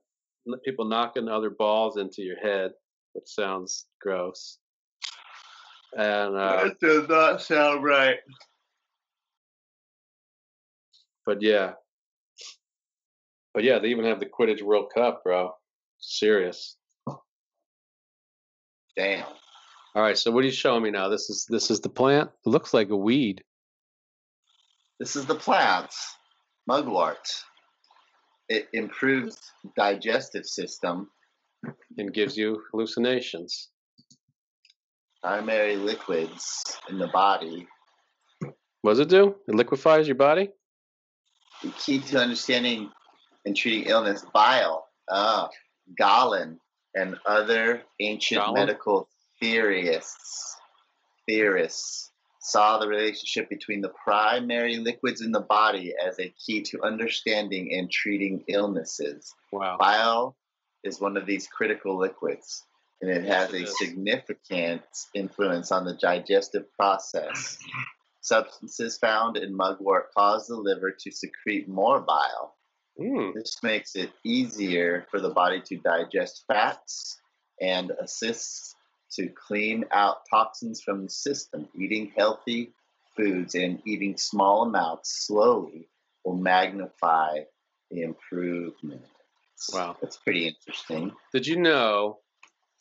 people 0.66 0.86
knocking 0.86 1.28
other 1.28 1.50
balls 1.50 1.98
into 1.98 2.22
your 2.22 2.38
head, 2.40 2.72
which 3.14 3.28
sounds 3.28 3.88
gross. 4.02 4.60
And 5.98 6.36
uh, 6.36 6.64
That 6.66 6.80
does 6.80 7.08
not 7.10 7.42
sound 7.42 7.84
right. 7.84 8.20
but 11.26 11.42
yeah, 11.42 11.74
but 13.54 13.64
yeah, 13.64 13.80
they 13.80 13.90
even 13.90 14.06
have 14.06 14.20
the 14.20 14.26
Quidditch 14.28 14.62
World 14.62 14.92
Cup, 14.94 15.24
bro. 15.24 15.52
Serious. 16.00 16.76
Damn. 19.00 19.26
All 19.96 20.02
right, 20.02 20.18
so 20.18 20.30
what 20.30 20.44
are 20.44 20.48
you 20.48 20.52
showing 20.52 20.84
me 20.84 20.92
now? 20.92 21.08
This 21.08 21.30
is 21.30 21.46
this 21.48 21.72
is 21.72 21.80
the 21.80 21.88
plant. 21.88 22.32
It 22.46 22.50
looks 22.50 22.74
like 22.74 22.90
a 22.90 22.98
weed. 22.98 23.46
This 25.00 25.16
is 25.16 25.26
the 25.26 25.36
plant, 25.36 25.90
mugwort. 26.68 27.26
It 28.50 28.68
improves 28.74 29.38
digestive 29.78 30.46
system, 30.46 31.10
and 31.98 32.14
gives 32.14 32.36
you 32.36 32.62
hallucinations. 32.74 33.70
primary 35.24 35.78
liquids 35.78 36.62
in 36.90 36.98
the 36.98 37.08
body. 37.08 37.70
What 38.82 38.92
does 38.92 39.00
it 39.00 39.10
do? 39.10 39.36
It 39.48 39.56
liquefies 39.56 40.08
your 40.10 40.16
body? 40.16 40.50
The 41.64 41.70
key 41.70 42.00
to 42.00 42.20
understanding 42.20 42.92
and 43.46 43.56
treating 43.56 43.86
illness, 43.86 44.26
bile, 44.34 44.88
ah, 45.10 45.48
Galen, 45.98 46.60
and 46.96 47.18
other 47.26 47.84
ancient 48.00 48.42
medical 48.54 49.08
theorists 49.40 50.56
theorists 51.28 52.12
saw 52.42 52.80
the 52.80 52.88
relationship 52.88 53.50
between 53.50 53.82
the 53.82 53.92
primary 54.04 54.78
liquids 54.78 55.22
in 55.22 55.32
the 55.32 55.42
body 55.42 55.94
as 56.04 56.20
a 56.20 56.34
key 56.44 56.62
to 56.64 56.82
understanding 56.84 57.74
and 57.78 57.92
treating 57.92 58.44
illnesses. 58.48 59.34
Wow. 59.52 59.78
Bile 59.80 60.36
is 60.84 61.00
one 61.00 61.18
of 61.18 61.26
these 61.28 61.48
critical 61.48 61.98
liquids, 61.98 62.66
and 63.02 63.12
it 63.12 63.26
has 63.26 63.54
a 63.54 63.60
Yes. 63.62 63.78
significant 63.78 64.82
influence 65.14 65.72
on 65.72 65.86
the 65.86 65.94
digestive 65.96 66.72
process. 66.74 67.60
Substances 68.22 68.98
found 68.98 69.38
in 69.38 69.56
mugwort 69.56 70.12
cause 70.18 70.48
the 70.48 70.56
liver 70.56 70.92
to 70.92 71.12
secrete 71.12 71.68
more 71.68 72.00
bile. 72.00 72.56
Mm. 73.00 73.34
This 73.34 73.58
makes 73.64 73.96
it 73.96 74.12
easier 74.24 75.08
for 75.10 75.20
the 75.20 75.30
body 75.30 75.62
to 75.68 75.78
digest 75.78 76.44
fats 76.48 77.20
and 77.62 77.92
assists 78.00 78.76
to 79.14 79.30
clean 79.30 79.86
out 79.92 80.18
toxins 80.30 80.82
from 80.82 81.04
the 81.04 81.10
system. 81.10 81.68
Eating 81.80 82.12
healthy 82.16 82.74
foods 83.16 83.56
and 83.56 83.82
eating 83.86 84.18
small 84.18 84.64
amounts 84.64 85.26
slowly 85.26 85.88
will 86.26 86.36
magnify 86.36 87.40
the 87.90 88.02
improvement. 88.02 89.02
Wow. 89.74 89.98
That's 90.02 90.18
pretty 90.18 90.48
interesting. 90.48 91.12
Did 91.34 91.48
you 91.48 91.58
know 91.58 92.20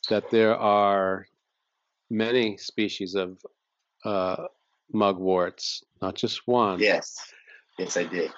that 0.09 0.29
there 0.29 0.55
are 0.55 1.27
many 2.09 2.57
species 2.57 3.15
of 3.15 3.37
uh, 4.05 4.47
mugworts, 4.93 5.83
not 6.01 6.15
just 6.15 6.47
one? 6.47 6.79
Yes. 6.79 7.17
Yes, 7.77 7.97
I 7.97 8.03
did. 8.03 8.31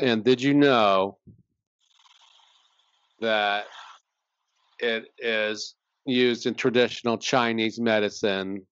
And 0.00 0.22
did 0.24 0.42
you 0.42 0.52
know 0.54 1.18
that 3.20 3.64
it 4.78 5.06
is 5.18 5.74
used 6.04 6.46
in 6.46 6.54
traditional 6.54 7.16
Chinese 7.16 7.80
medicine 7.80 8.66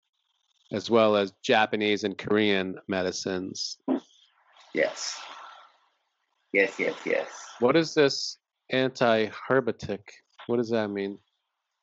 as 0.72 0.90
well 0.90 1.16
as 1.16 1.32
Japanese 1.42 2.04
and 2.04 2.16
Korean 2.18 2.76
medicines? 2.88 3.78
Yes. 4.74 5.18
Yes, 6.52 6.74
yes, 6.78 6.94
yes. 7.06 7.28
What 7.60 7.76
is 7.76 7.94
this 7.94 8.38
anti-herbitic? 8.70 10.00
What 10.46 10.56
does 10.56 10.70
that 10.70 10.88
mean? 10.90 11.18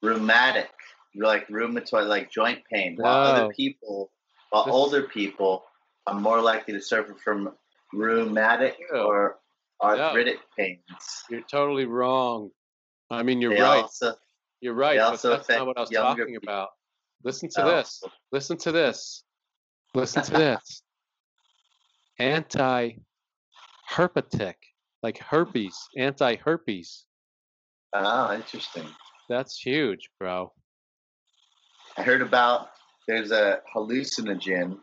Rheumatic. 0.04 0.70
You're 1.14 1.28
like 1.28 1.48
rheumatoid, 1.48 2.08
like 2.08 2.32
joint 2.32 2.60
pain. 2.72 2.96
While 2.98 3.18
Oh. 3.18 3.32
other 3.44 3.54
people, 3.54 4.12
while 4.50 4.66
This- 4.66 4.74
older 4.74 5.04
people 5.04 5.66
are 6.08 6.14
more 6.20 6.42
likely 6.42 6.74
to 6.74 6.82
suffer 6.82 7.16
from 7.16 7.56
rheumatic 7.94 8.78
or 8.94 9.40
arthritic 9.82 10.40
pains. 10.58 10.82
You're 11.30 11.42
totally 11.42 11.86
wrong. 11.86 12.52
I 13.10 13.24
mean, 13.24 13.42
you're 13.42 13.54
They 13.56 13.62
right. 13.62 13.84
also- 13.84 14.16
you're 14.62 14.74
right, 14.76 14.98
but 15.00 15.22
that's 15.22 15.50
not 15.50 15.66
what 15.68 15.78
I 15.78 15.82
was 15.82 15.90
talking 15.90 16.36
about. 16.36 16.70
Listen 17.24 17.50
to 17.56 17.64
Oh. 17.64 17.76
this. 17.76 18.04
Listen 18.32 18.58
to 18.60 18.72
this. 18.72 19.24
Listen 19.94 20.24
to 20.24 20.32
this. 20.32 20.84
anti 22.20 22.92
herpetic, 23.90 24.56
like 25.02 25.18
herpes, 25.18 25.76
anti 25.98 26.36
herpes. 26.36 27.06
Oh, 27.94 28.34
interesting. 28.34 28.88
That's 29.28 29.58
huge, 29.60 30.10
bro. 30.20 30.54
I 31.98 32.04
heard 32.04 32.22
about 32.22 32.70
there's 33.08 33.32
a 33.32 33.62
hallucinogen 33.76 34.80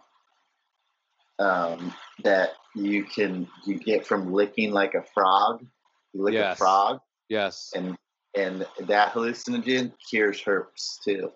um, 1.38 1.94
that 2.24 2.50
you 2.84 3.04
can 3.04 3.48
you 3.66 3.78
get 3.78 4.06
from 4.06 4.32
licking 4.32 4.72
like 4.72 4.94
a 4.94 5.02
frog. 5.02 5.66
You 6.12 6.22
lick 6.22 6.34
a 6.34 6.54
frog, 6.56 7.00
Yes. 7.28 7.70
and 7.74 7.96
and 8.36 8.66
that 8.86 9.12
hallucinogen 9.12 9.92
cures 10.08 10.40
herpes 10.40 10.98
too. 11.04 11.32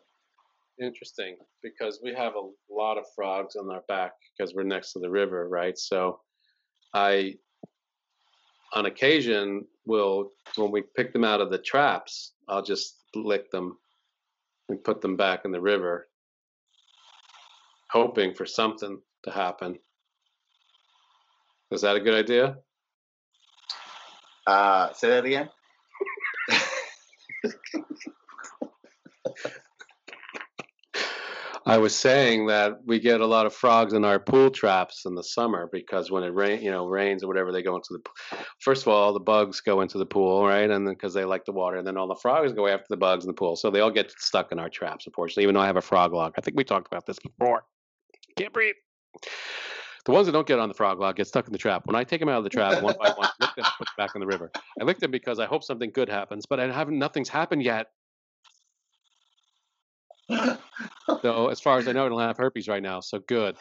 Interesting, 0.80 1.36
because 1.62 2.00
we 2.02 2.14
have 2.14 2.34
a 2.34 2.50
lot 2.72 2.96
of 2.98 3.04
frogs 3.14 3.56
on 3.56 3.70
our 3.70 3.82
back 3.88 4.12
because 4.36 4.54
we're 4.54 4.62
next 4.62 4.92
to 4.92 4.98
the 5.00 5.10
river, 5.10 5.48
right? 5.48 5.76
So, 5.78 6.20
I, 6.94 7.34
on 8.72 8.86
occasion, 8.86 9.66
will 9.84 10.30
when 10.56 10.70
we 10.70 10.82
pick 10.96 11.12
them 11.12 11.24
out 11.24 11.40
of 11.40 11.50
the 11.50 11.58
traps, 11.58 12.32
I'll 12.48 12.62
just 12.62 12.96
lick 13.14 13.50
them 13.50 13.76
and 14.68 14.82
put 14.82 15.00
them 15.00 15.16
back 15.16 15.44
in 15.44 15.52
the 15.52 15.60
river, 15.60 16.08
hoping 17.90 18.32
for 18.34 18.46
something 18.46 19.00
to 19.24 19.30
happen. 19.30 19.78
Is 21.72 21.80
that 21.80 21.96
a 21.96 22.00
good 22.00 22.14
idea? 22.14 22.58
Uh, 24.46 24.92
say 24.92 25.08
that 25.08 25.24
again. 25.24 25.48
I 31.64 31.78
was 31.78 31.94
saying 31.94 32.46
that 32.46 32.84
we 32.84 32.98
get 32.98 33.20
a 33.20 33.26
lot 33.26 33.46
of 33.46 33.54
frogs 33.54 33.92
in 33.94 34.04
our 34.04 34.18
pool 34.18 34.50
traps 34.50 35.06
in 35.06 35.14
the 35.14 35.22
summer 35.22 35.68
because 35.72 36.10
when 36.10 36.24
it 36.24 36.34
rain, 36.34 36.60
you 36.60 36.72
know, 36.72 36.86
rains 36.86 37.22
or 37.22 37.28
whatever, 37.28 37.52
they 37.52 37.62
go 37.62 37.76
into 37.76 37.92
the. 37.92 38.00
p- 38.00 38.44
First 38.58 38.82
of 38.82 38.88
all, 38.88 39.04
all 39.04 39.12
the 39.12 39.20
bugs 39.20 39.60
go 39.60 39.80
into 39.80 39.96
the 39.96 40.04
pool, 40.04 40.44
right? 40.44 40.68
And 40.68 40.86
then 40.86 40.92
because 40.92 41.14
they 41.14 41.24
like 41.24 41.44
the 41.44 41.52
water, 41.52 41.76
and 41.76 41.86
then 41.86 41.96
all 41.96 42.08
the 42.08 42.16
frogs 42.20 42.52
go 42.52 42.66
after 42.66 42.86
the 42.90 42.96
bugs 42.96 43.24
in 43.24 43.28
the 43.28 43.34
pool, 43.34 43.54
so 43.54 43.70
they 43.70 43.80
all 43.80 43.92
get 43.92 44.12
stuck 44.18 44.50
in 44.50 44.58
our 44.58 44.68
traps. 44.68 45.06
Unfortunately, 45.06 45.44
even 45.44 45.54
though 45.54 45.60
I 45.60 45.66
have 45.66 45.76
a 45.76 45.80
frog 45.82 46.12
log, 46.12 46.34
I 46.36 46.40
think 46.40 46.56
we 46.56 46.64
talked 46.64 46.88
about 46.88 47.06
this 47.06 47.18
before. 47.20 47.64
Can't 48.36 48.52
breathe. 48.52 48.74
The 50.04 50.10
ones 50.12 50.26
that 50.26 50.32
don't 50.32 50.46
get 50.46 50.58
on 50.58 50.68
the 50.68 50.74
frog 50.74 50.98
log 50.98 51.16
get 51.16 51.28
stuck 51.28 51.46
in 51.46 51.52
the 51.52 51.58
trap. 51.58 51.86
When 51.86 51.94
I 51.94 52.02
take 52.02 52.18
them 52.18 52.28
out 52.28 52.38
of 52.38 52.44
the 52.44 52.50
trap 52.50 52.82
one 52.82 52.96
by 53.00 53.10
one, 53.10 53.28
lick 53.40 53.54
them, 53.54 53.64
put 53.78 53.86
them 53.86 53.94
back 53.96 54.10
in 54.14 54.20
the 54.20 54.26
river. 54.26 54.50
I 54.80 54.84
lick 54.84 54.98
them 54.98 55.12
because 55.12 55.38
I 55.38 55.46
hope 55.46 55.62
something 55.62 55.90
good 55.90 56.08
happens, 56.08 56.44
but 56.44 56.58
I 56.58 56.70
haven't. 56.72 56.98
Nothing's 56.98 57.28
happened 57.28 57.62
yet. 57.62 57.86
So 61.20 61.48
as 61.48 61.60
far 61.60 61.78
as 61.78 61.86
I 61.86 61.92
know, 61.92 62.06
I 62.06 62.08
don't 62.08 62.20
have 62.20 62.36
herpes 62.36 62.66
right 62.68 62.82
now. 62.82 63.00
So 63.00 63.20
good. 63.20 63.56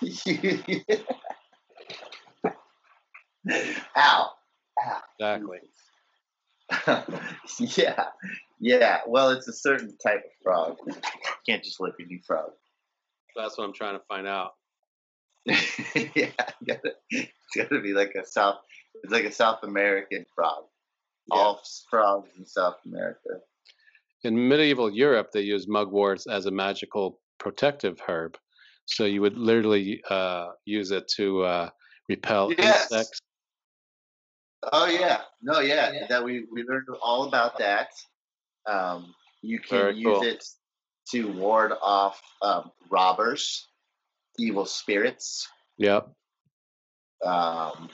Ow. 3.97 4.31
Exactly. 5.19 5.59
yeah, 7.77 8.05
yeah. 8.59 8.99
Well, 9.05 9.29
it's 9.29 9.47
a 9.47 9.53
certain 9.53 9.95
type 9.97 10.23
of 10.25 10.31
frog. 10.41 10.77
You 10.87 10.95
can't 11.45 11.63
just 11.63 11.79
lick 11.79 11.93
any 11.99 12.21
frog. 12.25 12.51
That's 13.35 13.57
what 13.57 13.65
I'm 13.65 13.73
trying 13.73 13.97
to 13.97 14.03
find 14.07 14.27
out. 14.27 14.51
yeah, 16.15 16.31
gotta, 16.67 16.93
it's 17.09 17.31
got 17.55 17.69
to 17.69 17.81
be 17.81 17.93
like 17.93 18.13
a 18.15 18.25
South. 18.25 18.57
It's 19.03 19.11
like 19.11 19.25
a 19.25 19.31
South 19.31 19.63
American 19.63 20.25
frog. 20.35 20.63
All 21.29 21.61
frogs 21.89 22.29
in 22.37 22.45
South 22.45 22.75
America. 22.85 23.39
In 24.23 24.47
medieval 24.49 24.91
Europe, 24.91 25.29
they 25.33 25.41
used 25.41 25.69
mugwort 25.69 26.23
as 26.29 26.45
a 26.45 26.51
magical 26.51 27.19
protective 27.39 27.99
herb. 28.05 28.37
So 28.85 29.05
you 29.05 29.21
would 29.21 29.37
literally 29.37 30.03
uh, 30.09 30.49
use 30.65 30.91
it 30.91 31.07
to 31.15 31.43
uh, 31.43 31.69
repel 32.09 32.53
Yes. 32.57 32.91
insects. 32.91 33.21
Oh 34.71 34.85
yeah, 34.85 35.21
no, 35.41 35.59
yeah. 35.59 36.05
That 36.07 36.23
we 36.23 36.45
we 36.51 36.63
learned 36.63 36.87
all 37.01 37.27
about 37.27 37.57
that. 37.57 37.89
Um, 38.67 39.15
you 39.41 39.59
can 39.59 39.77
Very 39.77 39.95
use 39.95 40.19
cool. 40.19 40.23
it 40.23 40.45
to 41.11 41.31
ward 41.33 41.71
off 41.81 42.21
um, 42.43 42.71
robbers, 42.91 43.67
evil 44.39 44.65
spirits, 44.65 45.47
Yep. 45.77 46.09
um, 47.23 47.89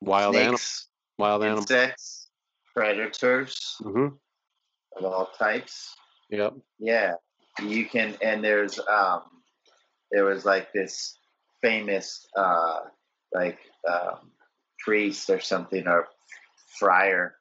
Wild 0.00 0.36
animals. 0.36 0.88
Wild 1.18 1.42
animals. 1.44 1.70
insects, 1.70 2.28
predators 2.74 3.76
hmm 3.80 4.08
of 4.96 5.04
all 5.04 5.30
types. 5.38 5.94
Yep. 6.30 6.54
Yeah, 6.78 7.14
you 7.62 7.84
can, 7.86 8.16
and 8.22 8.42
there's 8.42 8.78
um, 8.78 9.22
there 10.10 10.24
was 10.24 10.44
like 10.44 10.72
this 10.72 11.16
famous 11.62 12.26
uh, 12.36 12.80
like 13.32 13.58
um, 13.88 14.32
priest 14.78 15.28
or 15.30 15.40
something 15.40 15.86
or 15.86 16.08
friar. 16.78 17.34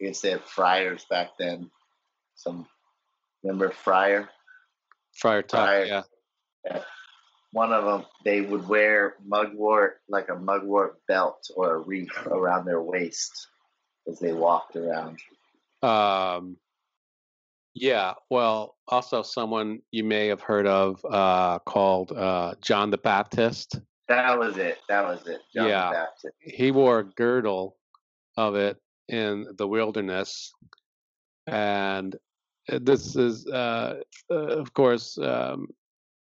I 0.00 0.06
guess 0.06 0.20
they 0.20 0.30
had 0.30 0.44
friars 0.44 1.06
back 1.08 1.30
then. 1.38 1.70
Some 2.34 2.66
remember 3.42 3.70
friar? 3.70 4.28
Friar 5.16 5.42
Tuck. 5.42 5.66
Friar. 5.66 5.84
Yeah. 5.84 6.02
Yeah. 6.64 6.82
One 7.52 7.72
of 7.72 7.84
them, 7.84 8.06
they 8.24 8.40
would 8.40 8.66
wear 8.66 9.16
mugwort 9.24 10.00
like 10.08 10.28
a 10.30 10.34
mugwort 10.36 10.96
belt 11.06 11.48
or 11.54 11.74
a 11.74 11.78
wreath 11.78 12.26
around 12.26 12.64
their 12.64 12.80
waist 12.82 13.48
as 14.08 14.18
they 14.18 14.32
walked 14.32 14.74
around. 14.76 15.18
Um, 15.82 16.56
yeah. 17.74 18.14
Well, 18.30 18.76
also 18.88 19.22
someone 19.22 19.80
you 19.90 20.04
may 20.04 20.28
have 20.28 20.40
heard 20.40 20.66
of 20.66 21.04
uh, 21.08 21.58
called 21.60 22.12
uh, 22.12 22.54
John 22.62 22.90
the 22.90 22.98
Baptist. 22.98 23.78
That 24.08 24.38
was 24.38 24.56
it. 24.56 24.78
That 24.88 25.04
was 25.04 25.26
it. 25.26 25.40
John 25.54 25.64
the 25.64 25.70
Yeah. 25.70 25.90
Baptist. 25.92 26.34
he 26.40 26.70
wore 26.70 27.00
a 27.00 27.04
girdle 27.04 27.76
of 28.36 28.54
it 28.56 28.78
in 29.08 29.46
the 29.58 29.66
wilderness 29.68 30.52
and 31.46 32.14
uh, 32.70 32.78
this 32.80 33.16
is 33.16 33.46
uh, 33.48 34.00
uh, 34.30 34.34
of 34.34 34.72
course 34.72 35.18
um, 35.18 35.66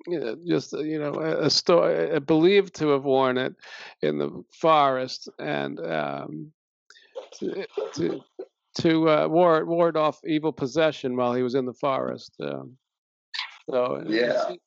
you 0.06 0.18
know, 0.20 0.36
just 0.46 0.74
uh, 0.74 0.80
you 0.80 0.98
know 0.98 1.14
a, 1.14 1.46
a 1.46 1.50
story 1.50 2.18
believed 2.20 2.74
to 2.76 2.88
have 2.88 3.04
worn 3.04 3.38
it 3.38 3.54
in 4.02 4.18
the 4.18 4.42
forest 4.60 5.28
and 5.38 5.78
um, 5.80 6.52
to 7.38 7.66
to, 7.94 8.20
to 8.80 9.08
uh, 9.08 9.28
ward 9.28 9.68
ward 9.68 9.96
off 9.96 10.20
evil 10.24 10.52
possession 10.52 11.16
while 11.16 11.34
he 11.34 11.42
was 11.42 11.54
in 11.54 11.66
the 11.66 11.74
forest 11.74 12.34
um, 12.40 12.76
so 13.68 14.02
Yeah. 14.08 14.48
se- 14.48 14.60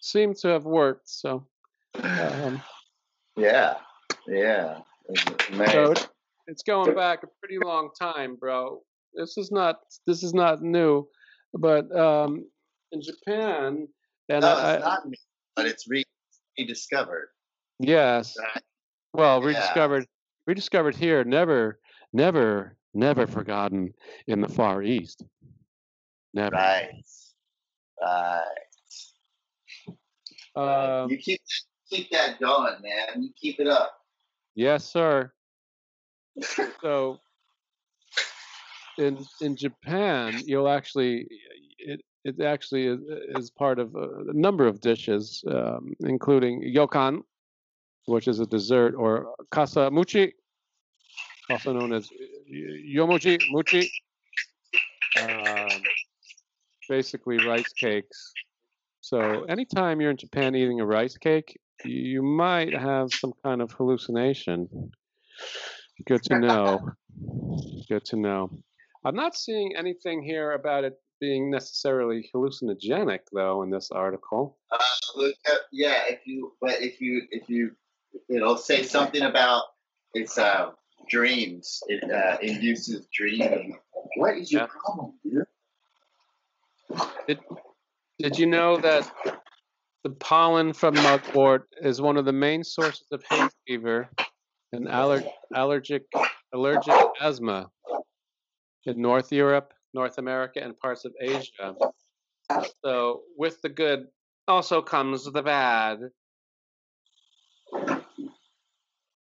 seemed 0.00 0.36
to 0.36 0.48
have 0.48 0.64
worked 0.64 1.08
so 1.08 1.46
um, 2.02 2.62
Yeah, 3.36 3.76
yeah. 4.26 4.80
It's. 5.08 5.24
So 5.72 5.92
it- 5.92 6.08
it's 6.46 6.62
going 6.62 6.94
back 6.94 7.22
a 7.24 7.26
pretty 7.40 7.58
long 7.58 7.90
time, 7.98 8.36
bro. 8.36 8.82
This 9.14 9.36
is 9.36 9.50
not 9.50 9.80
this 10.06 10.22
is 10.22 10.32
not 10.32 10.62
new, 10.62 11.06
but 11.52 11.94
um, 11.94 12.46
in 12.92 13.02
Japan, 13.02 13.86
and 14.28 14.42
no, 14.42 14.48
I, 14.48 14.74
it's 14.74 14.84
not 14.84 15.06
new, 15.06 15.16
but 15.56 15.66
it's 15.66 15.88
re- 15.88 16.04
rediscovered. 16.58 17.28
yes, 17.78 18.36
Right? 18.38 18.62
well, 19.12 19.40
Yeah. 19.40 19.46
rediscovered 19.46 20.06
rediscovered 20.46 20.96
here, 20.96 21.24
never, 21.24 21.78
never, 22.12 22.76
never 22.94 23.26
forgotten 23.26 23.92
in 24.26 24.40
the 24.40 24.48
Far 24.48 24.82
East. 24.82 25.22
Never. 26.34 26.56
Right, 26.56 27.04
right. 28.02 28.44
Um, 30.56 31.10
you 31.10 31.18
keep 31.18 31.40
keep 31.88 32.10
that 32.10 32.40
going, 32.40 32.74
man. 32.82 33.22
You 33.22 33.30
keep 33.40 33.60
it 33.60 33.66
up. 33.66 33.92
Yes, 34.54 34.84
sir. 34.84 35.30
so 36.82 37.20
in 38.98 39.24
in 39.40 39.56
Japan, 39.56 40.40
you'll 40.44 40.68
actually 40.68 41.28
it 41.78 42.00
it 42.28 42.40
actually 42.40 42.86
is, 42.86 43.00
is 43.36 43.50
part 43.50 43.78
of 43.78 43.94
a, 43.94 44.32
number 44.32 44.66
of 44.66 44.80
dishes, 44.80 45.42
um, 45.50 45.94
including 46.00 46.62
yokan, 46.62 47.22
which 48.06 48.28
is 48.28 48.40
a 48.40 48.46
dessert, 48.46 48.94
or 48.94 49.34
kasa 49.50 49.90
kasamuchi, 49.90 50.32
also 51.50 51.72
known 51.72 51.92
as 51.92 52.08
yomochi 52.94 53.38
muchi. 53.52 53.88
Um, 55.20 55.82
basically, 56.88 57.44
rice 57.46 57.72
cakes. 57.72 58.32
So 59.00 59.44
anytime 59.44 60.00
you're 60.00 60.10
in 60.10 60.16
Japan 60.16 60.54
eating 60.54 60.80
a 60.80 60.86
rice 60.86 61.16
cake, 61.16 61.58
you 61.84 62.22
might 62.22 62.74
have 62.74 63.12
some 63.12 63.32
kind 63.42 63.62
of 63.62 63.72
hallucination. 63.72 64.68
Good 66.06 66.22
to 66.24 66.38
know. 66.46 66.90
Good 67.88 68.04
to 68.06 68.16
know. 68.16 68.50
I'm 69.04 69.14
not 69.14 69.34
seeing 69.34 69.74
anything 69.76 70.22
here 70.22 70.52
about 70.52 70.84
it 70.84 70.94
being 71.20 71.50
necessarily 71.50 72.28
hallucinogenic, 72.34 73.20
though, 73.32 73.62
in 73.62 73.70
this 73.70 73.90
article. 73.90 74.58
Uh, 74.70 74.78
yeah, 75.72 76.02
if 76.08 76.26
you, 76.26 76.52
but 76.60 76.80
if 76.80 77.00
you, 77.00 77.22
if 77.30 77.48
you, 77.48 77.72
it'll 78.28 78.56
say 78.56 78.82
something 78.82 79.22
about 79.22 79.64
it's 80.14 80.38
uh, 80.38 80.70
dreams. 81.08 81.82
It 81.88 82.10
uh, 82.10 82.38
induces 82.42 83.06
dreaming. 83.12 83.78
What 84.16 84.36
is 84.36 84.50
your 84.52 84.62
Yeah. 84.62 84.66
problem, 84.66 85.14
dude? 85.24 85.46
Did 87.26 87.40
Did 88.18 88.38
you 88.38 88.46
know 88.46 88.78
that 88.78 89.10
The 90.04 90.10
pollen 90.10 90.72
from 90.72 90.94
mugwort 90.94 91.68
is 91.82 92.00
one 92.00 92.16
of 92.16 92.24
the 92.24 92.32
main 92.32 92.62
sources 92.62 93.06
of 93.10 93.22
hay 93.28 93.48
fever 93.66 94.08
and 94.72 94.88
aller- 94.88 95.24
allergic 95.54 96.04
allergic 96.52 96.94
asthma 97.20 97.68
in 98.86 99.02
North 99.02 99.32
Europe, 99.32 99.74
North 99.98 100.18
America, 100.18 100.62
and 100.62 100.78
parts 100.78 101.04
of 101.04 101.12
Asia. 101.20 101.74
So, 102.84 103.22
with 103.36 103.60
the 103.62 103.68
good 103.68 104.06
also 104.46 104.80
comes 104.80 105.24
the 105.24 105.42
bad. 105.42 105.98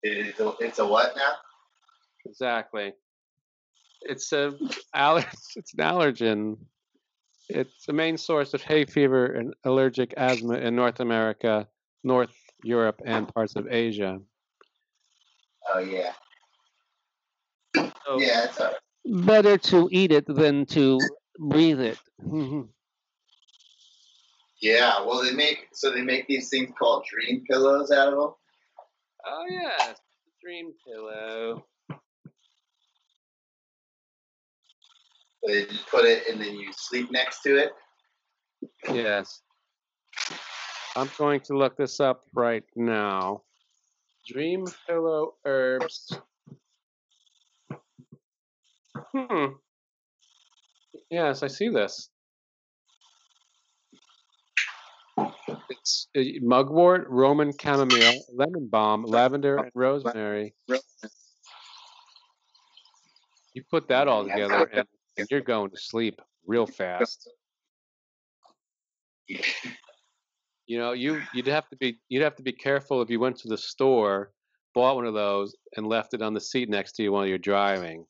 It's 0.03 0.39
a, 0.39 0.53
it's 0.61 0.79
a 0.79 0.87
what 0.87 1.16
now? 1.16 1.33
Exactly. 2.27 2.93
It's 4.03 4.31
a 4.33 4.53
aller- 4.95 5.24
it's 5.57 5.72
an 5.72 5.81
allergen. 5.81 6.59
It's 7.49 7.87
the 7.87 7.95
main 7.95 8.18
source 8.18 8.53
of 8.53 8.61
hay 8.62 8.85
fever 8.85 9.24
and 9.24 9.55
allergic 9.64 10.12
asthma 10.18 10.57
in 10.57 10.77
North 10.77 11.01
America, 11.01 11.66
North 12.05 12.35
Europe, 12.62 13.01
and 13.07 13.33
parts 13.33 13.57
of 13.57 13.66
Asia. 13.70 14.20
Oh 15.72 15.79
yeah. 15.79 16.12
So 17.74 18.20
Yeah, 18.20 18.45
it's 18.45 18.61
all 18.61 18.66
right. 18.66 18.86
Better 19.07 19.57
to 19.57 19.89
eat 19.93 20.13
it 20.13 20.27
than 20.27 20.67
to 20.67 20.99
breathe 21.39 21.81
it. 21.81 21.99
Mm-hmm. 22.25 22.63
Yeah, 24.61 25.05
well 25.05 25.23
they 25.23 25.33
make 25.33 25.69
so 25.73 25.91
they 25.91 26.03
make 26.03 26.27
these 26.27 26.49
things 26.49 26.73
called 26.79 27.05
dream 27.11 27.45
pillows 27.49 27.91
out 27.91 28.13
of 28.13 28.19
them. 28.19 28.35
Oh 29.27 29.47
yeah, 29.49 29.95
dream 30.43 30.73
pillow. 30.87 31.65
They 35.47 35.65
just 35.67 35.87
put 35.89 36.05
it 36.05 36.25
and 36.29 36.41
then 36.41 36.55
you 36.55 36.73
sleep 36.73 37.11
next 37.13 37.43
to 37.43 37.57
it. 37.57 37.73
Yes. 38.93 39.43
I'm 40.97 41.11
going 41.19 41.41
to 41.41 41.57
look 41.57 41.77
this 41.77 42.01
up 42.01 42.23
right 42.35 42.65
now. 42.75 43.43
Dream 44.27 44.65
pillow 44.89 45.35
herbs. 45.45 46.19
Hmm. 49.14 49.47
Yes, 51.11 51.42
I 51.42 51.47
see 51.49 51.68
this. 51.68 52.11
It's 55.68 56.09
uh, 56.16 56.22
mugwort, 56.42 57.07
Roman 57.09 57.53
chamomile, 57.59 58.24
lemon 58.32 58.68
balm, 58.68 59.05
lavender, 59.05 59.59
and 59.59 59.70
rosemary. 59.74 60.55
You 63.55 63.62
put 63.70 63.88
that 63.88 64.09
all 64.09 64.24
together, 64.24 64.64
and, 64.72 64.86
and 65.16 65.26
you're 65.30 65.40
going 65.40 65.70
to 65.70 65.78
sleep 65.78 66.20
real 66.47 66.66
fast. 66.66 67.28
You 70.68 70.78
know, 70.78 70.92
you 70.94 71.22
you'd 71.32 71.47
have 71.47 71.68
to 71.68 71.76
be 71.76 72.01
you'd 72.09 72.24
have 72.24 72.34
to 72.36 72.42
be 72.42 72.53
careful 72.53 73.01
if 73.01 73.09
you 73.09 73.20
went 73.20 73.36
to 73.36 73.49
the 73.49 73.57
store, 73.57 74.32
bought 74.74 74.97
one 74.97 75.07
of 75.07 75.14
those, 75.14 75.55
and 75.76 75.86
left 75.86 76.12
it 76.12 76.22
on 76.22 76.34
the 76.34 76.40
seat 76.40 76.68
next 76.68 76.94
to 76.94 77.05
you 77.05 77.12
while 77.12 77.24
you're 77.24 77.38
driving. 77.38 78.05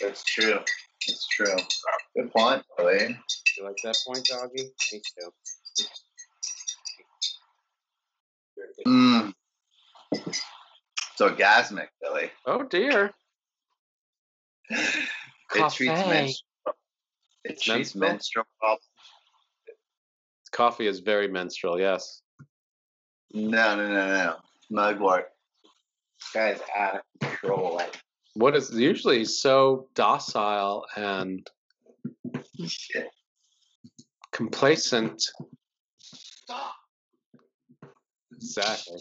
That's 0.00 0.24
true. 0.24 0.58
That's 1.06 1.26
true. 1.28 1.56
Good 2.16 2.32
point, 2.32 2.62
Billy. 2.76 3.16
You 3.56 3.64
like 3.64 3.76
that 3.84 3.96
point, 4.06 4.24
doggy? 4.26 4.70
Me 4.92 5.02
too. 5.20 5.32
Mm. 8.86 9.32
It's 10.12 10.42
orgasmic, 11.20 11.88
Billy. 12.00 12.30
Oh 12.46 12.62
dear. 12.62 13.12
It 14.70 15.72
treats 15.72 16.06
menstrual. 16.08 16.74
It 17.44 17.60
treats 17.60 17.94
Menstrual? 17.94 18.08
menstrual 18.10 18.46
problems. 18.58 18.84
Coffee 20.52 20.86
is 20.86 21.00
very 21.00 21.28
menstrual. 21.28 21.78
Yes. 21.78 22.22
No, 23.32 23.76
no, 23.76 23.88
no, 23.88 24.06
no. 24.06 24.36
Mugwort. 24.72 25.24
This 26.18 26.30
guy's 26.32 26.60
out 26.76 26.96
of 26.96 27.02
control. 27.20 27.74
Like 27.74 27.94
What 28.34 28.56
is 28.56 28.70
usually 28.72 29.24
so 29.24 29.88
docile 29.94 30.84
and 30.96 31.48
complacent? 34.32 35.22
Exactly. 38.32 38.98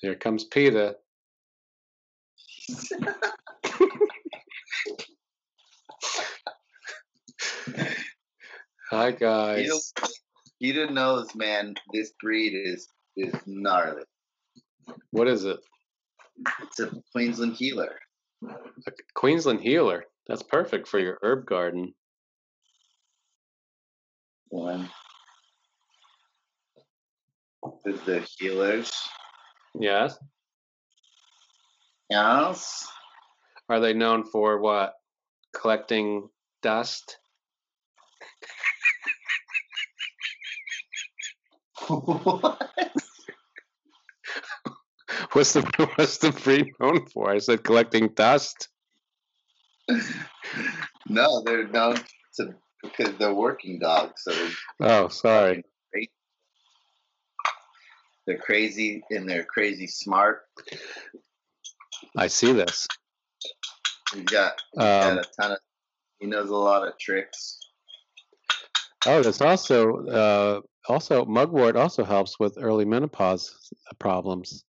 Here 0.00 0.14
comes 0.14 0.44
Peter. 0.44 0.94
Hi 8.90 9.10
guys. 9.10 9.92
Peter 10.62 10.88
knows, 10.88 11.34
man. 11.34 11.74
This 11.92 12.12
breed 12.20 12.54
is 12.54 12.88
is 13.16 13.34
gnarly. 13.46 14.04
What 15.10 15.26
is 15.26 15.44
it? 15.44 15.58
It's 16.62 16.80
a 16.80 16.90
Queensland 17.12 17.56
heeler. 17.56 17.98
A 18.44 18.92
Queensland 19.14 19.60
heeler. 19.60 20.04
That's 20.26 20.42
perfect 20.42 20.88
for 20.88 20.98
your 20.98 21.18
herb 21.22 21.46
garden. 21.46 21.94
One. 24.48 24.90
Is 27.84 28.00
the 28.02 28.26
healers. 28.38 28.92
Yes. 29.78 30.18
Yes. 32.10 32.86
Are 33.68 33.80
they 33.80 33.92
known 33.92 34.24
for 34.24 34.60
what? 34.60 34.94
Collecting 35.54 36.28
dust? 36.62 37.18
What's 45.32 45.52
the 45.52 45.62
what's 45.96 46.18
the 46.18 46.32
breed 46.32 46.72
known 46.80 47.06
for? 47.06 47.30
I 47.30 47.38
said 47.38 47.62
collecting 47.64 48.08
dust. 48.14 48.68
no, 51.08 51.42
they're 51.44 51.68
known 51.68 51.96
to 52.36 52.54
because 52.82 53.16
they're 53.18 53.34
working 53.34 53.78
dogs, 53.78 54.22
so 54.22 54.48
Oh, 54.80 55.08
sorry. 55.08 55.64
They're 58.26 58.38
crazy 58.38 59.04
and 59.10 59.28
they're 59.28 59.44
crazy 59.44 59.86
smart. 59.86 60.42
I 62.16 62.26
see 62.26 62.52
this. 62.52 62.88
He's 64.12 64.24
got, 64.24 64.60
he's 64.72 64.82
got 64.82 65.12
Um, 65.12 65.18
a 65.18 65.24
ton 65.40 65.52
of. 65.52 65.58
He 66.18 66.26
knows 66.26 66.50
a 66.50 66.56
lot 66.56 66.86
of 66.88 66.98
tricks. 66.98 67.58
Oh, 69.06 69.22
there's 69.22 69.40
also 69.40 70.06
uh, 70.06 70.60
also 70.88 71.24
mugwort 71.24 71.76
also 71.76 72.02
helps 72.02 72.40
with 72.40 72.58
early 72.60 72.84
menopause 72.84 73.70
problems. 74.00 74.64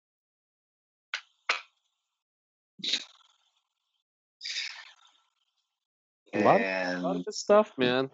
A 6.35 6.41
lot, 6.41 6.61
of, 6.61 6.67
a 6.67 7.01
lot 7.01 7.17
of 7.17 7.25
good 7.25 7.35
stuff, 7.35 7.73
man. 7.77 8.11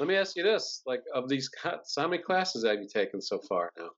Let 0.00 0.08
me 0.08 0.16
ask 0.16 0.36
you 0.36 0.42
this: 0.42 0.82
like, 0.86 1.02
of 1.14 1.28
these, 1.28 1.48
cla- 1.48 1.80
so 1.84 2.02
how 2.02 2.08
many 2.08 2.22
classes 2.22 2.64
have 2.64 2.80
you 2.80 2.88
taken 2.88 3.20
so 3.20 3.38
far 3.38 3.70
now? 3.78 3.90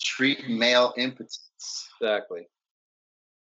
treat 0.00 0.48
male 0.48 0.92
impotence. 0.96 1.88
Exactly. 2.00 2.48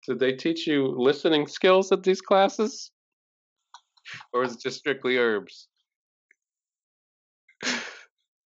Did 0.06 0.18
they 0.18 0.32
teach 0.32 0.66
you 0.66 0.86
listening 0.88 1.46
skills 1.46 1.92
at 1.92 2.02
these 2.02 2.20
classes, 2.20 2.90
or 4.32 4.42
is 4.44 4.54
it 4.54 4.60
just 4.60 4.78
strictly 4.78 5.18
herbs? 5.18 5.68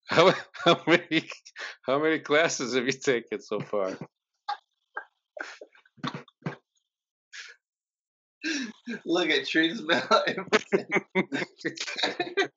How, 0.07 0.35
how 0.53 0.83
many 0.87 1.31
how 1.87 1.99
many 1.99 2.19
classes 2.19 2.75
have 2.75 2.85
you 2.85 2.93
taken 2.93 3.41
so 3.41 3.59
far? 3.59 3.97
Look 9.05 9.30
at 9.30 9.47
male 9.82 10.24
impotence. 10.26 11.07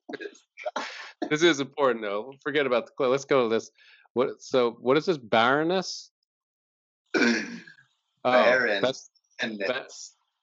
this 1.30 1.42
is 1.42 1.60
important 1.60 2.02
though. 2.02 2.32
Forget 2.42 2.66
about 2.66 2.86
the 2.86 2.92
cl- 2.98 3.10
let's 3.10 3.24
go 3.24 3.44
to 3.44 3.48
this. 3.48 3.70
What 4.14 4.40
so 4.42 4.76
what 4.80 4.96
is 4.96 5.06
this 5.06 5.18
barrenness? 5.18 6.10
Oh, 8.24 8.66
that's 8.82 9.10
and 9.40 9.58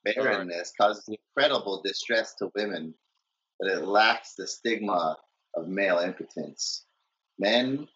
barrenness 0.06 0.72
causes 0.80 1.08
incredible 1.08 1.82
distress 1.84 2.34
to 2.36 2.50
women, 2.56 2.94
but 3.60 3.70
it 3.70 3.84
lacks 3.86 4.36
the 4.36 4.48
stigma 4.48 5.18
of 5.56 5.68
male 5.68 6.00
impotence. 6.00 6.86
Men 7.38 7.88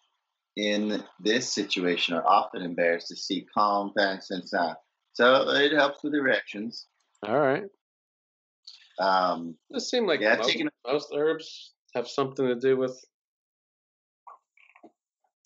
in 0.56 1.02
this 1.18 1.52
situation 1.52 2.14
are 2.14 2.26
often 2.26 2.62
embarrassed 2.62 3.08
to 3.08 3.16
see 3.16 3.46
calm, 3.54 3.92
parents, 3.96 4.30
and 4.30 4.46
sound. 4.46 4.76
So 5.14 5.48
it 5.50 5.72
helps 5.72 6.04
with 6.04 6.14
erections. 6.14 6.86
all 7.26 7.38
right. 7.38 7.64
Um, 9.00 9.56
It 9.70 9.80
seemed 9.80 10.06
like 10.06 10.20
Yeah, 10.20 10.36
most, 10.36 10.48
taking- 10.48 10.68
most 10.86 11.12
herbs 11.14 11.72
have 11.94 12.06
something 12.06 12.46
to 12.46 12.54
do 12.54 12.76
with 12.76 13.02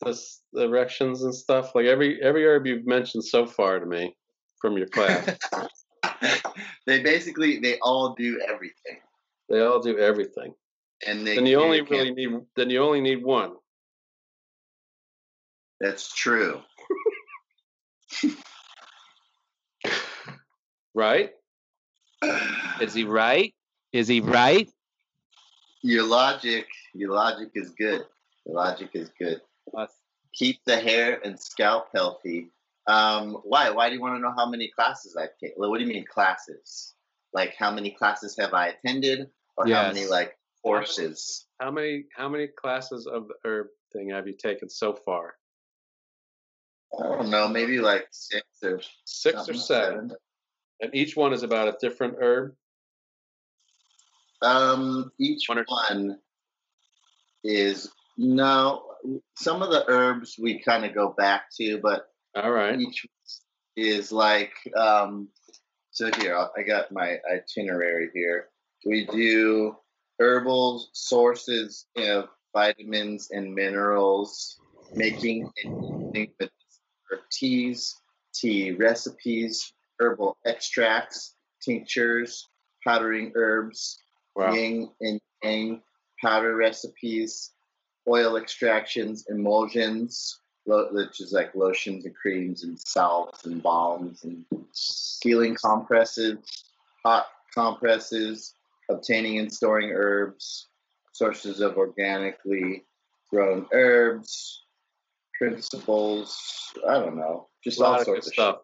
this 0.05 0.43
the 0.53 0.65
erections 0.65 1.23
and 1.23 1.35
stuff. 1.35 1.75
Like 1.75 1.87
every 1.87 2.21
every 2.23 2.45
herb 2.45 2.67
you've 2.67 2.87
mentioned 2.87 3.25
so 3.25 3.47
far 3.47 3.79
to 3.79 3.87
me 3.87 4.15
from 4.61 4.77
your 4.77 4.89
class, 4.89 5.39
they 6.87 7.01
basically 7.03 7.61
they 7.61 7.79
all 7.81 8.15
do 8.15 8.41
everything, 8.47 8.99
they 9.49 9.61
all 9.61 9.81
do 9.81 9.99
everything. 9.99 10.55
and 11.07 11.27
they 11.27 11.37
Then 11.37 11.47
you 11.47 11.61
only 11.61 11.81
really 11.83 12.11
need 12.13 12.31
then 12.57 12.71
you 12.71 12.83
only 12.83 13.01
need 13.01 13.25
one. 13.25 13.55
That's 15.81 16.13
true. 16.15 16.61
Right? 20.97 21.31
Is 22.81 22.95
he 22.95 23.05
right? 23.05 23.55
Is 23.93 24.09
he 24.09 24.21
right? 24.21 24.69
Your 25.83 26.05
logic, 26.05 26.67
your 26.95 27.13
logic 27.13 27.51
is 27.55 27.71
good. 27.71 28.05
Your 28.47 28.57
logic 28.57 28.91
is 28.95 29.11
good. 29.19 29.41
Us. 29.77 29.93
Keep 30.33 30.65
the 30.65 30.77
hair 30.77 31.21
and 31.25 31.39
scalp 31.39 31.89
healthy. 31.95 32.51
Um, 32.87 33.35
why? 33.45 33.71
Why 33.71 33.89
do 33.89 33.95
you 33.95 34.01
want 34.01 34.17
to 34.17 34.21
know 34.21 34.35
how 34.37 34.49
many 34.49 34.69
classes 34.69 35.17
I've 35.17 35.37
taken? 35.39 35.57
What 35.57 35.79
do 35.79 35.85
you 35.85 35.93
mean 35.93 36.05
classes? 36.05 36.95
Like 37.33 37.55
how 37.57 37.71
many 37.71 37.91
classes 37.91 38.37
have 38.39 38.55
I 38.55 38.69
attended, 38.69 39.29
or 39.57 39.67
how 39.69 39.89
many 39.89 40.07
like 40.07 40.37
courses? 40.63 41.47
How 41.61 41.71
many 41.71 42.05
how 42.17 42.29
many 42.29 42.49
classes 42.49 43.07
of 43.07 43.29
the 43.29 43.35
herb 43.45 43.69
thing 43.93 44.11
have 44.11 44.27
you 44.27 44.35
taken 44.35 44.69
so 44.69 44.93
far? 44.93 45.35
I 46.99 47.03
don't 47.03 47.31
know, 47.31 47.49
maybe 47.49 47.79
like 47.79 48.07
six 48.11 48.47
or 48.63 48.81
Six 49.05 49.49
or 49.49 49.55
something, 49.55 49.61
seven. 49.61 50.13
And 50.81 50.95
each 50.95 51.17
one 51.17 51.33
is 51.33 51.43
about 51.43 51.69
a 51.69 51.77
different 51.81 52.17
herb. 52.21 52.55
Um, 54.43 55.11
each 55.19 55.49
one 55.49 56.19
is 57.43 57.91
no. 58.17 58.83
Some 59.37 59.63
of 59.63 59.71
the 59.71 59.85
herbs 59.89 60.37
we 60.41 60.63
kind 60.63 60.85
of 60.85 60.95
go 60.95 61.15
back 61.17 61.47
to, 61.57 61.79
but 61.79 62.09
all 62.35 62.51
right, 62.51 62.81
each 62.81 63.07
is 63.77 64.13
like 64.13 64.53
um. 64.77 65.29
So 65.91 66.11
here, 66.19 66.37
I 66.57 66.63
got 66.63 66.91
my 66.91 67.19
itinerary 67.33 68.11
here. 68.13 68.49
We 68.85 69.07
do 69.07 69.77
herbal 70.19 70.89
sources 70.93 71.87
of 71.97 72.29
vitamins 72.53 73.29
and 73.31 73.55
minerals, 73.55 74.59
making 74.95 75.51
and 75.63 76.13
using 76.15 76.33
with 76.39 76.51
teas, 77.31 77.95
tea 78.35 78.73
recipes, 78.73 79.73
herbal 80.01 80.37
extracts, 80.47 81.37
tinctures, 81.63 82.49
powdering 82.85 83.33
herbs, 83.35 83.99
yin 84.55 84.91
and 85.01 85.21
yang 85.43 85.83
powder 86.21 86.57
recipes, 86.57 87.53
oil 88.09 88.37
extractions, 88.37 89.27
emulsions, 89.29 90.41
lo- 90.67 90.89
which 90.93 91.21
is 91.21 91.33
like 91.33 91.55
lotions 91.55 92.05
and 92.05 92.15
creams 92.15 92.65
and 92.65 92.79
salves 92.81 93.45
and 93.47 93.63
balms 93.63 94.25
and 94.25 94.45
healing 95.23 95.57
compresses, 95.63 96.65
hot 97.05 97.27
compresses, 97.55 98.55
obtaining 98.91 99.39
and 99.39 99.53
storing 99.53 99.91
herbs, 99.91 100.69
sources 101.13 101.61
of 101.61 101.77
organically 101.77 102.85
grown 103.31 103.67
herbs, 103.73 104.63
principles. 105.39 106.73
I 106.89 106.95
don't 106.95 107.17
know, 107.17 107.49
just 107.63 107.81
all 107.81 108.03
sorts 108.03 108.07
good 108.07 108.19
of 108.19 108.25
stuff. 108.25 108.57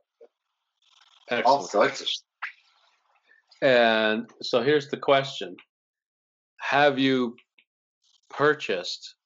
shit. 1.29 1.45
All 1.45 1.63
sorts 1.63 2.01
of. 2.01 2.09
And 3.63 4.31
so 4.43 4.63
here's 4.63 4.89
the 4.89 4.97
question 4.97 5.57
Have 6.61 6.99
you 6.99 7.37
purchased 8.31 9.17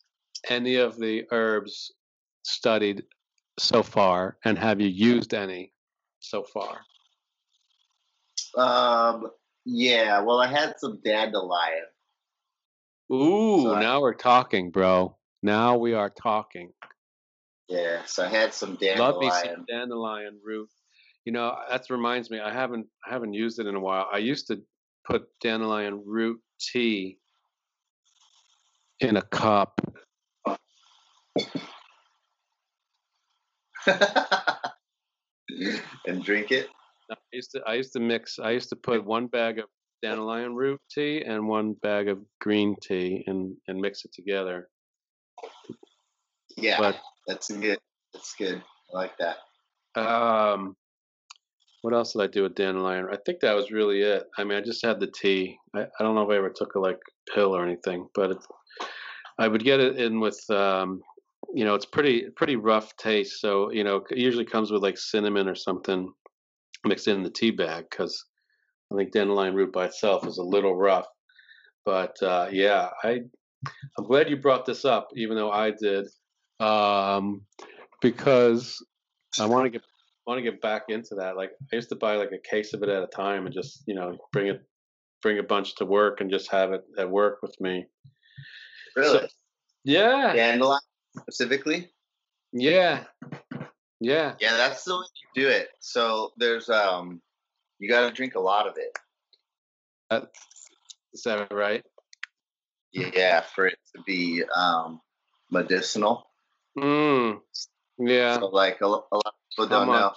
any 0.48 0.76
of 0.76 0.98
the 0.98 1.24
herbs 1.30 1.92
studied 2.42 3.04
so 3.58 3.82
far, 3.82 4.38
and 4.44 4.58
have 4.58 4.80
you 4.80 4.88
used 4.88 5.34
any 5.34 5.72
so 6.20 6.42
far? 6.42 6.80
Um, 8.56 9.28
yeah. 9.64 10.20
Well, 10.20 10.40
I 10.40 10.48
had 10.48 10.74
some 10.78 11.00
dandelion. 11.04 11.84
Ooh, 13.12 13.62
So 13.62 13.74
I- 13.74 13.80
now 13.80 14.00
we're 14.00 14.14
talking, 14.14 14.70
bro. 14.70 15.16
Now 15.42 15.76
we 15.76 15.94
are 15.94 16.10
talking. 16.10 16.72
Yeah, 17.68 18.04
so 18.06 18.24
I 18.24 18.28
had 18.28 18.52
some 18.52 18.76
dandelion. 18.76 18.98
Love 18.98 19.20
me 19.20 19.30
some 19.30 19.64
dandelion 19.66 20.40
root. 20.42 20.70
You 21.24 21.32
know, 21.32 21.56
that 21.70 21.88
reminds 21.88 22.30
me. 22.30 22.40
I 22.40 22.52
haven't 22.52 22.86
I 23.06 23.12
haven't 23.12 23.32
used 23.32 23.58
it 23.58 23.66
in 23.66 23.74
a 23.74 23.80
while. 23.80 24.06
I 24.12 24.18
used 24.18 24.46
to 24.48 24.60
put 25.08 25.26
dandelion 25.40 26.02
root 26.04 26.40
tea 26.60 27.18
in 29.00 29.16
a 29.16 29.22
cup. 29.22 29.80
and 36.06 36.22
drink 36.22 36.50
it. 36.50 36.68
I 37.10 37.16
used 37.32 37.50
to 37.52 37.62
I 37.66 37.74
used 37.74 37.92
to 37.94 38.00
mix. 38.00 38.38
I 38.38 38.50
used 38.50 38.68
to 38.70 38.76
put 38.76 39.04
one 39.04 39.26
bag 39.26 39.58
of 39.58 39.66
dandelion 40.02 40.54
root 40.54 40.80
tea 40.90 41.22
and 41.22 41.48
one 41.48 41.74
bag 41.82 42.08
of 42.08 42.18
green 42.40 42.76
tea 42.82 43.24
and 43.26 43.56
and 43.68 43.80
mix 43.80 44.04
it 44.04 44.12
together. 44.12 44.68
Yeah, 46.56 46.78
But 46.78 47.00
that's 47.26 47.50
good. 47.50 47.78
That's 48.12 48.34
good. 48.38 48.62
I 48.92 48.96
like 48.96 49.12
that. 49.18 49.38
um, 50.00 50.76
what 51.84 51.92
else 51.92 52.14
did 52.14 52.22
I 52.22 52.28
do 52.28 52.44
with 52.44 52.54
dandelion? 52.54 53.08
I 53.12 53.18
think 53.26 53.40
that 53.40 53.54
was 53.54 53.70
really 53.70 54.00
it. 54.00 54.24
I 54.38 54.44
mean, 54.44 54.56
I 54.56 54.62
just 54.62 54.82
had 54.82 55.00
the 55.00 55.06
tea. 55.06 55.58
I, 55.76 55.82
I 55.82 56.02
don't 56.02 56.14
know 56.14 56.22
if 56.22 56.30
I 56.30 56.38
ever 56.38 56.48
took 56.48 56.76
a 56.76 56.80
like 56.80 56.98
pill 57.34 57.54
or 57.54 57.62
anything, 57.62 58.08
but 58.14 58.30
it, 58.30 58.38
I 59.38 59.48
would 59.48 59.62
get 59.62 59.80
it 59.80 59.98
in 59.98 60.18
with 60.18 60.42
um, 60.48 61.02
you 61.52 61.66
know, 61.66 61.74
it's 61.74 61.84
pretty 61.84 62.30
pretty 62.36 62.56
rough 62.56 62.96
taste. 62.96 63.38
So 63.38 63.70
you 63.70 63.84
know, 63.84 64.02
it 64.08 64.16
usually 64.16 64.46
comes 64.46 64.70
with 64.70 64.82
like 64.82 64.96
cinnamon 64.96 65.46
or 65.46 65.54
something 65.54 66.10
mixed 66.86 67.06
in 67.06 67.22
the 67.22 67.28
tea 67.28 67.50
bag 67.50 67.84
because 67.90 68.24
I 68.90 68.96
think 68.96 69.12
dandelion 69.12 69.54
root 69.54 69.70
by 69.70 69.84
itself 69.84 70.26
is 70.26 70.38
a 70.38 70.42
little 70.42 70.74
rough. 70.74 71.06
But 71.84 72.16
uh, 72.22 72.48
yeah, 72.50 72.88
I 73.02 73.20
I'm 73.98 74.06
glad 74.06 74.30
you 74.30 74.38
brought 74.38 74.64
this 74.64 74.86
up, 74.86 75.08
even 75.16 75.36
though 75.36 75.50
I 75.50 75.72
did, 75.78 76.06
um, 76.60 77.42
because 78.00 78.82
I 79.38 79.44
want 79.44 79.66
to 79.66 79.70
get 79.70 79.82
want 80.26 80.38
to 80.38 80.42
get 80.42 80.60
back 80.60 80.84
into 80.88 81.16
that. 81.16 81.36
Like 81.36 81.52
I 81.72 81.76
used 81.76 81.90
to 81.90 81.96
buy 81.96 82.16
like 82.16 82.32
a 82.32 82.48
case 82.48 82.72
of 82.72 82.82
it 82.82 82.88
at 82.88 83.02
a 83.02 83.06
time 83.06 83.46
and 83.46 83.54
just 83.54 83.82
you 83.86 83.94
know 83.94 84.16
bring 84.32 84.48
it 84.48 84.62
bring 85.22 85.38
a 85.38 85.42
bunch 85.42 85.74
to 85.76 85.84
work 85.84 86.20
and 86.20 86.30
just 86.30 86.50
have 86.50 86.72
it 86.72 86.84
at 86.98 87.10
work 87.10 87.40
with 87.42 87.58
me. 87.60 87.86
Really? 88.96 89.28
yeah. 89.84 90.32
Dandelion 90.34 90.80
specifically? 91.18 91.90
Yeah. 92.52 93.04
Yeah. 94.00 94.34
Yeah, 94.40 94.56
that's 94.56 94.84
the 94.84 94.96
way 94.96 95.04
you 95.34 95.42
do 95.42 95.48
it. 95.48 95.68
So 95.80 96.32
there's 96.36 96.68
um 96.68 97.20
you 97.78 97.88
gotta 97.88 98.14
drink 98.14 98.34
a 98.34 98.40
lot 98.40 98.68
of 98.68 98.74
it. 98.76 98.96
Uh, 100.10 100.26
is 101.12 101.22
that 101.22 101.52
right? 101.52 101.82
Yeah, 102.92 103.40
for 103.40 103.66
it 103.66 103.78
to 103.96 104.02
be 104.06 104.42
um 104.54 105.00
medicinal. 105.50 106.26
Mm. 106.78 107.40
Yeah. 107.98 108.38
So 108.38 108.46
like 108.46 108.80
a, 108.80 108.86
a 108.86 108.88
lot 108.88 109.34
How 109.58 109.66
don't 109.66 109.86
know. 109.86 110.12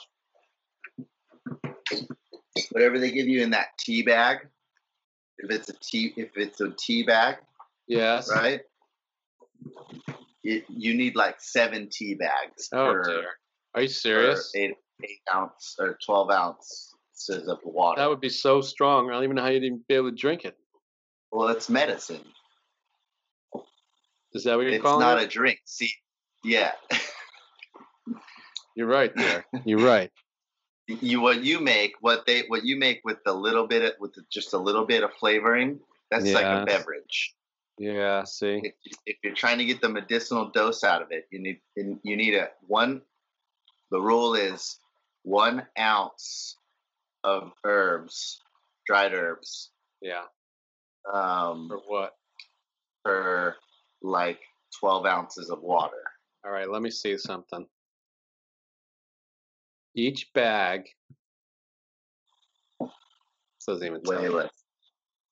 Whatever 2.71 2.99
they 2.99 3.11
give 3.11 3.27
you 3.27 3.41
in 3.43 3.51
that 3.51 3.67
tea 3.79 4.01
bag, 4.01 4.39
if 5.37 5.51
it's 5.51 5.69
a 5.69 5.73
tea 5.73 6.13
if 6.17 6.31
it's 6.35 6.59
a 6.61 6.71
tea 6.71 7.03
bag, 7.03 7.35
Yes. 7.87 8.29
right? 8.31 8.61
It, 10.43 10.65
you 10.69 10.93
need 10.95 11.15
like 11.15 11.35
seven 11.39 11.89
tea 11.91 12.15
bags 12.15 12.69
Oh 12.71 12.85
per, 12.93 13.03
dear. 13.03 13.27
Are 13.75 13.81
you 13.81 13.87
serious? 13.87 14.51
eight, 14.55 14.73
eight 15.03 15.19
ounce 15.33 15.75
or 15.79 15.97
twelve 16.03 16.31
ounces 16.31 16.93
of 17.47 17.59
water. 17.63 18.01
That 18.01 18.09
would 18.09 18.21
be 18.21 18.29
so 18.29 18.61
strong. 18.61 19.09
I 19.09 19.13
don't 19.13 19.23
even 19.23 19.35
know 19.35 19.43
how 19.43 19.49
you'd 19.49 19.63
even 19.63 19.83
be 19.87 19.95
able 19.95 20.09
to 20.09 20.15
drink 20.15 20.45
it. 20.45 20.55
Well, 21.31 21.49
it's 21.49 21.69
medicine. 21.69 22.23
Is 24.33 24.43
that 24.45 24.55
what 24.55 24.63
you're 24.63 24.73
It's 24.73 24.83
calling 24.83 25.01
not 25.01 25.21
a 25.21 25.27
drink. 25.27 25.59
See, 25.65 25.91
yeah. 26.43 26.71
You're 28.77 28.87
right 28.87 29.11
there. 29.15 29.43
You're 29.65 29.83
right. 29.83 30.11
you 30.87 31.19
what 31.19 31.43
you 31.43 31.59
make 31.59 31.93
what 31.99 32.27
they 32.27 32.43
what 32.47 32.63
you 32.63 32.77
make 32.77 33.01
with 33.03 33.17
a 33.25 33.33
little 33.33 33.65
bit 33.65 33.81
of, 33.83 33.93
with 33.99 34.13
just 34.31 34.53
a 34.53 34.57
little 34.57 34.85
bit 34.85 35.01
of 35.03 35.09
flavoring. 35.19 35.79
That's 36.11 36.31
like 36.31 36.45
a 36.45 36.63
beverage. 36.63 37.33
Yeah. 37.79 38.23
See. 38.23 38.61
If, 38.63 38.73
if 39.07 39.17
you're 39.23 39.33
trying 39.33 39.57
to 39.57 39.65
get 39.65 39.81
the 39.81 39.89
medicinal 39.89 40.49
dose 40.51 40.83
out 40.83 41.01
of 41.01 41.07
it, 41.11 41.25
you 41.31 41.39
need 41.39 41.59
you 41.75 42.15
need 42.15 42.35
a 42.35 42.49
one. 42.67 43.01
The 43.89 43.99
rule 43.99 44.35
is 44.35 44.77
one 45.23 45.65
ounce 45.79 46.55
of 47.23 47.51
herbs, 47.65 48.39
dried 48.85 49.13
herbs, 49.15 49.71
Yeah. 50.01 50.23
um, 51.11 51.67
For 51.69 51.79
what? 51.87 52.13
per 53.03 53.55
like 54.03 54.39
twelve 54.79 55.05
ounces 55.07 55.49
of 55.49 55.61
water. 55.63 56.03
All 56.45 56.51
right. 56.51 56.69
Let 56.69 56.81
me 56.83 56.91
see 56.91 57.17
something. 57.17 57.65
Each 59.97 60.31
bag. 60.33 60.83
Doesn't 63.67 63.85
even 63.85 64.01
tell 64.03 64.19
Way 64.19 64.23
you. 64.23 64.31
less. 64.31 64.51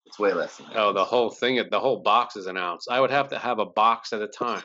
It's 0.06 0.20
way 0.20 0.34
less. 0.34 0.58
Than. 0.58 0.68
Oh, 0.76 0.92
the 0.92 1.06
whole 1.06 1.30
thing, 1.30 1.64
the 1.70 1.80
whole 1.80 2.02
box 2.02 2.36
is 2.36 2.48
an 2.48 2.58
ounce. 2.58 2.88
I 2.90 3.00
would 3.00 3.12
have 3.12 3.30
to 3.30 3.38
have 3.38 3.60
a 3.60 3.66
box 3.66 4.12
at 4.12 4.22
a 4.22 4.28
time. 4.28 4.64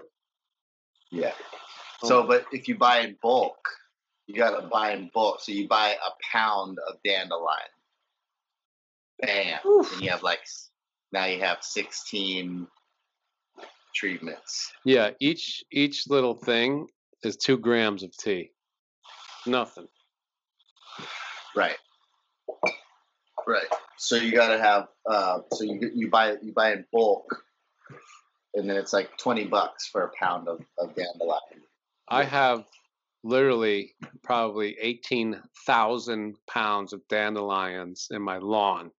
Yeah. 1.13 1.33
Oh. 2.03 2.09
So, 2.09 2.27
but 2.27 2.47
if 2.51 2.67
you 2.67 2.77
buy 2.77 3.01
in 3.01 3.17
bulk, 3.23 3.69
you 4.27 4.35
got 4.35 4.59
to 4.59 4.67
buy 4.67 4.93
in 4.93 5.11
bulk. 5.13 5.41
So 5.41 5.53
you 5.53 5.69
buy 5.69 5.91
a 5.91 6.11
pound 6.37 6.79
of 6.89 6.97
dandelion. 7.05 7.61
Bam. 9.21 9.59
And 9.65 10.03
you 10.03 10.11
have 10.11 10.23
like, 10.23 10.41
now 11.13 11.27
you 11.27 11.41
have 11.41 11.59
16 11.61 12.67
treatments. 13.95 14.73
Yeah, 14.85 15.11
each 15.21 15.63
each 15.71 16.09
little 16.09 16.35
thing 16.35 16.89
is 17.23 17.37
two 17.37 17.59
grams 17.59 18.03
of 18.03 18.17
tea. 18.17 18.51
Nothing. 19.47 19.89
Right. 21.57 21.77
Right. 23.47 23.67
So 23.99 24.17
you 24.17 24.33
gotta 24.33 24.59
have. 24.61 24.89
Uh, 25.09 25.41
so 25.53 25.65
you 25.65 25.91
you 25.95 26.11
buy 26.11 26.37
you 26.43 26.53
buy 26.55 26.73
in 26.73 26.85
bulk, 26.93 27.43
and 28.55 28.69
then 28.69 28.77
it's 28.77 28.93
like 28.93 29.17
twenty 29.19 29.45
bucks 29.45 29.89
for 29.89 30.03
a 30.03 30.11
pound 30.19 30.49
of, 30.49 30.61
of 30.79 30.95
dandelion. 30.95 31.63
I 32.09 32.25
have 32.25 32.65
literally 33.23 33.95
probably 34.23 34.77
18,000 34.81 36.37
pounds 36.49 36.93
of 36.93 37.07
dandelions 37.09 38.09
in 38.11 38.23
my 38.23 38.39
lawn. 38.39 38.91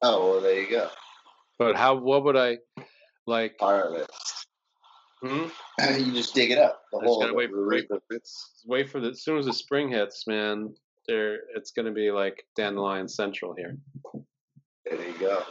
Oh 0.00 0.30
well, 0.30 0.40
there 0.40 0.60
you 0.60 0.70
go. 0.70 0.88
But 1.58 1.76
how, 1.76 1.96
what 1.96 2.24
would 2.24 2.36
I 2.36 2.58
like? 3.26 3.56
It. 3.60 4.10
Hmm? 5.22 5.46
You 5.80 6.12
just 6.12 6.34
dig 6.34 6.50
it 6.50 6.58
up. 6.58 6.82
The 6.90 6.98
I 6.98 7.00
just 7.02 7.08
whole 7.08 7.20
gotta 7.20 7.34
wait, 7.34 7.50
it, 7.50 7.88
the 7.88 8.00
wait, 8.10 8.22
wait 8.66 8.88
for 8.90 8.98
the, 8.98 9.10
as 9.10 9.22
soon 9.22 9.38
as 9.38 9.46
the 9.46 9.52
spring 9.52 9.88
hits, 9.88 10.26
man, 10.26 10.74
there, 11.06 11.40
it's 11.54 11.70
gonna 11.70 11.92
be 11.92 12.10
like 12.10 12.44
dandelion 12.56 13.08
central 13.08 13.54
here. 13.54 13.76
There 14.84 15.06
you 15.06 15.18
go. 15.18 15.42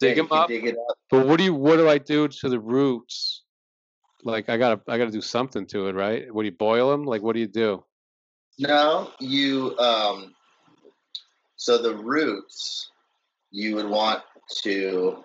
Dig 0.00 0.16
Yeah, 0.16 0.22
them 0.22 0.32
up. 0.32 0.48
Dig 0.48 0.64
it 0.64 0.76
up. 0.78 0.96
But 1.10 1.26
what 1.26 1.36
do 1.38 1.44
you, 1.44 1.54
what 1.54 1.76
do 1.76 1.88
I 1.88 1.98
do 1.98 2.26
to 2.26 2.48
the 2.48 2.58
roots? 2.58 3.42
Like 4.24 4.48
I 4.48 4.56
gotta, 4.56 4.80
I 4.88 4.96
gotta 4.96 5.10
do 5.10 5.20
something 5.20 5.66
to 5.68 5.88
it, 5.88 5.94
right? 5.94 6.32
What 6.32 6.42
do 6.42 6.46
you 6.46 6.56
boil 6.56 6.90
them? 6.90 7.04
Like 7.04 7.22
what 7.22 7.34
do 7.34 7.40
you 7.40 7.46
do? 7.46 7.84
No, 8.58 9.10
you. 9.20 9.76
Um, 9.78 10.34
so 11.56 11.76
the 11.76 11.94
roots, 11.94 12.90
you 13.50 13.76
would 13.76 13.88
want 13.88 14.22
to. 14.62 15.22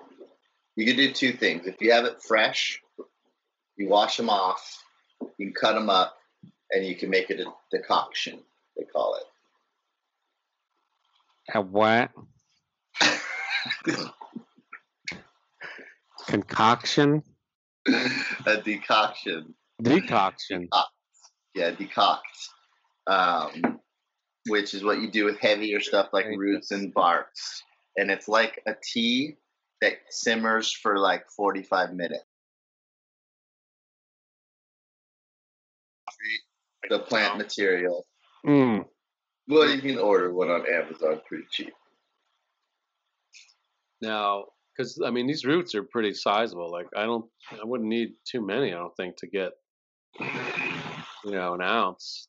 You 0.76 0.86
could 0.86 0.98
do 0.98 1.12
two 1.12 1.32
things. 1.34 1.68
If 1.68 1.76
you 1.80 1.92
have 1.92 2.06
it 2.06 2.22
fresh, 2.22 2.82
you 3.78 3.88
wash 3.90 4.18
them 4.18 4.30
off. 4.30 4.84
You 5.38 5.54
cut 5.54 5.74
them 5.74 5.90
up, 5.90 6.18
and 6.72 6.86
you 6.86 6.96
can 6.96 7.10
make 7.10 7.30
it 7.30 7.40
a 7.40 7.46
decoction. 7.72 8.40
They 8.78 8.84
call 8.86 9.16
it. 9.16 9.24
A 11.54 11.62
what? 11.62 12.12
Concoction? 16.28 17.24
a 18.46 18.62
decoction. 18.62 19.54
Decoction. 19.82 20.70
Yeah, 21.54 21.72
decoct. 21.72 22.20
Um, 23.08 23.80
which 24.48 24.74
is 24.74 24.84
what 24.84 25.02
you 25.02 25.12
do 25.12 25.26
with 25.26 25.40
heavier 25.40 25.80
stuff 25.80 26.10
like 26.14 26.26
roots 26.26 26.72
and 26.72 26.94
barks. 26.94 27.64
And 27.98 28.10
it's 28.10 28.28
like 28.28 28.62
a 28.68 28.76
tea 28.82 29.36
that 29.82 29.94
simmers 30.10 30.72
for 30.72 30.98
like 30.98 31.30
45 31.36 31.94
minutes. 31.94 32.24
The 36.90 37.00
plant 37.00 37.38
material. 37.38 38.06
Mm. 38.46 38.86
Well, 39.48 39.70
you 39.70 39.82
can 39.82 39.98
order 39.98 40.34
one 40.34 40.50
on 40.50 40.66
Amazon 40.72 41.22
pretty 41.28 41.46
cheap. 41.52 41.74
Now, 44.02 44.46
because 44.76 45.00
I 45.06 45.12
mean, 45.12 45.28
these 45.28 45.46
roots 45.46 45.76
are 45.76 45.84
pretty 45.84 46.14
sizable. 46.14 46.72
Like, 46.72 46.88
I 46.96 47.04
don't, 47.04 47.26
I 47.52 47.64
wouldn't 47.64 47.90
need 47.90 48.14
too 48.30 48.46
many. 48.46 48.74
I 48.74 48.78
don't 48.78 48.96
think 48.98 49.16
to 49.18 49.28
get, 49.28 49.52
you 50.20 51.32
know, 51.32 51.54
an 51.54 51.62
ounce. 51.62 52.28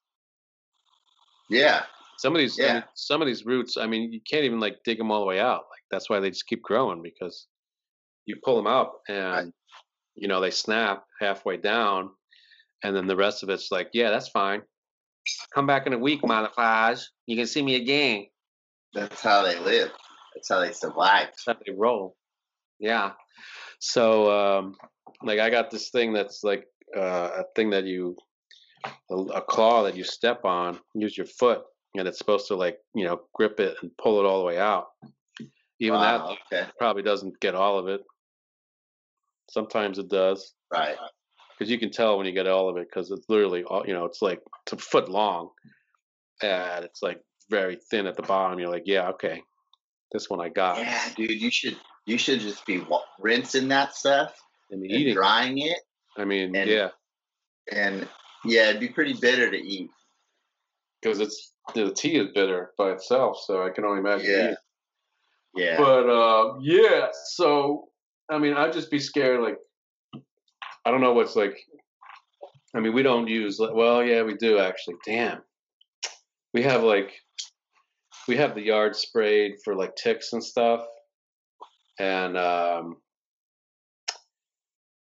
Yeah. 1.49 1.83
Some 2.19 2.35
of 2.35 2.41
these, 2.41 2.59
I 2.59 2.63
mean, 2.63 2.75
Yeah. 2.77 2.83
some 2.95 3.23
of 3.23 3.27
these 3.27 3.47
roots. 3.47 3.77
I 3.77 3.87
mean, 3.87 4.13
you 4.13 4.21
can't 4.29 4.45
even 4.45 4.61
like 4.61 4.79
dig 4.85 4.99
them 4.99 5.11
all 5.11 5.21
the 5.21 5.27
way 5.27 5.41
out. 5.41 5.65
Like 5.71 5.83
that's 5.91 6.11
why 6.11 6.21
they 6.21 6.31
just 6.31 6.47
keep 6.47 6.63
growing 6.63 7.03
because 7.03 7.47
you 8.27 8.37
pull 8.45 8.57
them 8.57 8.67
out 8.67 8.93
and 9.09 9.53
you 10.15 10.29
know 10.29 10.41
they 10.41 10.51
snap 10.51 11.05
halfway 11.21 11.57
down, 11.57 12.11
and 12.83 12.95
then 12.97 13.07
the 13.07 13.17
rest 13.17 13.43
of 13.43 13.49
it's 13.49 13.71
like, 13.71 13.91
yeah, 13.93 14.11
that's 14.11 14.29
fine. 14.29 14.63
Come 15.55 15.67
back 15.67 15.87
in 15.87 15.93
a 15.93 15.99
week, 15.99 16.27
modifies. 16.27 17.11
You 17.27 17.37
can 17.37 17.47
see 17.47 17.63
me 17.63 17.77
again. 17.77 18.27
That's 18.93 19.23
how 19.23 19.43
they 19.43 19.59
live. 19.59 19.91
That's 20.35 20.49
how 20.49 20.61
they 20.61 20.73
survive. 20.73 21.27
That's 21.27 21.45
how 21.47 21.57
they 21.65 21.73
roll. 21.73 22.17
Yeah. 22.81 23.13
So, 23.79 24.31
um, 24.31 24.77
like, 25.23 25.39
I 25.39 25.51
got 25.51 25.71
this 25.71 25.91
thing 25.91 26.13
that's 26.13 26.43
like 26.43 26.67
uh, 26.97 27.31
a 27.39 27.45
thing 27.55 27.71
that 27.71 27.85
you, 27.85 28.17
a, 29.11 29.15
a 29.15 29.43
claw 29.43 29.85
that 29.85 29.97
you 29.97 30.05
step 30.05 30.45
on, 30.45 30.81
use 30.95 31.17
your 31.17 31.27
foot, 31.27 31.63
and 31.95 32.09
it's 32.09 32.19
supposed 32.19 32.49
to 32.49 32.57
like, 32.57 32.79
you 32.95 33.05
know, 33.05 33.21
grip 33.35 33.61
it 33.61 33.77
and 33.83 33.91
pull 33.97 34.19
it 34.19 34.27
all 34.27 34.41
the 34.41 34.47
way 34.47 34.59
out. 34.59 34.87
Even 35.81 35.99
Wow, 35.99 36.37
that 36.51 36.59
okay. 36.61 36.71
probably 36.79 37.03
doesn't 37.03 37.39
get 37.41 37.55
all 37.55 37.79
of 37.79 37.89
it. 37.89 38.03
Sometimes 39.51 39.99
it 39.99 40.09
does. 40.09 40.55
Right. 40.73 40.97
Because 41.63 41.71
you 41.71 41.79
can 41.79 41.93
tell 41.93 42.19
when 42.19 42.27
you 42.27 42.33
get 42.33 42.49
all 42.49 42.69
of 42.69 42.77
it 42.77 42.89
because 42.91 43.13
it's 43.13 43.29
literally 43.29 43.63
all, 43.63 43.87
you 43.87 43.93
know, 43.93 44.05
it's 44.05 44.21
like 44.21 44.43
it's 44.65 44.73
a 44.73 44.77
foot 44.79 45.09
long 45.09 45.51
and 46.43 46.85
it's 46.85 47.05
like 47.05 47.21
very 47.51 47.79
thin 47.89 48.09
at 48.09 48.17
the 48.17 48.23
bottom. 48.23 48.59
You're 48.59 48.69
like, 48.69 48.83
yeah, 48.85 49.11
okay, 49.11 49.41
this 50.11 50.29
one 50.29 50.41
I 50.41 50.49
got. 50.49 50.79
Yeah, 50.79 51.01
dude, 51.15 51.41
you 51.41 51.53
should 51.53 51.77
you 52.05 52.19
should 52.19 52.41
just 52.41 52.67
be 52.67 52.85
rinsing 53.21 53.69
that 53.69 53.95
stuff 53.95 54.35
and 54.73 54.83
and 54.83 54.91
eating. 54.91 55.15
drying 55.15 55.59
it. 55.59 55.79
I 56.19 56.25
mean, 56.25 56.57
and, 56.57 56.69
yeah, 56.69 56.89
and 57.71 58.09
yeah, 58.45 58.71
it'd 58.71 58.81
be 58.81 58.89
pretty 58.89 59.15
bitter 59.15 59.49
to 59.49 59.57
eat. 59.57 59.89
because 61.01 61.21
it's 61.21 61.53
the 61.77 61.93
tea 61.93 62.17
is 62.17 62.33
bitter 62.35 62.73
by 62.77 62.91
itself, 62.91 63.39
so 63.47 63.65
I 63.65 63.71
can 63.71 63.85
only 63.85 64.01
imagine. 64.01 64.29
Yeah. 64.29 64.43
eating. 64.43 64.57
Yeah. 65.55 65.77
But 65.79 66.09
uh, 66.09 66.59
yeah, 66.61 67.07
so 67.35 67.85
I 68.29 68.39
mean, 68.39 68.55
I'd 68.55 68.73
just 68.73 68.91
be 68.91 68.99
scared. 68.99 69.43
Like, 69.43 69.59
I 70.85 70.91
don't 70.91 71.01
know 71.01 71.13
what's 71.13 71.37
like. 71.37 71.57
I 72.75 72.81
mean, 72.81 72.95
we 72.95 73.03
don't 73.03 73.29
use. 73.29 73.61
Well, 73.61 74.03
yeah, 74.05 74.23
we 74.23 74.35
do 74.35 74.59
actually. 74.59 74.97
Damn, 75.07 75.43
we 76.55 76.63
have 76.63 76.83
like, 76.83 77.13
we 78.27 78.37
have 78.37 78.55
the 78.55 78.63
yard 78.63 78.97
sprayed 78.97 79.57
for 79.65 79.75
like 79.75 79.95
ticks 79.95 80.33
and 80.33 80.43
stuff, 80.43 80.85
and 81.99 82.37
um, 82.37 82.97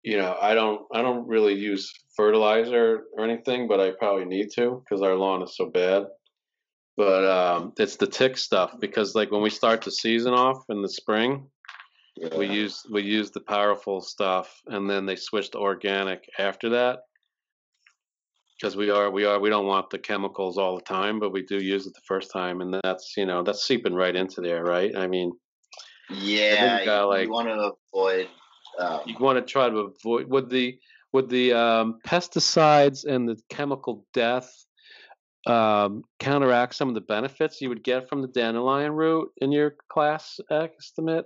you 0.04 0.18
know, 0.18 0.36
I 0.42 0.54
don't, 0.54 0.82
I 0.94 1.02
don't 1.02 1.28
really 1.28 1.54
use 1.54 1.92
fertilizer 2.16 3.04
or 3.18 3.24
anything, 3.24 3.68
but 3.68 3.80
I 3.80 3.92
probably 3.92 4.26
need 4.26 4.50
to 4.56 4.84
because 4.84 5.02
our 5.02 5.16
lawn 5.16 5.42
is 5.44 5.56
so 5.56 5.70
bad 5.70 6.08
but 6.96 7.26
um, 7.26 7.74
it's 7.78 7.98
the 7.98 8.08
tick 8.08 8.38
stuff 8.38 8.76
because 8.80 9.16
like 9.16 9.32
when 9.32 9.42
we 9.42 9.50
start 9.50 9.82
the 9.82 9.92
season 9.92 10.34
off 10.34 10.64
in 10.70 10.82
the 10.82 10.90
spring 10.90 11.48
we 12.38 12.48
use 12.48 12.86
we 12.92 13.02
use 13.02 13.32
the 13.32 13.40
powerful 13.40 14.02
stuff 14.02 14.62
and 14.68 14.90
then 14.90 15.06
they 15.06 15.16
switch 15.16 15.52
to 15.52 15.58
organic 15.58 16.30
after 16.38 16.70
that 16.70 17.00
because 18.60 18.76
we 18.76 18.90
are 18.90 19.10
we 19.10 19.26
are 19.26 19.40
we 19.40 19.50
don't 19.50 19.66
want 19.66 19.90
the 19.90 19.98
chemicals 19.98 20.58
all 20.58 20.76
the 20.76 20.84
time 20.84 21.20
but 21.20 21.32
we 21.32 21.42
do 21.44 21.58
use 21.58 21.88
it 21.88 21.94
the 21.94 22.02
first 22.08 22.32
time 22.32 22.62
and 22.62 22.80
that's 22.84 23.14
you 23.18 23.26
know 23.26 23.42
that's 23.44 23.66
seeping 23.66 23.94
right 23.96 24.16
into 24.16 24.42
there 24.42 24.64
right 24.64 24.96
i 24.96 25.08
mean 25.08 25.32
Yeah, 26.10 26.80
you 26.80 26.86
got, 26.86 27.06
like- 27.10 27.26
you 27.26 27.32
want 27.32 27.48
to 27.48 27.74
avoid. 27.94 28.28
Um, 28.80 29.02
you 29.06 29.16
want 29.20 29.38
to 29.38 29.52
try 29.52 29.70
to 29.70 29.78
avoid 29.78 30.28
with 30.30 30.50
the 30.50 30.78
with 31.12 31.30
the 31.30 31.54
um, 31.54 32.00
pesticides 32.08 33.06
and 33.06 33.30
the 33.30 33.40
chemical 33.50 34.06
death 34.14 34.52
um, 35.46 36.04
counteract 36.20 36.74
some 36.74 36.88
of 36.88 36.96
the 36.96 37.02
benefits 37.02 37.62
you 37.62 37.70
would 37.70 37.84
get 37.84 38.10
from 38.10 38.22
the 38.22 38.28
dandelion 38.30 38.94
root 38.94 39.30
in 39.38 39.52
your 39.52 39.76
class 39.90 40.40
estimate. 40.50 41.26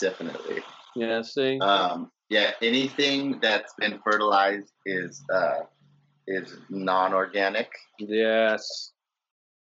Definitely. 0.00 0.62
Yeah, 0.94 1.22
see. 1.22 1.58
Um, 1.60 2.10
yeah, 2.28 2.52
anything 2.62 3.38
that's 3.40 3.72
been 3.78 4.00
fertilized 4.04 4.72
is 4.84 5.22
uh, 5.32 5.60
is 6.26 6.56
non-organic. 6.70 7.70
Yes. 7.98 8.92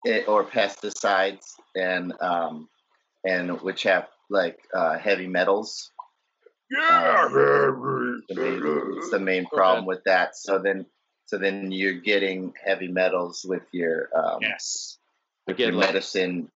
It, 0.05 0.27
or 0.29 0.45
pesticides 0.45 1.45
and 1.75 2.13
um, 2.21 2.69
and 3.25 3.59
which 3.61 3.83
have 3.83 4.07
like 4.29 4.57
uh, 4.73 4.97
heavy 4.97 5.27
metals. 5.27 5.91
Yeah. 6.71 7.27
the 7.31 8.23
main, 8.35 8.97
it's 8.97 9.09
the 9.09 9.19
main 9.19 9.45
problem 9.47 9.85
with 9.85 10.01
that. 10.05 10.35
So 10.37 10.59
then, 10.59 10.85
so 11.25 11.37
then 11.37 11.71
you're 11.71 11.99
getting 11.99 12.53
heavy 12.65 12.87
metals 12.87 13.45
with 13.47 13.63
your 13.71 14.09
um, 14.15 14.37
yes, 14.41 14.97
with 15.47 15.55
Again, 15.55 15.73
your 15.73 15.81
like- 15.81 15.89
medicine, 15.89 16.49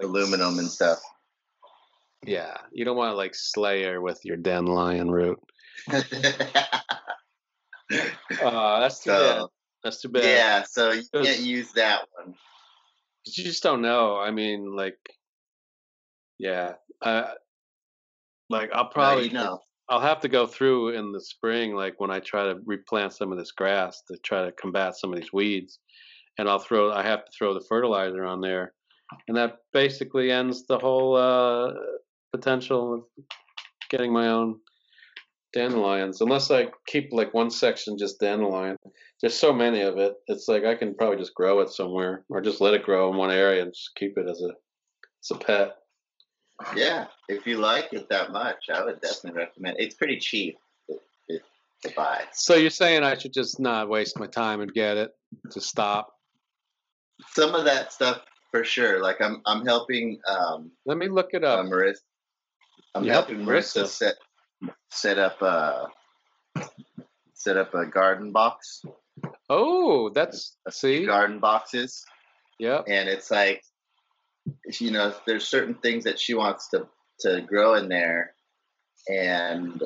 aluminum 0.00 0.58
and 0.58 0.68
stuff. 0.68 1.00
Yeah, 2.26 2.56
you 2.72 2.84
don't 2.84 2.96
want 2.96 3.12
to 3.12 3.16
like 3.16 3.34
Slayer 3.34 4.00
with 4.00 4.24
your 4.24 4.36
dandelion 4.36 5.10
root. 5.10 5.38
Uh, 8.42 8.80
that's 8.80 9.02
too 9.02 9.10
bad. 9.10 9.44
That's 9.82 10.02
too 10.02 10.08
bad. 10.08 10.24
yeah, 10.24 10.62
so 10.68 10.92
you 10.92 11.02
can't 11.14 11.40
use 11.40 11.72
that 11.72 12.02
one. 12.16 12.34
you 13.24 13.44
just 13.44 13.62
don't 13.62 13.80
know. 13.80 14.18
I 14.18 14.30
mean, 14.30 14.76
like, 14.76 14.98
yeah, 16.38 16.74
uh, 17.00 17.30
like 18.50 18.70
I'll 18.72 18.88
probably 18.90 19.30
know. 19.30 19.60
I'll 19.88 20.00
have 20.00 20.20
to 20.20 20.28
go 20.28 20.46
through 20.46 20.90
in 20.90 21.12
the 21.12 21.20
spring, 21.20 21.74
like 21.74 21.98
when 21.98 22.10
I 22.10 22.20
try 22.20 22.44
to 22.44 22.60
replant 22.66 23.14
some 23.14 23.32
of 23.32 23.38
this 23.38 23.52
grass 23.52 24.02
to 24.08 24.18
try 24.18 24.44
to 24.44 24.52
combat 24.52 24.96
some 24.96 25.12
of 25.12 25.18
these 25.18 25.32
weeds, 25.32 25.78
and 26.36 26.46
I'll 26.48 26.58
throw 26.58 26.92
I 26.92 27.02
have 27.02 27.24
to 27.24 27.30
throw 27.36 27.54
the 27.54 27.64
fertilizer 27.66 28.24
on 28.26 28.42
there, 28.42 28.74
and 29.28 29.36
that 29.38 29.58
basically 29.72 30.30
ends 30.30 30.66
the 30.66 30.78
whole 30.78 31.16
uh, 31.16 31.72
potential 32.32 32.94
of 32.94 33.26
getting 33.90 34.12
my 34.12 34.28
own 34.28 34.60
dandelions, 35.52 36.20
unless 36.20 36.50
I 36.50 36.68
keep 36.86 37.08
like 37.12 37.32
one 37.34 37.50
section 37.50 37.98
just 37.98 38.20
dandelion. 38.20 38.76
There's 39.20 39.36
so 39.36 39.52
many 39.52 39.80
of 39.80 39.98
it. 39.98 40.14
It's 40.28 40.46
like 40.46 40.64
I 40.64 40.74
can 40.74 40.94
probably 40.94 41.16
just 41.16 41.34
grow 41.34 41.60
it 41.60 41.70
somewhere, 41.70 42.24
or 42.28 42.40
just 42.40 42.60
let 42.60 42.74
it 42.74 42.84
grow 42.84 43.10
in 43.10 43.16
one 43.16 43.30
area 43.30 43.62
and 43.62 43.72
just 43.72 43.94
keep 43.96 44.16
it 44.16 44.28
as 44.28 44.40
a 44.42 44.50
as 44.50 45.30
a 45.30 45.38
pet. 45.38 45.76
Yeah, 46.76 47.06
if 47.28 47.46
you 47.46 47.58
like 47.58 47.92
it 47.92 48.08
that 48.10 48.32
much, 48.32 48.64
I 48.72 48.84
would 48.84 49.00
definitely 49.00 49.38
recommend. 49.38 49.76
It's 49.78 49.94
pretty 49.94 50.18
cheap 50.18 50.58
to, 51.82 51.94
buy. 51.94 52.22
So 52.32 52.54
you're 52.54 52.70
saying 52.70 53.02
I 53.02 53.16
should 53.16 53.32
just 53.32 53.60
not 53.60 53.88
waste 53.88 54.18
my 54.18 54.26
time 54.26 54.60
and 54.60 54.72
get 54.72 54.96
it 54.96 55.10
to 55.52 55.60
stop? 55.60 56.12
Some 57.32 57.54
of 57.54 57.64
that 57.64 57.92
stuff 57.92 58.22
for 58.50 58.64
sure. 58.64 59.00
Like 59.00 59.20
I'm, 59.20 59.42
I'm 59.46 59.64
helping. 59.64 60.18
Um, 60.28 60.70
Let 60.86 60.98
me 60.98 61.08
look 61.08 61.30
it 61.32 61.44
up. 61.44 61.60
Uh, 61.60 61.68
Marissa. 61.68 61.98
I'm 62.94 63.04
You're 63.04 63.14
helping 63.14 63.44
Marissa 63.44 63.86
set 63.86 64.16
set 64.90 65.18
up 65.18 65.40
a 65.42 65.88
set 67.34 67.56
up 67.56 67.74
a 67.74 67.86
garden 67.86 68.32
box. 68.32 68.82
Oh, 69.48 70.10
that's 70.10 70.56
a, 70.66 70.72
see 70.72 71.06
garden 71.06 71.38
boxes. 71.38 72.04
Yep. 72.58 72.84
And 72.88 73.08
it's 73.08 73.30
like, 73.30 73.62
you 74.80 74.90
know, 74.90 75.14
there's 75.26 75.46
certain 75.46 75.74
things 75.74 76.04
that 76.04 76.18
she 76.18 76.34
wants 76.34 76.68
to 76.70 76.88
to 77.20 77.40
grow 77.40 77.74
in 77.74 77.88
there, 77.88 78.34
and 79.08 79.82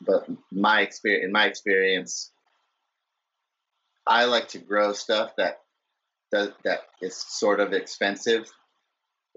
but 0.00 0.26
my 0.50 0.80
experience, 0.80 1.24
in 1.24 1.32
my 1.32 1.46
experience, 1.46 2.32
I 4.06 4.24
like 4.24 4.48
to 4.48 4.58
grow 4.58 4.92
stuff 4.92 5.32
that 5.36 5.60
that 6.32 6.54
that 6.64 6.80
is 7.00 7.16
sort 7.16 7.60
of 7.60 7.72
expensive. 7.72 8.50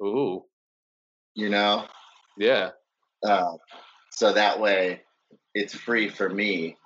Ooh. 0.01 0.43
You 1.33 1.49
know. 1.49 1.85
Yeah. 2.37 2.71
Uh, 3.23 3.53
so 4.11 4.33
that 4.33 4.59
way, 4.59 5.01
it's 5.53 5.73
free 5.73 6.09
for 6.09 6.29
me. 6.29 6.77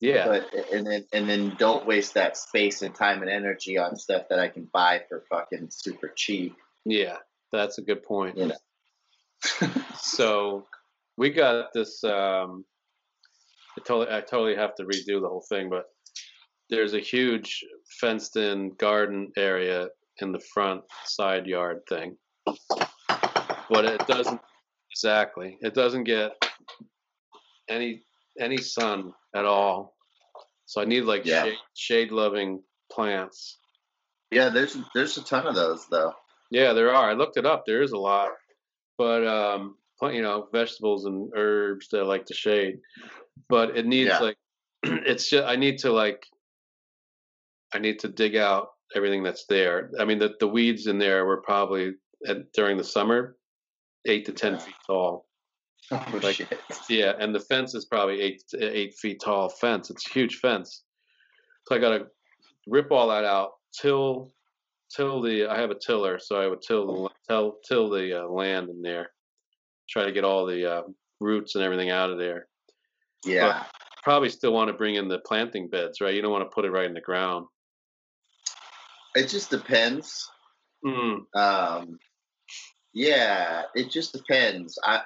Yeah. 0.00 0.26
But 0.26 0.54
and 0.72 0.86
then 0.86 1.06
and 1.12 1.28
then 1.28 1.54
don't 1.58 1.86
waste 1.86 2.14
that 2.14 2.36
space 2.36 2.82
and 2.82 2.94
time 2.94 3.22
and 3.22 3.30
energy 3.30 3.78
on 3.78 3.96
stuff 3.96 4.24
that 4.30 4.40
I 4.40 4.48
can 4.48 4.68
buy 4.72 5.02
for 5.08 5.22
fucking 5.30 5.68
super 5.70 6.12
cheap. 6.14 6.56
Yeah, 6.84 7.18
that's 7.52 7.78
a 7.78 7.82
good 7.82 8.02
point. 8.02 8.36
You 8.36 8.46
know. 8.46 9.70
so 9.98 10.66
we 11.16 11.30
got 11.30 11.72
this. 11.72 12.02
Um, 12.04 12.64
I 13.78 13.82
totally, 13.86 14.16
I 14.16 14.20
totally 14.20 14.56
have 14.56 14.74
to 14.76 14.84
redo 14.84 15.20
the 15.20 15.28
whole 15.28 15.44
thing, 15.48 15.70
but 15.70 15.86
there's 16.68 16.94
a 16.94 17.00
huge 17.00 17.64
fenced-in 18.00 18.72
garden 18.78 19.32
area 19.36 19.88
in 20.18 20.32
the 20.32 20.40
front 20.52 20.82
side 21.04 21.46
yard 21.46 21.80
thing, 21.88 22.16
but 23.72 23.84
it 23.84 24.06
doesn't 24.06 24.40
exactly. 24.90 25.58
It 25.62 25.74
doesn't 25.74 26.04
get 26.04 26.32
any 27.68 28.02
any 28.38 28.58
sun 28.58 29.12
at 29.34 29.44
all. 29.44 29.96
So 30.66 30.80
I 30.80 30.84
need 30.84 31.02
like 31.02 31.24
Yeah. 31.26 31.44
shade, 31.44 31.58
shade-loving 31.74 32.62
plants. 32.90 33.58
Yeah, 34.30 34.48
there's 34.48 34.76
there's 34.94 35.16
a 35.18 35.24
ton 35.24 35.46
of 35.46 35.54
those 35.54 35.86
though. 35.88 36.12
Yeah, 36.50 36.72
there 36.72 36.94
are. 36.94 37.10
I 37.10 37.14
looked 37.14 37.36
it 37.36 37.46
up. 37.46 37.64
There 37.66 37.82
is 37.82 37.92
a 37.92 37.98
lot, 37.98 38.30
but 38.98 39.26
um, 39.26 39.76
you 40.02 40.22
know, 40.22 40.48
vegetables 40.52 41.04
and 41.06 41.30
herbs 41.34 41.88
that 41.88 42.04
like 42.04 42.26
the 42.26 42.34
shade. 42.34 42.78
But 43.48 43.76
it 43.76 43.86
needs 43.86 44.08
Yeah. 44.10 44.18
like, 44.18 44.36
it's 44.82 45.28
just 45.30 45.46
I 45.46 45.56
need 45.56 45.78
to 45.78 45.92
like, 45.92 46.26
I 47.74 47.78
need 47.78 48.00
to 48.00 48.08
dig 48.08 48.36
out 48.36 48.68
everything 48.94 49.22
that's 49.22 49.46
there. 49.46 49.90
I 49.98 50.04
mean, 50.04 50.18
the 50.18 50.34
the 50.40 50.48
weeds 50.48 50.86
in 50.86 50.98
there 50.98 51.24
were 51.26 51.40
probably 51.42 51.94
at, 52.26 52.52
during 52.52 52.76
the 52.76 52.84
summer, 52.84 53.36
eight 54.06 54.26
to 54.26 54.32
ten 54.32 54.58
feet 54.58 54.74
tall. 54.86 55.26
Oh, 55.90 56.20
like, 56.22 56.36
shit. 56.36 56.58
yeah, 56.88 57.12
and 57.18 57.34
the 57.34 57.40
fence 57.40 57.74
is 57.74 57.84
probably 57.84 58.20
eight 58.20 58.42
eight 58.58 58.94
feet 58.94 59.20
tall 59.22 59.48
fence. 59.48 59.90
It's 59.90 60.08
a 60.08 60.12
huge 60.12 60.36
fence. 60.36 60.82
So 61.68 61.74
I 61.74 61.78
gotta 61.78 62.06
rip 62.66 62.90
all 62.90 63.08
that 63.08 63.24
out, 63.24 63.52
till 63.80 64.32
till 64.94 65.20
the 65.22 65.46
I 65.46 65.60
have 65.60 65.70
a 65.70 65.78
tiller, 65.78 66.18
so 66.18 66.36
I 66.36 66.46
would 66.46 66.62
till 66.62 66.86
the 66.86 67.10
till 67.28 67.56
till 67.66 67.90
the 67.90 68.22
uh, 68.22 68.28
land 68.28 68.68
in 68.68 68.82
there, 68.82 69.10
try 69.88 70.04
to 70.04 70.12
get 70.12 70.24
all 70.24 70.46
the 70.46 70.70
uh, 70.70 70.82
roots 71.20 71.54
and 71.54 71.64
everything 71.64 71.90
out 71.90 72.10
of 72.10 72.18
there. 72.18 72.46
Yeah. 73.24 73.48
But 73.48 73.66
probably 74.02 74.28
still 74.28 74.52
want 74.52 74.68
to 74.68 74.74
bring 74.74 74.96
in 74.96 75.08
the 75.08 75.20
planting 75.20 75.68
beds, 75.68 76.00
right? 76.00 76.14
You 76.14 76.22
don't 76.22 76.32
want 76.32 76.44
to 76.44 76.54
put 76.54 76.64
it 76.64 76.70
right 76.70 76.86
in 76.86 76.94
the 76.94 77.00
ground. 77.00 77.46
It 79.14 79.28
just 79.28 79.50
depends. 79.50 80.28
Mm. 80.84 81.20
Um, 81.36 81.98
yeah, 82.92 83.62
it 83.74 83.90
just 83.90 84.12
depends. 84.12 84.78
I 84.82 85.02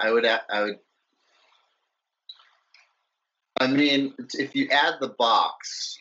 I 0.00 0.10
would 0.12 0.24
I 0.26 0.62
would. 0.62 0.78
I 3.58 3.66
mean, 3.66 4.14
if 4.34 4.54
you 4.54 4.68
add 4.70 4.94
the 5.00 5.08
box, 5.08 5.98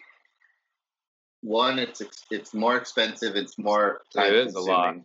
one, 1.41 1.80
it's 1.80 2.02
it's 2.32 2.53
more 2.53 2.78
expensive. 2.78 3.36
It's 3.36 3.57
more 3.57 4.02
time 4.16 4.28
It 4.34 4.48
is 4.48 4.56
a 4.56 4.61
lot. 4.61 4.95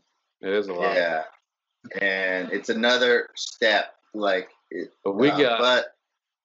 It 0.41 0.53
is 0.53 0.69
a 0.69 0.73
lot. 0.75 0.95
Yeah, 0.95 1.25
and 2.01 2.53
it's 2.53 2.69
another 2.69 3.29
step. 3.35 3.95
Like, 4.13 4.49
it, 4.71 4.93
But 5.03 5.17
we 5.17 5.31
uh, 5.31 5.37
got- 5.39 5.61
but 5.61 5.97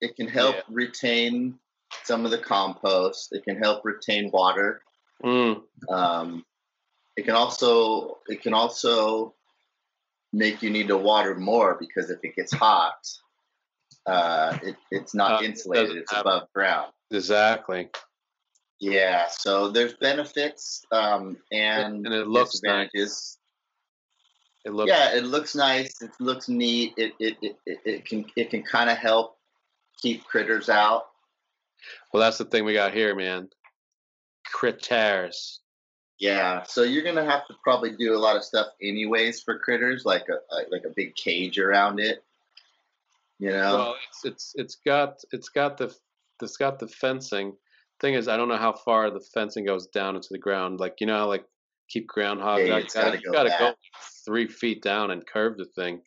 it 0.02 0.16
can 0.16 0.28
help 0.28 0.56
Yeah. 0.56 0.62
retain 0.70 1.60
some 2.04 2.26
of 2.26 2.32
the 2.32 2.40
compost. 2.40 3.30
It 3.32 3.44
can 3.44 3.58
help 3.58 3.86
retain 3.86 4.32
water. 4.32 4.82
Mm. 5.24 5.62
Um, 5.90 6.46
it 7.18 7.26
can 7.26 7.36
also 7.36 8.20
it 8.28 8.42
can 8.42 8.54
also 8.54 9.36
make 10.34 10.62
you 10.62 10.70
need 10.70 10.88
to 10.88 10.98
water 10.98 11.36
more 11.36 11.76
because 11.80 12.10
if 12.10 12.20
it 12.24 12.36
gets 12.36 12.54
hot, 12.54 12.96
uh, 14.06 14.58
it, 14.64 14.76
it's 14.92 15.14
not 15.16 15.42
Uh, 15.42 15.46
insulated; 15.46 15.98
it's 15.98 16.12
have- 16.12 16.22
above 16.22 16.48
ground. 16.54 16.92
Exactly. 17.12 17.90
Yeah, 18.80 19.28
so 19.28 19.70
there's 19.70 19.94
benefits 19.96 20.86
um, 20.92 21.36
and, 21.52 22.06
And 22.06 22.14
it 22.16 22.28
looks 22.28 22.62
nice. 22.64 23.38
It 24.64 24.72
looks 24.72 24.90
yeah, 24.90 25.16
it 25.16 25.26
looks 25.26 25.54
nice. 25.56 26.02
It 26.02 26.12
looks 26.20 26.48
neat. 26.48 26.94
It 26.96 27.14
it, 27.20 27.38
it, 27.42 27.58
it, 27.66 27.80
it 27.84 28.06
can 28.06 28.26
it 28.38 28.50
can 28.50 28.64
kind 28.64 28.90
of 28.90 28.98
help 28.98 29.38
keep 30.02 30.24
critters 30.24 30.70
out. 30.70 31.08
well. 32.14 32.22
That's 32.22 32.38
the 32.38 32.46
thing 32.46 32.64
we 32.64 32.74
got 32.74 32.94
here, 32.94 33.16
man. 33.16 33.50
Critters. 34.46 35.60
Yeah, 36.20 36.64
so 36.64 36.84
you're 36.84 37.04
gonna 37.04 37.24
have 37.24 37.48
to 37.48 37.56
probably 37.64 37.96
do 37.96 38.14
a 38.14 38.20
lot 38.20 38.36
of 38.36 38.44
stuff 38.44 38.68
anyways 38.82 39.42
for 39.42 39.58
critters, 39.58 40.04
like 40.06 40.28
a 40.28 40.40
like- 40.54 40.84
a 40.84 40.90
big 40.90 41.16
cage 41.16 41.58
around 41.58 42.00
it. 42.00 42.24
You 43.40 43.52
know. 43.52 43.74
Well, 43.76 43.96
it's 44.10 44.26
it's 44.26 44.54
it's 44.56 44.76
got 44.76 45.24
it's 45.32 45.48
got 45.48 45.78
the 45.78 45.96
it's 46.42 46.58
got 46.58 46.78
the 46.78 46.88
fencing. 46.90 47.56
Thing 48.02 48.14
is, 48.16 48.28
I 48.28 48.36
don't 48.38 48.50
know 48.50 48.58
how 48.58 48.74
far 48.74 49.10
the 49.10 49.20
fencing 49.20 49.66
goes 49.66 49.88
down 49.88 50.16
into 50.16 50.28
the 50.32 50.38
ground. 50.38 50.80
Like 50.82 51.00
you 51.00 51.08
know, 51.08 51.20
how, 51.20 51.28
like 51.28 51.46
keep 51.88 52.10
groundhogs 52.10 52.68
Yeah, 52.68 52.76
out. 52.76 52.82
it's 52.82 52.96
You 52.96 53.02
gotta, 53.02 53.18
gotta 53.18 53.24
go 53.24 53.32
gotta 53.32 53.58
go 53.60 53.74
three 54.26 54.48
feet 54.48 54.82
down 54.82 55.12
and 55.12 55.26
curve 55.26 55.58
the 55.58 55.66
thing, 55.66 56.02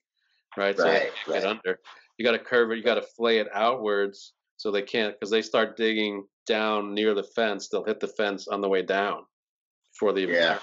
right? 0.59 0.77
So 0.77 0.85
they 0.85 0.91
Right, 0.91 1.13
get 1.27 1.45
under. 1.47 1.81
You 2.19 2.25
gotta 2.27 2.39
curve 2.39 2.71
it. 2.71 2.77
You 2.77 2.85
gotta 2.85 3.03
flay 3.17 3.39
it 3.39 3.49
outwards 3.55 4.35
so 4.59 4.71
they 4.71 4.83
can't 4.83 5.15
because 5.19 5.31
they 5.31 5.41
start 5.43 5.79
digging 5.79 6.27
down 6.47 6.93
near 6.93 7.15
the 7.15 7.25
fence. 7.25 7.69
They'll 7.69 7.85
hit 7.85 8.01
the 8.01 8.09
fence 8.09 8.47
on 8.49 8.61
the 8.61 8.69
way 8.69 8.83
down 8.83 9.25
they 10.11 10.23
even 10.23 10.35
Yeah. 10.35 10.59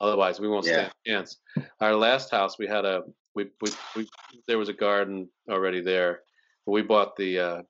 Otherwise, 0.00 0.40
we 0.40 0.48
won't 0.48 0.64
stand 0.64 0.92
a 1.06 1.10
chance. 1.10 1.38
Our 1.80 1.94
last 1.96 2.30
house, 2.30 2.58
we 2.58 2.66
had 2.66 2.84
a 2.84 3.02
we 3.34 3.50
we, 3.60 3.70
we 3.96 4.08
there 4.46 4.58
was 4.58 4.68
a 4.68 4.74
garden 4.74 5.28
already 5.50 5.80
there. 5.82 6.20
We 6.66 6.82
bought 6.82 7.16
the 7.16 7.38
uh, 7.38 7.62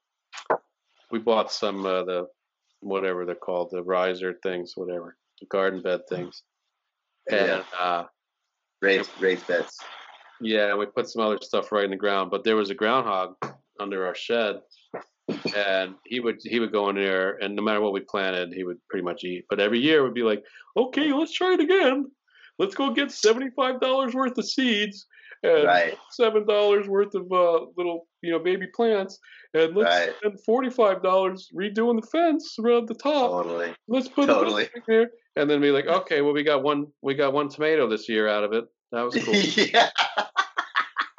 we 1.11 1.19
bought 1.19 1.51
some 1.53 1.85
uh, 1.87 2.03
the 2.05 2.27
whatever 2.81 3.25
they're 3.25 3.35
called 3.35 3.71
the 3.71 3.83
riser 3.83 4.35
things, 4.43 4.77
whatever 4.77 5.17
the 5.41 5.47
garden 5.47 5.83
bed 5.83 6.03
things, 6.09 6.43
and 7.31 7.47
Yeah. 7.49 7.63
uh, 7.79 8.05
raised 8.83 9.11
raised 9.21 9.47
beds. 9.47 9.79
yeah, 10.41 10.75
we 10.75 10.87
put 10.87 11.09
some 11.09 11.23
other 11.23 11.39
stuff 11.41 11.73
right 11.73 11.85
in 11.85 11.91
the 11.91 11.97
ground. 11.97 12.31
But 12.31 12.43
there 12.45 12.57
was 12.57 12.71
a 12.71 12.75
groundhog 12.75 13.37
under 13.81 14.05
our 14.07 14.15
shed, 14.15 14.61
and 15.55 15.95
he 16.05 16.21
would 16.21 16.37
he 16.43 16.61
would 16.61 16.73
go 16.73 16.89
in 16.89 16.97
there, 16.97 17.37
and 17.43 17.57
no 17.57 17.63
matter 17.63 17.81
what 17.81 17.93
we 17.93 18.01
planted, 18.01 18.53
he 18.53 18.65
would 18.65 18.79
pretty 18.89 19.05
much 19.05 19.25
eat. 19.25 19.45
But 19.49 19.61
every 19.61 19.79
year 19.81 20.03
would 20.03 20.15
be 20.15 20.23
like, 20.23 20.43
okay, 20.77 21.13
let's 21.13 21.33
try 21.33 21.55
it 21.55 21.61
again. 21.61 22.07
Let's 22.59 22.75
go 22.75 22.91
get 22.93 23.11
seventy 23.11 23.51
five 23.57 23.81
dollars 23.81 24.15
worth 24.15 24.39
of 24.39 24.49
seeds 24.49 25.07
and 25.43 25.65
Right. 25.65 25.99
seven 26.11 26.47
dollars 26.47 26.89
worth 26.89 27.15
of 27.15 27.31
uh, 27.31 27.67
little 27.77 28.07
you 28.23 28.31
know 28.31 28.39
baby 28.39 28.67
plants, 28.75 29.19
and 29.55 29.77
let's 29.77 29.95
Right. 29.95 30.15
spend 30.19 30.41
forty 30.45 30.71
five 30.71 31.03
dollars 31.03 31.51
redoing 31.55 32.01
the 32.01 32.07
fence 32.07 32.57
around 32.59 32.89
the 32.89 32.95
top. 32.95 33.31
Totally. 33.31 33.75
Let's 33.89 34.09
put 34.09 34.27
Totally. 34.29 34.65
it 34.65 34.83
there, 34.87 35.11
and 35.37 35.51
then 35.51 35.61
be 35.61 35.71
like, 35.71 35.87
okay, 35.87 36.23
well 36.23 36.33
we 36.33 36.43
got 36.45 36.63
one 36.63 36.87
we 37.03 37.15
got 37.15 37.33
one 37.33 37.49
tomato 37.49 37.89
this 37.89 38.09
year 38.09 38.29
out 38.29 38.45
of 38.45 38.53
it. 38.53 38.65
That 38.93 39.03
was 39.03 39.17
cool. 39.23 39.35
yeah. 39.75 39.91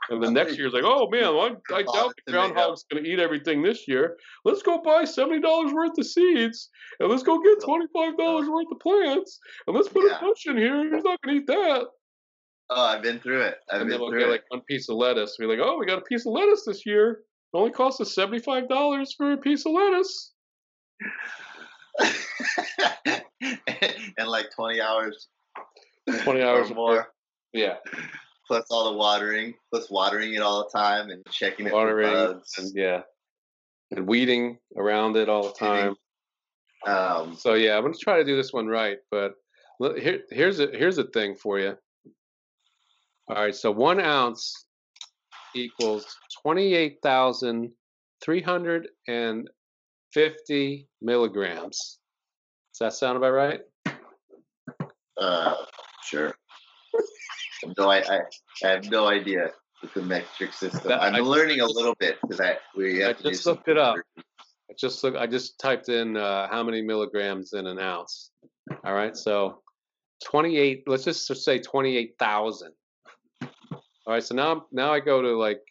And 0.10 0.24
the 0.24 0.32
next 0.32 0.52
year 0.54 0.62
year's 0.62 0.74
like, 0.74 0.84
oh 0.86 1.10
man, 1.10 1.24
I, 1.26 1.76
I 1.76 1.84
doubt 1.84 2.14
the 2.26 2.32
groundhog's 2.32 2.86
going 2.90 3.04
to 3.04 3.10
eat 3.10 3.20
everything 3.20 3.62
this 3.62 3.88
year. 3.88 4.18
Let's 4.46 4.62
go 4.62 4.82
buy 4.82 5.04
seventy 5.04 5.42
dollars 5.42 5.74
worth 5.74 5.98
of 5.98 6.06
seeds, 6.06 6.70
and 7.00 7.10
let's 7.10 7.24
go 7.24 7.42
get 7.42 7.64
twenty 7.64 7.88
five 7.94 8.18
dollars 8.18 8.48
worth 8.50 8.68
of 8.72 8.80
plants, 8.80 9.40
and 9.68 9.76
let's 9.76 9.90
put 9.90 10.06
Yeah. 10.10 10.18
a 10.18 10.22
bush 10.22 10.46
in 10.46 10.58
here. 10.58 10.84
He's 10.84 11.04
not 11.04 11.22
going 11.22 11.38
to 11.38 11.42
eat 11.42 11.48
that. 11.48 11.88
Oh, 12.70 12.86
I've 12.86 13.02
been 13.02 13.20
through 13.20 13.42
it. 13.42 13.58
I've 13.72 13.82
and 13.82 13.92
then 13.92 14.00
we'll 14.00 14.12
get 14.12 14.30
like 14.30 14.44
one 14.50 14.62
piece 14.62 14.90
of 14.90 14.98
lettuce. 14.98 15.38
We're 15.40 15.50
like, 15.50 15.60
oh, 15.62 15.78
we 15.78 15.86
got 15.86 16.00
a 16.00 16.02
piece 16.02 16.26
of 16.26 16.34
lettuce 16.34 16.64
this 16.66 16.86
year. 16.86 17.12
It 17.54 17.58
only 17.58 17.72
cost 17.72 18.02
us 18.02 18.14
seventy 18.14 18.40
five 18.40 18.68
dollars 18.68 19.14
for 19.18 19.34
a 19.34 19.38
piece 19.38 19.66
of 19.66 19.72
lettuce. 19.74 20.34
and 24.18 24.28
like 24.28 24.48
20 24.56 24.82
hours. 24.82 25.28
20 26.24 26.42
hours 26.42 26.74
more. 26.74 27.08
Yeah. 27.54 27.76
Plus 28.48 28.65
all 28.72 28.91
the 28.91 28.98
watering, 28.98 29.53
plus 29.72 29.90
watering 29.90 30.34
it 30.34 30.41
all 30.41 30.64
the 30.64 30.78
time 30.78 31.10
and 31.10 31.22
checking 31.32 31.68
it 31.68 31.74
Watering 31.74 32.07
for 32.10 32.34
bugs. 32.34 32.53
and 32.57 32.72
yeah. 32.74 33.02
And 33.91 34.07
weeding 34.07 34.57
around 34.78 35.18
it 35.18 35.28
all 35.30 35.44
the 35.44 35.53
time. 35.53 35.95
Um, 36.86 37.36
So 37.36 37.56
yeah, 37.56 37.76
I'm 37.76 37.84
gonna 37.84 37.94
try 37.95 38.18
to 38.18 38.24
do 38.24 38.36
this 38.38 38.53
one 38.53 38.68
right, 38.68 38.98
but 39.11 39.34
here, 39.98 40.22
here's 40.30 40.60
a 40.60 40.68
here's 40.68 40.98
a 40.98 41.03
thing 41.06 41.36
for 41.36 41.60
you. 41.60 41.78
All 43.30 43.36
right, 43.36 43.56
so 43.56 43.72
one 43.72 43.99
ounce 43.99 44.65
equals 45.56 46.06
twenty-eight 46.41 46.99
thousand 47.03 47.72
three 48.22 48.41
hundred 48.41 48.88
and 49.07 49.49
fifty 50.14 50.88
milligrams. 51.02 51.99
Does 52.74 52.80
that 52.80 52.94
sound 52.94 53.18
about 53.18 53.32
right? 53.32 53.61
Uh, 55.19 55.56
sure. 56.03 56.36
No, 57.78 57.90
I, 57.90 57.98
I, 58.00 58.20
I 58.64 58.68
have 58.70 58.90
no 58.90 59.08
idea 59.08 59.52
with 59.82 59.94
the 59.94 60.02
metric 60.02 60.54
system. 60.54 60.82
That- 60.88 61.02
I'm 61.02 61.16
I- 61.16 61.20
learning 61.20 61.62
a 61.62 61.66
little 61.66 61.96
bit 62.00 62.18
because 62.22 62.40
I 62.42 62.58
we 62.76 63.04
I 63.04 63.08
have 63.10 63.18
to 63.18 63.24
do 63.24 63.30
just 63.32 63.46
looked 63.46 63.68
it 63.68 63.78
up. 63.78 63.98
I 64.18 64.74
just 64.78 65.04
look. 65.04 65.16
I 65.16 65.28
just 65.28 65.60
typed 65.60 65.90
in 65.90 66.18
uh, 66.18 66.48
how 66.50 66.62
many 66.64 66.82
milligrams 66.82 67.54
in 67.54 67.68
an 67.68 67.80
ounce. 67.80 68.32
All 68.84 68.94
right, 68.94 69.16
so 69.16 69.62
twenty-eight. 70.26 70.84
Let's 70.88 71.06
just 71.06 71.26
say 71.44 71.60
twenty-eight 71.60 72.16
thousand. 72.20 72.74
All 73.42 74.14
right, 74.14 74.24
so 74.24 74.36
now 74.36 74.66
now 74.72 74.92
I 74.92 75.00
go 75.00 75.22
to 75.22 75.38
like 75.38 75.62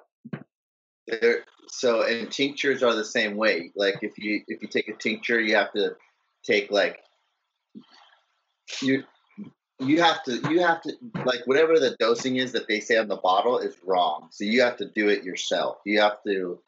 so 1.68 2.02
and 2.02 2.31
tinctures 2.31 2.82
are 2.82 2.94
the 2.94 3.05
same 3.05 3.36
way. 3.36 3.72
Like 3.74 3.98
if 4.02 4.18
you 4.18 4.43
if 4.47 4.62
you 4.62 4.68
take 4.68 4.89
a 4.89 4.94
tincture, 4.94 5.40
you 5.40 5.56
have 5.56 5.72
to 5.72 5.97
take 6.44 6.70
like 6.70 7.01
you 8.82 9.05
you 9.78 10.02
have 10.02 10.22
to 10.24 10.40
you 10.51 10.60
have 10.60 10.82
to 10.82 10.93
like 11.24 11.47
whatever 11.47 11.78
the 11.78 11.97
dosing 11.98 12.36
is 12.36 12.52
that 12.52 12.68
they 12.68 12.81
say 12.81 12.97
on 12.97 13.09
the 13.09 13.16
bottle 13.16 13.59
is 13.59 13.77
wrong. 13.85 14.28
So 14.31 14.44
you 14.44 14.62
have 14.62 14.77
to 14.78 14.89
do 14.89 15.09
it 15.09 15.24
yourself. 15.24 15.78
You 15.85 16.01
have 16.01 16.22
to 16.27 16.60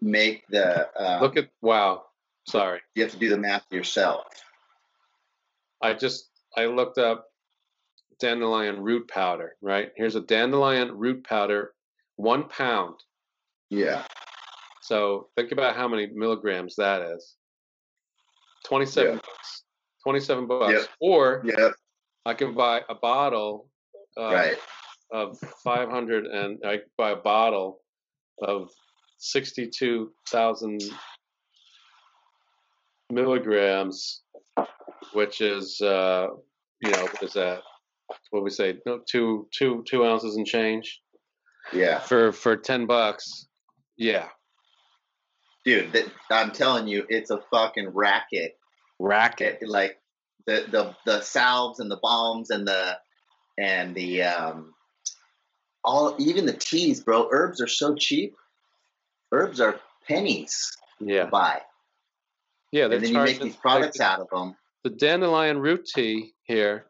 make 0.00 0.46
the 0.48 0.88
um, 0.98 1.22
look 1.22 1.36
at 1.36 1.48
wow. 1.62 2.04
Sorry, 2.48 2.80
you 2.94 3.02
have 3.02 3.12
to 3.12 3.18
do 3.18 3.28
the 3.28 3.36
math 3.36 3.64
yourself. 3.70 4.24
I 5.82 5.94
just 5.94 6.28
I 6.56 6.66
looked 6.66 6.98
up 6.98 7.26
dandelion 8.20 8.80
root 8.82 9.08
powder. 9.08 9.56
Right 9.62 9.90
here's 9.96 10.16
a 10.16 10.20
dandelion 10.20 10.96
root 10.96 11.24
powder, 11.24 11.72
one 12.16 12.48
pound. 12.48 12.94
Yeah. 13.70 14.04
So 14.82 15.28
think 15.36 15.52
about 15.52 15.74
how 15.76 15.88
many 15.88 16.06
milligrams 16.14 16.76
that 16.76 17.02
is. 17.02 17.34
27 18.66 19.14
Yeah. 19.14 19.16
bucks. 19.16 19.64
27 20.04 20.46
bucks. 20.46 20.72
Yep. 20.72 20.88
Or 21.00 21.42
Yep. 21.44 21.72
I 22.24 22.34
can 22.34 22.54
buy 22.54 22.82
a 22.88 22.94
bottle 22.94 23.68
uh, 24.16 24.32
Right. 24.32 24.58
of 25.10 25.38
500 25.62 26.26
and 26.26 26.58
I 26.64 26.80
buy 26.96 27.10
a 27.10 27.16
bottle 27.16 27.82
of 28.42 28.70
62,000 29.18 30.80
milligrams, 33.10 34.22
which 35.12 35.40
is, 35.40 35.80
uh, 35.80 36.28
you 36.80 36.90
know, 36.90 37.02
what 37.02 37.22
is 37.22 37.32
that? 37.34 37.62
What 38.30 38.42
we 38.44 38.50
say? 38.50 38.78
No, 38.86 39.00
two, 39.06 39.48
two, 39.52 39.84
two 39.88 40.04
ounces 40.04 40.36
and 40.36 40.46
change 40.46 41.00
Yeah. 41.72 41.98
for, 42.00 42.32
for 42.32 42.56
10 42.56 42.86
bucks. 42.86 43.46
Yeah. 43.96 44.28
Dude, 45.64 45.92
that, 45.92 46.06
I'm 46.30 46.52
telling 46.52 46.86
you, 46.86 47.04
it's 47.08 47.30
a 47.30 47.40
fucking 47.50 47.88
racket. 47.88 48.56
Racket. 49.00 49.58
It- 49.62 49.68
like 49.68 50.00
the 50.46 50.64
the 50.70 50.94
the 51.04 51.20
salves 51.22 51.80
and 51.80 51.90
the 51.90 51.96
balms 51.96 52.50
and 52.50 52.68
the 52.68 52.96
and 53.58 53.96
the 53.96 54.22
um 54.22 54.72
all 55.82 56.14
even 56.20 56.46
the 56.46 56.52
teas, 56.52 57.00
bro. 57.00 57.28
Herbs 57.32 57.60
are 57.60 57.66
so 57.66 57.96
cheap. 57.96 58.36
Herbs 59.32 59.60
are 59.60 59.80
pennies 60.06 60.76
Yeah. 61.00 61.24
to 61.24 61.30
buy, 61.30 61.62
Yeah. 62.70 62.86
They're 62.86 62.98
and 62.98 63.06
then 63.06 63.12
you 63.14 63.20
make 63.24 63.40
these 63.40 63.56
products 63.56 63.98
out 64.00 64.20
of 64.20 64.28
them. 64.30 64.56
the 64.84 64.90
dandelion 64.90 65.58
root 65.58 65.84
tea 65.92 66.32
here. 66.44 66.86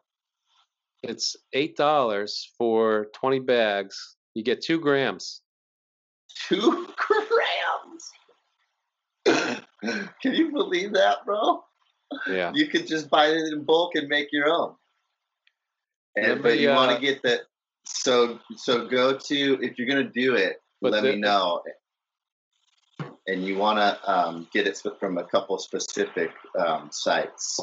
It's 1.03 1.35
eight 1.53 1.77
dollars 1.77 2.51
for 2.57 3.07
twenty 3.13 3.39
bags. 3.39 4.15
You 4.33 4.43
get 4.43 4.61
two 4.61 4.79
grams. 4.79 5.41
Two 6.47 6.87
grams. 9.25 9.61
Can 10.21 10.33
you 10.33 10.51
believe 10.51 10.93
that, 10.93 11.25
bro? 11.25 11.63
Yeah. 12.29 12.51
You 12.53 12.67
could 12.67 12.87
just 12.87 13.09
buy 13.09 13.27
it 13.27 13.53
in 13.53 13.63
bulk 13.63 13.95
and 13.95 14.07
make 14.07 14.29
your 14.31 14.49
own. 14.49 14.75
And, 16.15 16.41
but 16.41 16.57
you 16.59 16.69
want 16.69 16.91
uh, 16.91 16.95
to 16.95 17.01
get 17.01 17.21
the 17.21 17.41
so 17.85 18.39
so 18.55 18.87
go 18.87 19.17
to 19.17 19.59
if 19.61 19.77
you're 19.77 19.87
gonna 19.87 20.09
do 20.09 20.35
it, 20.35 20.61
let 20.81 21.01
the- 21.03 21.13
me 21.13 21.15
know. 21.17 21.61
And 23.29 23.43
you 23.43 23.57
want 23.57 23.77
to 23.77 24.09
um, 24.09 24.47
get 24.53 24.67
it 24.67 24.81
from 25.01 25.17
a 25.17 25.23
couple 25.25 25.57
specific 25.57 26.31
um, 26.57 26.87
sites. 26.93 27.59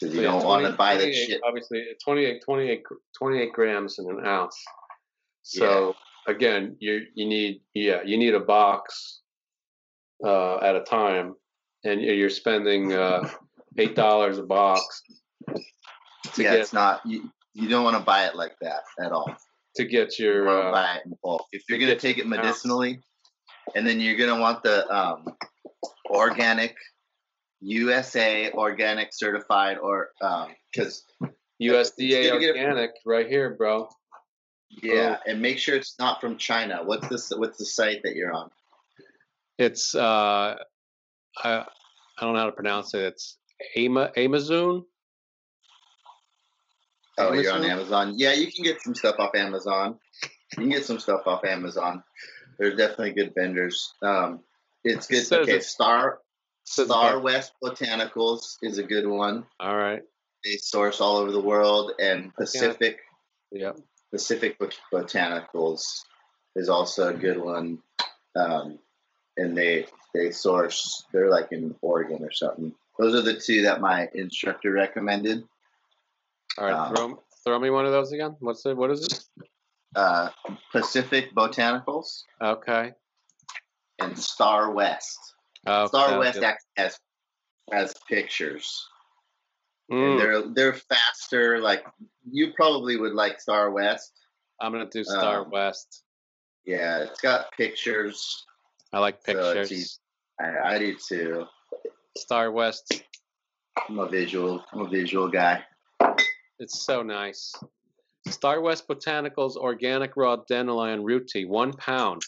Because 0.00 0.14
you 0.14 0.22
So, 0.22 0.30
don't 0.30 0.44
want 0.44 0.66
to 0.66 0.72
buy 0.72 0.94
that 0.94 1.02
28 1.02 1.14
shit. 1.26 1.40
Obviously, 1.46 1.84
28, 2.04 2.42
28, 2.44 2.82
28 3.16 3.52
grams 3.52 3.98
in 3.98 4.08
an 4.10 4.24
ounce. 4.24 4.56
So 5.42 5.94
again, 6.26 6.76
you 6.78 7.06
you 7.14 7.26
need 7.26 7.62
yeah 7.74 8.02
you 8.04 8.16
need 8.18 8.34
a 8.34 8.40
box 8.40 9.20
uh, 10.24 10.56
at 10.58 10.76
a 10.76 10.82
time, 10.82 11.34
and 11.84 12.00
you're 12.00 12.30
spending 12.30 12.92
uh, 12.92 13.28
eight 13.78 13.96
dollars 13.96 14.38
a 14.38 14.42
box 14.42 15.02
Yeah, 16.36 16.52
get 16.52 16.60
it's 16.60 16.72
not. 16.72 17.00
You, 17.04 17.30
you 17.54 17.68
don't 17.68 17.84
want 17.84 17.96
to 17.96 18.02
buy 18.02 18.26
it 18.26 18.36
like 18.36 18.56
that 18.60 18.82
at 19.00 19.12
all. 19.12 19.34
to 19.76 19.84
get 19.84 20.18
your 20.18 20.44
to 20.44 20.50
uh, 20.50 20.72
buy 20.72 20.96
it 20.96 21.06
in 21.06 21.14
bulk. 21.22 21.46
If 21.52 21.64
you're 21.68 21.78
to 21.78 21.86
gonna 21.86 21.98
take 21.98 22.18
it 22.18 22.26
your 22.26 22.34
ounce. 22.34 22.44
medicinally, 22.46 23.00
and 23.74 23.86
then 23.86 24.00
you're 24.00 24.16
gonna 24.16 24.40
want 24.40 24.62
the 24.62 24.88
um, 24.94 25.26
organic, 26.10 26.76
USA 27.60 28.50
organic 28.52 29.08
certified, 29.12 29.78
or 29.78 30.10
because 30.72 31.04
USDA 31.60 32.28
gonna 32.30 32.46
organic 32.46 32.90
right 33.04 33.28
here, 33.28 33.54
bro. 33.54 33.88
yeah, 34.82 35.18
and 35.26 35.40
make 35.40 35.58
sure 35.58 35.74
it's 35.76 35.98
not 35.98 36.20
from 36.20 36.36
China. 36.36 36.80
What's 36.84 37.08
this? 37.08 37.30
What's 37.30 37.58
the 37.58 37.66
site 37.66 38.02
that 38.04 38.14
you're 38.14 38.32
on? 38.32 38.50
It's 39.58 39.94
uh, 39.94 40.56
I 41.42 41.44
I 41.44 41.64
don't 42.20 42.34
know 42.34 42.40
how 42.40 42.46
to 42.46 42.52
pronounce 42.52 42.94
it. 42.94 43.02
It's 43.02 43.38
Ama 43.76 44.12
Amazon. 44.16 44.84
Oh, 47.20 47.32
you're 47.32 47.52
on 47.52 47.64
Amazon? 47.64 47.70
Amazon. 47.70 48.14
Yeah, 48.16 48.32
you 48.34 48.50
can 48.52 48.64
get 48.64 48.80
some 48.80 48.94
stuff 48.94 49.16
off 49.18 49.34
Amazon. 49.34 49.98
You 50.52 50.62
can 50.62 50.68
get 50.68 50.84
some 50.84 51.00
stuff 51.00 51.22
off 51.26 51.44
Amazon. 51.44 52.04
There's 52.58 52.76
definitely 52.76 53.12
good 53.12 53.32
vendors. 53.36 53.92
Um, 54.02 54.40
it's 54.84 55.08
good. 55.08 55.24
Says 55.26 55.32
Okay, 55.40 55.50
it's- 55.52 55.68
Star 55.68 56.20
Star 56.72 57.10
about- 57.12 57.22
West 57.22 57.52
Botanicals 57.62 58.56
is 58.62 58.78
a 58.78 58.82
good 58.82 59.06
one. 59.06 59.46
All 59.58 59.76
right. 59.76 60.02
They 60.44 60.56
source 60.56 61.00
all 61.00 61.16
over 61.16 61.32
the 61.32 61.40
world, 61.40 61.92
and 61.98 62.34
Pacific 62.34 63.00
Yep. 63.50 63.78
Pacific 64.12 64.58
Bot- 64.58 64.78
Botanicals 64.92 66.02
is 66.54 66.68
also 66.68 67.08
a 67.08 67.14
good 67.14 67.38
one. 67.38 67.82
Um, 68.36 68.78
and 69.36 69.56
they 69.56 69.86
they 70.14 70.30
source. 70.30 71.04
They're 71.12 71.30
like 71.30 71.52
in 71.52 71.74
Oregon 71.80 72.22
or 72.22 72.30
something. 72.32 72.74
Those 72.98 73.14
are 73.14 73.22
the 73.22 73.38
two 73.40 73.62
that 73.62 73.80
my 73.80 74.08
instructor 74.14 74.70
recommended. 74.72 75.44
All 76.58 76.66
right. 76.66 76.74
Um, 76.74 76.94
throw 76.94 77.22
throw 77.44 77.58
me 77.58 77.70
one 77.70 77.86
of 77.86 77.92
those 77.92 78.12
again. 78.12 78.36
What's 78.40 78.64
it? 78.66 78.76
What 78.76 78.90
is 78.90 79.04
it? 79.06 79.46
Uh, 79.96 80.28
Pacific 80.72 81.34
Botanicals. 81.34 82.22
Okay. 82.40 82.92
and 84.00 84.12
Starwest. 84.14 85.16
Oh, 85.66 85.86
Star 85.86 86.08
sounds 86.08 86.18
West 86.18 86.42
actually 86.42 86.66
has 86.76 86.98
has 87.72 87.94
pictures. 88.08 88.88
Mm. 89.90 90.10
And 90.12 90.20
they're 90.20 90.42
they're 90.54 90.80
faster. 90.88 91.60
Like 91.60 91.84
you 92.30 92.52
probably 92.54 92.96
would 92.96 93.14
like 93.14 93.38
Starwest. 93.38 94.10
I'm 94.60 94.72
gonna 94.72 94.88
do 94.90 95.04
Star 95.04 95.42
Um, 95.42 95.50
West. 95.50 96.02
Yeah, 96.64 96.98
it's 97.04 97.20
got 97.20 97.52
pictures. 97.52 98.44
I 98.92 98.98
like 98.98 99.22
pictures. 99.24 99.72
easy. 99.72 99.90
I, 100.40 100.74
I 100.74 100.78
do 100.78 100.94
too. 100.96 101.46
Starwest. 102.18 103.02
I'm 103.88 103.98
a 103.98 104.08
visual. 104.08 104.64
I'm 104.72 104.80
a 104.80 104.88
visual 104.88 105.28
guy. 105.28 105.62
It's 106.58 106.84
so 106.84 107.02
nice. 107.02 107.54
Starwest 108.26 108.86
Botanicals 108.86 109.56
Organic 109.56 110.16
Raw 110.16 110.36
Dandelion 110.48 111.02
Root 111.04 111.28
Tea, 111.28 111.44
one 111.44 111.72
pound, 111.72 112.22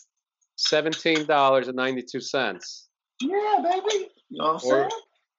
seventeen 0.56 1.26
dollars 1.26 1.68
and 1.68 1.76
ninety 1.76 2.02
two 2.02 2.20
cents. 2.20 2.88
Yeah, 3.20 3.58
baby. 3.62 4.08
You 4.30 4.38
know 4.38 4.44
what 4.44 4.50
I'm 4.50 4.54
Or, 4.54 4.60
saying? 4.60 4.90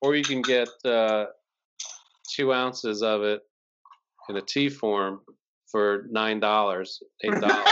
or 0.02 0.16
you 0.16 0.24
can 0.24 0.42
get 0.42 0.70
uh, 0.86 1.26
two 2.30 2.54
ounces 2.54 3.02
of 3.02 3.24
it 3.24 3.42
in 4.30 4.38
a 4.38 4.42
tea 4.42 4.70
form 4.70 5.22
for 5.70 6.06
nine 6.10 6.40
dollars, 6.40 7.02
eight 7.24 7.40
dollars. 7.40 7.68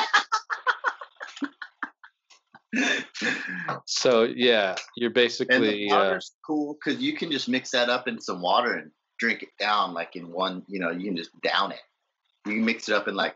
so 3.86 4.24
yeah, 4.24 4.76
you're 4.96 5.08
And 5.08 5.16
the 5.16 5.20
basically 5.22 5.90
uh, 5.90 5.98
water's 5.98 6.32
cool 6.46 6.76
because 6.76 7.02
you 7.02 7.14
can 7.14 7.32
just 7.32 7.50
mix 7.50 7.72
that 7.72 7.90
up 7.90 8.08
in 8.08 8.20
some 8.22 8.42
water 8.42 8.74
and 8.74 8.92
drink 9.20 9.44
it 9.44 9.50
down 9.60 9.94
like 9.94 10.16
in 10.16 10.32
one. 10.32 10.64
You 10.68 10.80
know, 10.80 10.92
you 10.92 11.06
can 11.06 11.18
just 11.18 11.32
down 11.42 11.72
it. 11.72 11.80
You 12.46 12.54
can 12.54 12.66
mix 12.66 12.90
it 12.90 12.96
up 12.96 13.08
in 13.08 13.16
like 13.16 13.36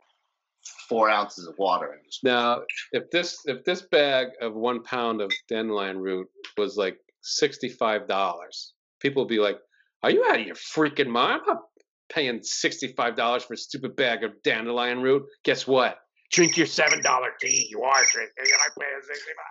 four 0.88 1.10
ounces 1.10 1.48
of 1.48 1.56
water 1.58 1.92
and 1.92 2.02
Now, 2.24 2.62
if 2.92 3.10
this 3.12 3.40
if 3.46 3.64
this 3.64 3.82
bag 3.82 4.28
of 4.42 4.54
one 4.54 4.84
pound 4.84 5.22
of 5.22 5.32
dandelion 5.50 5.98
root 6.00 6.28
was 6.58 6.78
like 6.78 6.98
sixty 7.22 7.70
five 7.70 8.08
dollars, 8.08 8.74
people 9.00 9.24
would 9.24 9.30
be 9.30 9.40
like, 9.40 9.58
"Are 10.04 10.12
you 10.12 10.24
out 10.26 10.40
of 10.40 10.46
your 10.46 10.56
freaking 10.56 11.08
mind? 11.08 11.42
I'm 11.48 11.56
not 11.56 11.64
paying 12.10 12.44
sixty 12.44 12.94
five 12.94 13.16
dollars 13.16 13.44
for 13.44 13.54
a 13.54 13.58
stupid 13.58 13.96
bag 13.96 14.24
of 14.24 14.32
dandelion 14.44 15.02
root." 15.02 15.24
Guess 15.44 15.68
what? 15.68 15.98
Drink 16.32 16.58
your 16.58 16.68
seven 16.68 17.02
dollar 17.02 17.30
tea. 17.42 17.68
You 17.70 17.84
are 17.84 18.04
drinking. 18.12 18.46
You're 18.46 18.58
not 18.58 18.76
paying 18.80 19.02
sixty 19.08 19.32
five. 19.38 19.46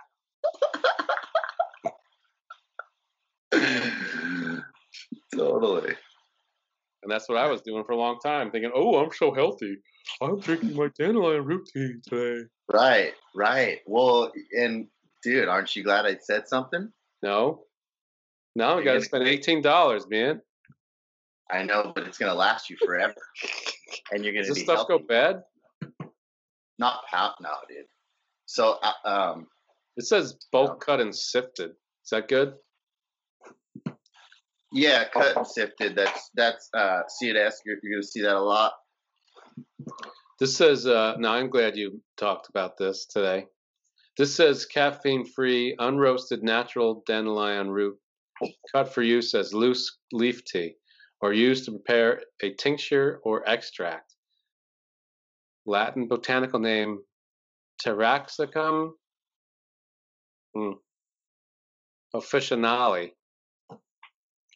totally. 5.35 5.95
And 7.03 7.11
that's 7.11 7.27
what 7.27 7.37
I 7.37 7.47
was 7.49 7.61
doing 7.61 7.83
for 7.83 7.91
a 7.91 7.97
long 7.97 8.17
time, 8.23 8.49
thinking, 8.49 8.71
"Oh, 8.73 8.95
I'm 9.03 9.11
so 9.11 9.33
healthy. 9.33 9.75
I'm 10.21 10.39
drinking 10.39 10.73
my 10.75 10.89
dandelion 10.97 11.43
root 11.43 11.69
tea 11.73 11.95
today." 12.07 12.45
Right, 12.71 13.13
right. 13.35 13.79
Well, 13.85 14.31
and 14.57 14.87
dude, 15.21 15.49
aren't 15.49 15.75
you 15.75 15.83
glad 15.83 16.05
I 16.05 16.17
said 16.21 16.47
something? 16.47 16.91
No. 17.21 17.65
Now 18.55 18.77
I 18.79 18.83
got 18.83 18.93
to 18.93 19.01
spend 19.01 19.27
eighteen 19.27 19.61
dollars, 19.61 20.07
man. 20.07 20.41
I 21.51 21.63
know, 21.63 21.91
but 21.93 22.07
it's 22.07 22.17
gonna 22.17 22.33
last 22.33 22.69
you 22.69 22.77
forever, 22.83 23.13
and 24.11 24.23
you're 24.23 24.33
gonna 24.33 24.45
Does 24.45 24.55
this 24.55 24.63
stuff 24.63 24.87
healthy. 24.87 24.99
go 24.99 25.07
bad? 25.07 25.43
Not 26.79 27.01
pound, 27.11 27.33
no, 27.41 27.49
dude. 27.67 27.85
So, 28.45 28.79
uh, 28.81 29.07
um, 29.07 29.47
It 29.97 30.05
says 30.05 30.37
bulk 30.51 30.83
cut 30.83 30.99
and 30.99 31.15
sifted. 31.15 31.71
Is 31.71 32.09
that 32.11 32.27
good? 32.27 32.55
Yeah, 34.73 35.05
cut 35.09 35.37
and 35.37 35.47
sifted. 35.47 35.95
That's 35.95 36.29
that's 36.35 36.69
uh, 36.73 37.01
C&S. 37.07 37.61
You're, 37.65 37.77
you're 37.83 37.97
gonna 37.97 38.03
see 38.03 38.21
that 38.21 38.35
a 38.35 38.39
lot. 38.39 38.73
This 40.39 40.57
says, 40.57 40.87
uh, 40.87 41.15
now 41.17 41.33
I'm 41.33 41.49
glad 41.49 41.77
you 41.77 42.01
talked 42.17 42.49
about 42.49 42.77
this 42.77 43.05
today. 43.05 43.45
This 44.17 44.35
says 44.35 44.65
caffeine 44.65 45.25
free, 45.25 45.75
unroasted 45.79 46.41
natural 46.41 47.03
dandelion 47.07 47.69
root, 47.69 47.97
cut 48.71 48.93
for 48.93 49.01
use 49.01 49.33
as 49.33 49.53
loose 49.53 49.97
leaf 50.11 50.43
tea, 50.43 50.75
or 51.21 51.33
used 51.33 51.65
to 51.65 51.71
prepare 51.71 52.21
a 52.41 52.53
tincture 52.53 53.21
or 53.23 53.47
extract. 53.47 54.15
Latin 55.65 56.07
botanical 56.07 56.59
name 56.59 56.99
Taraxacum 57.83 58.91
hmm, 60.53 60.71
officinale. 62.13 63.11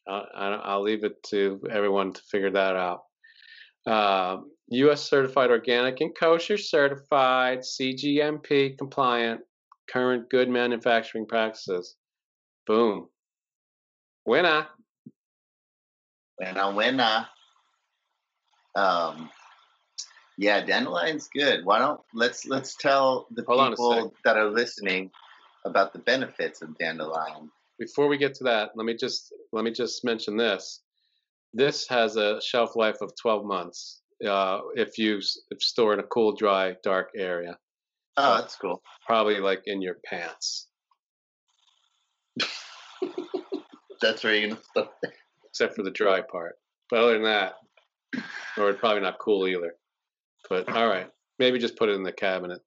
I, 0.10 0.60
I'll 0.64 0.82
leave 0.82 1.04
it 1.04 1.22
to 1.30 1.62
everyone 1.70 2.14
to 2.14 2.22
figure 2.32 2.52
that 2.52 2.76
out. 2.76 3.02
Uh, 3.86 4.42
U.S. 4.70 5.10
certified 5.10 5.50
organic 5.50 6.02
and 6.02 6.16
kosher 6.18 6.58
certified, 6.58 7.60
CGMP 7.60 8.78
compliant, 8.78 9.42
current 9.90 10.30
good 10.30 10.50
manufacturing 10.50 11.26
practices. 11.26 11.96
Boom. 12.66 13.08
Winner. 14.26 14.68
Buena, 16.38 16.72
buena. 16.72 17.30
Um, 18.76 19.30
yeah, 20.38 20.64
dandelion's 20.64 21.30
good. 21.34 21.66
Why 21.66 21.80
don't 21.80 22.02
let's 22.14 22.46
let's 22.46 22.76
tell 22.76 23.28
the 23.32 23.44
Hold 23.48 23.72
people 23.72 24.14
that 24.24 24.38
are 24.38 24.52
listening 24.52 25.10
about 25.66 25.94
the 25.94 26.00
benefits 26.00 26.62
of 26.62 26.78
dandelion. 26.78 27.50
Before 27.80 28.08
we 28.08 28.18
get 28.18 28.34
to 28.36 28.44
that, 28.45 28.72
let 28.76 28.86
me 28.86 28.95
just 28.95 29.34
let 29.52 29.64
me 29.64 29.72
just 29.72 30.04
mention 30.04 30.38
this. 30.38 30.82
This 31.54 31.88
has 31.88 32.16
a 32.16 32.41
shelf 32.41 32.76
life 32.76 32.98
of 33.02 33.12
12 33.22 33.45
months 33.45 34.02
uh, 34.28 34.60
if 34.76 34.98
you 34.98 35.20
if 35.52 35.62
store 35.62 35.94
in 35.94 35.99
a 35.99 36.04
cool, 36.04 36.36
dry, 36.36 36.76
dark 36.84 37.12
area. 37.16 37.58
Oh, 38.18 38.38
that's 38.38 38.56
cool. 38.56 38.82
Probably 39.06 39.40
like 39.40 39.62
in 39.66 39.82
your 39.82 39.98
pants, 40.06 40.68
That's 44.02 44.24
where 44.24 44.36
you're 44.36 44.58
gonna 44.76 44.90
except 45.49 45.76
for 45.76 45.84
the 45.84 45.91
dry 45.91 46.22
part. 46.22 46.58
But 46.90 46.99
other 46.99 47.14
than 47.14 47.24
that, 47.24 47.56
or 48.58 48.70
it's 48.70 48.80
probably 48.80 49.02
not 49.02 49.20
cool 49.20 49.48
either. 49.48 49.74
But 50.49 50.70
all 50.70 50.88
right, 50.88 51.10
maybe 51.40 51.60
just 51.60 51.78
put 51.78 51.90
it 51.90 51.95
in 51.95 52.04
the 52.04 52.12
cabinet. 52.12 52.62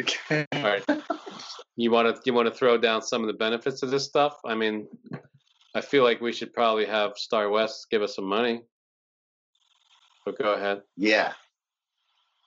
Okay. 0.00 0.46
All 0.52 0.62
right. 0.62 0.84
You 1.76 1.90
want 1.90 2.14
to 2.14 2.22
you 2.24 2.32
want 2.32 2.48
to 2.48 2.54
throw 2.54 2.78
down 2.78 3.02
some 3.02 3.22
of 3.22 3.26
the 3.26 3.34
benefits 3.34 3.82
of 3.82 3.90
this 3.90 4.04
stuff? 4.04 4.38
I 4.44 4.54
mean, 4.54 4.88
I 5.74 5.80
feel 5.80 6.04
like 6.04 6.20
we 6.20 6.32
should 6.32 6.52
probably 6.52 6.86
have 6.86 7.14
Starwest 7.14 7.90
give 7.90 8.02
us 8.02 8.16
some 8.16 8.24
money. 8.24 8.62
But 10.24 10.38
go 10.38 10.54
ahead. 10.54 10.82
Yeah. 10.96 11.32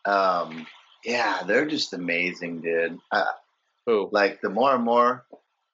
Um, 0.06 0.66
yeah, 1.06 1.44
they're 1.44 1.68
just 1.68 1.94
amazing, 1.94 2.62
dude. 2.62 3.00
Uh, 3.12 3.26
Who? 3.86 4.10
like 4.12 4.42
the 4.42 4.50
more 4.50 4.76
and 4.76 4.84
more 4.84 5.26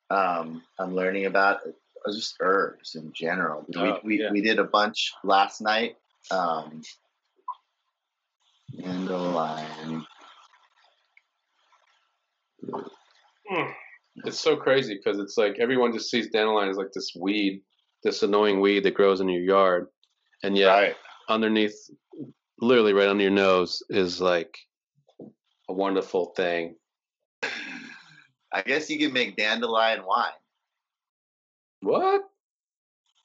um, 0.09 0.61
I'm 0.77 0.93
learning 0.93 1.25
about 1.25 1.61
uh, 1.65 2.11
just 2.11 2.35
herbs 2.39 2.95
in 2.95 3.11
general. 3.13 3.65
Oh, 3.75 3.99
we 4.03 4.17
we, 4.17 4.23
yeah. 4.23 4.31
we 4.31 4.41
did 4.41 4.59
a 4.59 4.63
bunch 4.63 5.13
last 5.23 5.61
night. 5.61 5.97
Um, 6.31 6.81
dandelion. 8.77 10.05
Hmm. 13.49 13.71
It's 14.23 14.39
so 14.39 14.55
crazy 14.55 14.95
because 14.95 15.19
it's 15.19 15.37
like 15.37 15.57
everyone 15.59 15.93
just 15.93 16.09
sees 16.09 16.29
dandelion 16.29 16.69
as 16.69 16.77
like 16.77 16.91
this 16.93 17.11
weed, 17.19 17.61
this 18.03 18.23
annoying 18.23 18.61
weed 18.61 18.83
that 18.83 18.93
grows 18.93 19.19
in 19.21 19.29
your 19.29 19.41
yard, 19.43 19.87
and 20.43 20.57
yet 20.57 20.67
Right. 20.73 20.95
underneath, 21.29 21.75
literally 22.59 22.93
right 22.93 23.09
under 23.09 23.23
your 23.23 23.31
nose, 23.31 23.83
is 23.89 24.21
like 24.21 24.57
a 25.69 25.73
wonderful 25.73 26.33
thing. 26.37 26.75
I 28.53 28.61
guess 28.65 28.89
you 28.89 28.97
can 28.97 29.11
make 29.11 29.35
dandelion 29.35 30.05
wine. 30.05 30.31
What? 31.81 32.21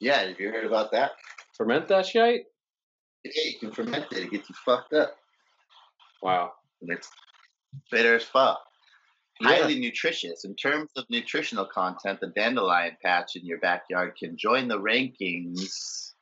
Yeah, 0.01 0.27
have 0.27 0.39
you 0.39 0.49
heard 0.49 0.65
about 0.65 0.91
that? 0.91 1.11
Ferment 1.57 1.87
that 1.87 2.05
shit? 2.05 2.45
Yeah, 3.23 3.31
you 3.45 3.59
can 3.59 3.71
ferment 3.71 4.07
it. 4.11 4.23
It 4.23 4.31
gets 4.31 4.49
you 4.49 4.55
fucked 4.65 4.93
up. 4.93 5.15
Wow. 6.21 6.51
And 6.81 6.91
it's 6.91 7.09
bitter 7.91 8.15
as 8.15 8.23
fuck. 8.23 8.59
Yeah. 9.41 9.47
Highly 9.49 9.79
nutritious. 9.79 10.45
In 10.45 10.55
terms 10.55 10.91
of 10.95 11.05
nutritional 11.09 11.65
content, 11.65 12.19
the 12.19 12.27
dandelion 12.27 12.95
patch 13.03 13.35
in 13.35 13.45
your 13.45 13.59
backyard 13.59 14.15
can 14.17 14.37
join 14.37 14.67
the 14.67 14.79
rankings 14.79 16.13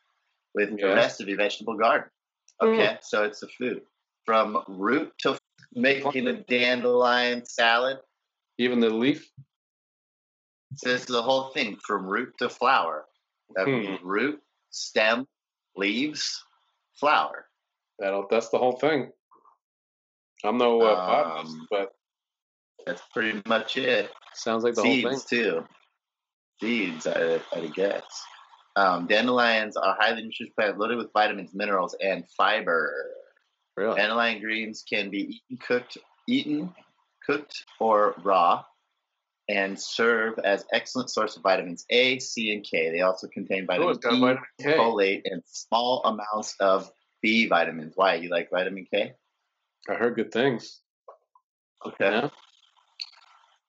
with 0.55 0.77
the 0.79 0.87
rest 0.87 1.21
of 1.21 1.27
your 1.27 1.37
vegetable 1.37 1.75
garden. 1.75 2.09
Okay, 2.61 2.97
so 3.01 3.23
it's 3.23 3.41
a 3.43 3.47
food. 3.47 3.81
From 4.25 4.63
root 4.67 5.11
to 5.19 5.37
making 5.73 6.27
a 6.27 6.33
dandelion 6.43 7.45
salad. 7.45 7.99
Even 8.57 8.79
the 8.79 8.89
leaf? 8.89 9.29
So 10.75 10.89
this 10.89 11.01
is 11.01 11.07
the 11.07 11.21
whole 11.21 11.49
thing 11.49 11.77
from 11.85 12.05
root 12.05 12.33
to 12.39 12.49
flower. 12.49 13.05
That 13.55 13.65
Hmm. 13.67 13.79
means 13.79 13.99
root, 14.03 14.41
stem, 14.69 15.27
leaves, 15.75 16.43
flower. 16.99 17.47
That'll, 17.97 18.27
that's 18.29 18.49
the 18.49 18.57
whole 18.59 18.77
thing. 18.77 19.11
I'm 20.43 20.57
no 20.57 20.81
uh, 20.81 21.23
botanist, 21.35 21.53
Um, 21.55 21.67
but 21.71 21.93
That's 22.89 23.03
pretty 23.13 23.39
much 23.45 23.77
it. 23.77 24.09
sounds 24.33 24.63
like 24.63 24.73
the 24.73 24.81
whole 24.81 24.91
thing. 24.91 25.13
Seeds 25.13 25.25
too. 25.25 25.63
Seeds, 26.59 27.05
I, 27.05 27.39
I 27.53 27.67
guess. 27.67 28.03
Um, 28.75 29.05
dandelions 29.05 29.77
are 29.77 29.95
highly 29.99 30.23
nutritious 30.23 30.51
plant 30.55 30.79
loaded 30.79 30.97
with 30.97 31.13
vitamins, 31.13 31.53
minerals, 31.53 31.95
and 32.01 32.27
fiber. 32.35 32.91
Really? 33.77 33.95
Dandelion 33.95 34.41
greens 34.41 34.83
can 34.91 35.11
be 35.11 35.39
eaten, 35.51 35.57
cooked, 35.57 35.99
eaten, 36.27 36.73
cooked, 37.23 37.63
or 37.79 38.15
raw. 38.23 38.63
and 39.47 39.79
serve 39.79 40.39
as 40.43 40.65
excellent 40.73 41.11
source 41.11 41.37
of 41.37 41.43
vitamins 41.43 41.85
A, 41.91 42.17
C, 42.17 42.51
and 42.53 42.63
K. 42.63 42.89
They 42.91 43.01
also 43.01 43.27
contain 43.27 43.67
vitamin 43.67 43.97
E, 43.97 43.99
vitamin 44.01 44.37
K. 44.59 44.77
folate, 44.77 45.21
and 45.25 45.43
small 45.45 46.01
amounts 46.05 46.55
of 46.59 46.89
B 47.21 47.47
vitamins. 47.47 47.93
Why? 47.95 48.15
You 48.15 48.29
like 48.29 48.49
vitamin 48.49 48.87
K? 48.91 49.13
I 49.87 49.93
heard 49.93 50.15
good 50.15 50.31
things. 50.31 50.81
Okay. 51.85 52.09
Yeah. 52.11 52.29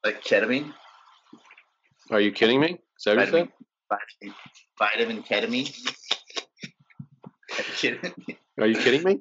Like 0.04 0.22
ketamine? 0.24 0.72
Are 2.10 2.20
you 2.20 2.32
kidding 2.32 2.60
me? 2.60 2.78
Is 2.96 3.04
that 3.04 3.16
what 3.16 3.26
you 3.26 3.32
said? 3.32 3.48
Vitamin, 3.88 4.34
vitamin, 4.78 5.22
vitamin 5.22 5.22
ketamine? 5.22 5.94
Are 7.58 7.58
you 7.58 7.74
kidding 7.76 8.12
me? 8.26 8.38
Are 8.58 8.66
you 8.66 8.76
kidding 8.76 9.02
me? 9.02 9.20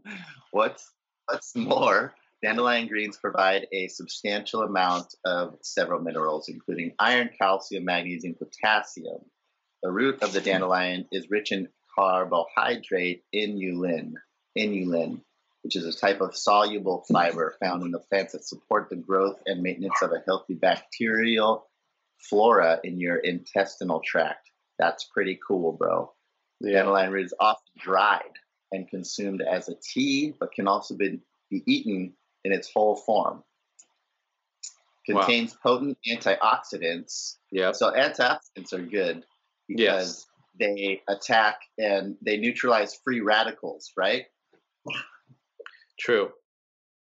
What's 0.52 0.92
what's 1.28 1.56
more, 1.56 2.16
dandelion 2.42 2.88
greens 2.88 3.18
provide 3.18 3.68
a 3.72 3.88
substantial 3.88 4.64
amount 4.64 5.14
of 5.26 5.58
several 5.62 6.02
minerals, 6.02 6.50
including 6.50 6.94
iron, 7.00 7.30
calcium, 7.40 7.86
magnesium, 7.86 8.36
potassium. 8.36 9.20
The 9.84 9.92
root 9.92 10.24
of 10.24 10.34
the 10.34 10.42
dandelion 10.42 11.06
is 11.12 11.30
rich 11.30 11.52
in 11.52 11.68
carbohydrate 11.96 13.24
inulin, 13.34 14.14
inulin, 14.58 15.22
which 15.64 15.76
is 15.76 15.86
a 15.86 15.98
type 15.98 16.22
of 16.22 16.36
soluble 16.36 17.06
fiber 17.12 17.56
found 17.60 17.84
in 17.84 17.92
the 17.92 18.00
plants 18.00 18.34
that 18.34 18.46
support 18.46 18.90
the 18.90 18.96
growth 18.96 19.42
and 19.46 19.62
maintenance 19.62 20.02
of 20.02 20.12
a 20.12 20.24
healthy 20.26 20.54
bacterial 20.54 21.68
flora 22.30 22.80
in 22.84 23.00
your 23.00 23.18
intestinal 23.18 24.02
tract. 24.04 24.50
That's 24.78 25.04
pretty 25.06 25.40
cool, 25.46 25.74
bro. 25.74 26.14
The 26.62 26.72
dandelion 26.72 27.12
root 27.12 27.26
is 27.26 27.34
often 27.40 27.74
dried 27.78 28.22
and 28.72 28.88
consumed 28.88 29.42
as 29.42 29.70
a 29.70 29.76
tea, 29.76 30.34
but 30.40 30.54
can 30.54 30.68
also 30.68 30.96
be, 30.96 31.20
be 31.50 31.64
eaten 31.66 32.14
in 32.44 32.52
its 32.52 32.72
whole 32.74 32.96
form. 32.96 33.44
Wow. 35.08 35.22
Contains 35.22 35.54
potent 35.56 35.98
antioxidants. 36.08 37.38
Yeah. 37.52 37.72
So 37.72 37.92
antioxidants 37.92 38.74
are 38.74 38.82
good 38.82 39.24
because 39.68 40.28
they 40.60 41.02
attack 41.08 41.62
and 41.78 42.16
they 42.22 42.38
neutralize 42.38 43.00
free 43.04 43.22
radicals, 43.22 43.92
right? 43.98 44.26
True. 46.00 46.32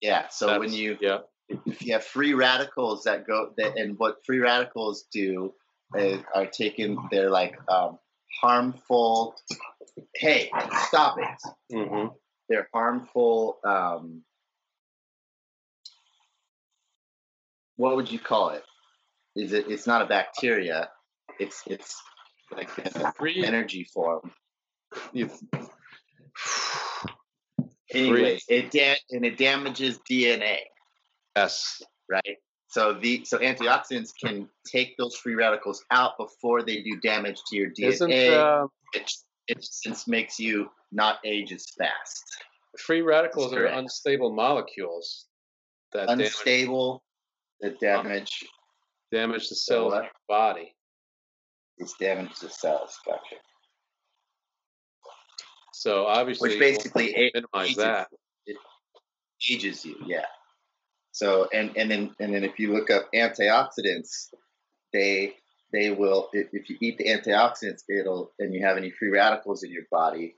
Yeah. 0.00 0.28
So 0.28 0.58
when 0.58 0.72
you 0.72 0.96
yeah. 1.00 1.18
if 1.48 1.82
you 1.82 1.92
have 1.94 2.04
free 2.04 2.34
radicals 2.34 3.04
that 3.04 3.26
go 3.26 3.52
that 3.56 3.76
and 3.76 3.98
what 3.98 4.24
free 4.26 4.38
radicals 4.38 5.04
do 5.12 5.54
is, 5.96 6.20
are 6.34 6.46
taken 6.46 6.98
they're 7.10 7.30
like 7.30 7.56
um, 7.70 7.98
harmful 8.40 9.34
hey 10.14 10.50
stop 10.88 11.16
it 11.18 11.74
Mm-hmm. 11.74 12.08
they're 12.48 12.68
harmful 12.74 13.58
um, 13.64 14.22
what 17.76 17.96
would 17.96 18.10
you 18.10 18.18
call 18.18 18.50
it 18.50 18.64
is 19.36 19.52
it 19.52 19.66
it's 19.68 19.86
not 19.86 20.02
a 20.02 20.06
bacteria 20.06 20.90
it's 21.38 21.62
it's 21.66 21.96
like 22.54 22.68
a 22.78 23.12
Free- 23.12 23.44
energy 23.44 23.84
form 23.84 24.30
You, 25.12 25.30
anyway 27.92 28.38
it 28.48 28.70
da- 28.70 28.96
and 29.10 29.24
it 29.24 29.36
damages 29.36 29.98
dna 30.10 30.58
yes. 31.38 31.82
right? 32.10 32.36
So 32.68 32.92
the 32.92 33.24
so 33.24 33.38
antioxidants 33.38 34.10
can 34.22 34.48
take 34.66 34.96
those 34.98 35.16
free 35.16 35.34
radicals 35.34 35.82
out 35.90 36.18
before 36.18 36.62
they 36.62 36.82
do 36.82 36.98
damage 37.02 37.38
to 37.48 37.56
your 37.56 37.70
DNA. 37.70 37.88
Isn't 37.88 38.12
uh, 38.12 38.66
it, 38.92 39.10
it 39.48 39.64
since 39.64 40.06
makes 40.06 40.38
you 40.38 40.68
not 40.92 41.18
age 41.24 41.52
as 41.52 41.66
fast. 41.78 42.24
free 42.78 43.02
radicals 43.02 43.52
are 43.54 43.66
unstable 43.66 44.34
molecules 44.34 45.26
that 45.92 46.08
damage, 46.08 46.26
Unstable, 46.26 47.02
that 47.60 47.80
damage 47.80 48.44
damage 49.10 49.48
the 49.48 49.56
cells 49.56 49.92
in 49.94 49.98
what? 50.00 50.04
your 50.04 50.12
body. 50.28 50.74
these 51.78 51.94
damage 51.98 52.38
the 52.40 52.50
cells. 52.50 52.98
Gotcha. 53.06 53.36
So 55.78 56.06
obviously, 56.06 56.50
Which 56.50 56.58
basically 56.58 57.30
minimize 57.32 57.66
ages, 57.66 57.76
that. 57.76 58.08
it 58.46 58.56
ages 59.48 59.84
you, 59.84 59.94
yeah. 60.06 60.24
So 61.12 61.48
and 61.52 61.76
and 61.76 61.88
then 61.88 62.16
and 62.18 62.34
then 62.34 62.42
if 62.42 62.58
you 62.58 62.72
look 62.72 62.90
up 62.90 63.08
antioxidants, 63.14 64.34
they 64.92 65.34
they 65.72 65.92
will 65.92 66.30
if, 66.32 66.48
if 66.52 66.68
you 66.68 66.76
eat 66.80 66.98
the 66.98 67.04
antioxidants, 67.04 67.82
it'll 67.88 68.32
and 68.40 68.52
you 68.52 68.66
have 68.66 68.76
any 68.76 68.90
free 68.90 69.10
radicals 69.10 69.62
in 69.62 69.70
your 69.70 69.84
body, 69.88 70.34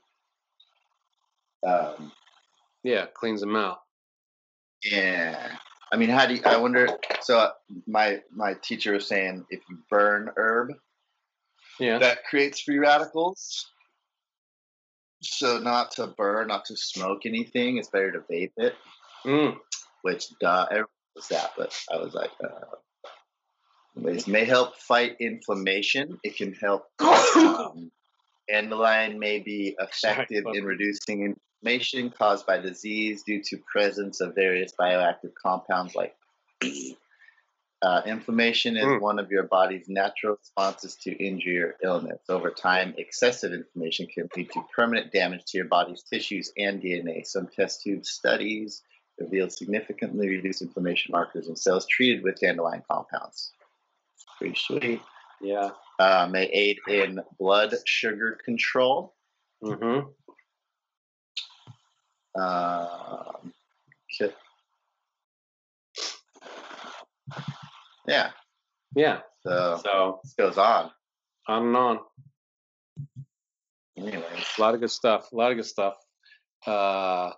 um, 1.65 2.11
Yeah, 2.83 3.07
cleans 3.07 3.41
them 3.41 3.55
out. 3.55 3.79
Yeah. 4.83 5.57
I 5.91 5.97
mean, 5.97 6.09
how 6.09 6.27
do 6.27 6.35
you, 6.35 6.41
I 6.45 6.57
wonder? 6.57 6.87
So 7.21 7.39
uh, 7.39 7.51
my 7.87 8.21
my 8.31 8.53
teacher 8.61 8.93
was 8.93 9.07
saying 9.07 9.45
if 9.49 9.61
you 9.71 9.79
burn 9.89 10.29
herb, 10.37 10.69
Yeah. 11.79 11.97
that 11.97 12.25
creates 12.25 12.61
free 12.61 12.77
radicals. 12.77 13.67
So 15.21 15.59
not 15.59 15.91
to 15.91 16.07
burn, 16.07 16.47
not 16.47 16.65
to 16.65 16.75
smoke 16.75 17.25
anything. 17.25 17.77
It's 17.77 17.89
better 17.89 18.11
to 18.11 18.19
vape 18.19 18.53
it. 18.57 18.75
Mm. 19.25 19.57
Which 20.01 20.25
duh, 20.39 20.65
everyone 20.69 20.87
knows 21.15 21.27
that. 21.29 21.51
But 21.57 21.79
I 21.91 21.97
was 21.97 22.13
like, 22.13 22.31
uh, 22.43 22.75
anyways, 23.95 24.27
may 24.27 24.45
help 24.45 24.77
fight 24.77 25.17
inflammation. 25.19 26.19
It 26.23 26.35
can 26.37 26.53
help. 26.53 26.85
Um, 27.33 27.91
dandelion 28.49 29.17
may 29.19 29.39
be 29.39 29.75
effective 29.79 30.43
in 30.53 30.65
reducing 30.65 31.35
inflammation 31.63 32.09
caused 32.09 32.45
by 32.45 32.57
disease 32.57 33.23
due 33.23 33.41
to 33.43 33.57
presence 33.71 34.19
of 34.19 34.35
various 34.35 34.73
bioactive 34.79 35.31
compounds 35.41 35.95
like 35.95 36.15
uh, 37.81 38.01
inflammation 38.05 38.77
is 38.77 39.01
one 39.01 39.17
of 39.17 39.31
your 39.31 39.43
body's 39.43 39.89
natural 39.89 40.35
responses 40.35 40.95
to 40.97 41.11
injury 41.11 41.59
or 41.59 41.75
illness. 41.83 42.19
Over 42.29 42.51
time, 42.51 42.93
excessive 42.97 43.53
inflammation 43.53 44.05
can 44.05 44.29
lead 44.35 44.51
to 44.51 44.63
permanent 44.75 45.11
damage 45.11 45.45
to 45.47 45.57
your 45.57 45.67
body's 45.67 46.03
tissues 46.03 46.51
and 46.57 46.79
DNA. 46.81 47.25
Some 47.25 47.47
test 47.47 47.81
tube 47.81 48.05
studies 48.05 48.83
revealed 49.19 49.51
significantly 49.51 50.29
reduced 50.29 50.61
inflammation 50.61 51.11
markers 51.11 51.47
in 51.47 51.55
cells 51.55 51.87
treated 51.87 52.23
with 52.23 52.39
dandelion 52.39 52.83
compounds. 52.89 53.51
Pretty 54.37 54.55
sweet. 54.55 55.01
Yeah. 55.41 55.71
Uh, 55.99 56.27
may 56.31 56.45
aid 56.45 56.77
in 56.87 57.19
blood 57.39 57.73
sugar 57.85 58.37
control. 58.45 59.15
Mm-hmm. 59.63 60.07
Um, 62.39 63.53
Yeah. 68.07 68.31
Yeah. 68.95 69.19
So, 69.43 69.79
So 69.83 70.19
this 70.23 70.33
goes 70.33 70.57
on. 70.57 70.89
on 71.47 71.67
and 71.67 71.75
on. 71.75 71.99
Anyways. 73.97 74.45
A 74.57 74.61
lot 74.61 74.73
of 74.73 74.79
good 74.81 74.91
stuff. 74.91 75.31
A 75.31 75.35
lot 75.35 75.51
of 75.51 75.57
good 75.57 75.65
stuff. 75.65 75.95
Uh, 76.65 77.31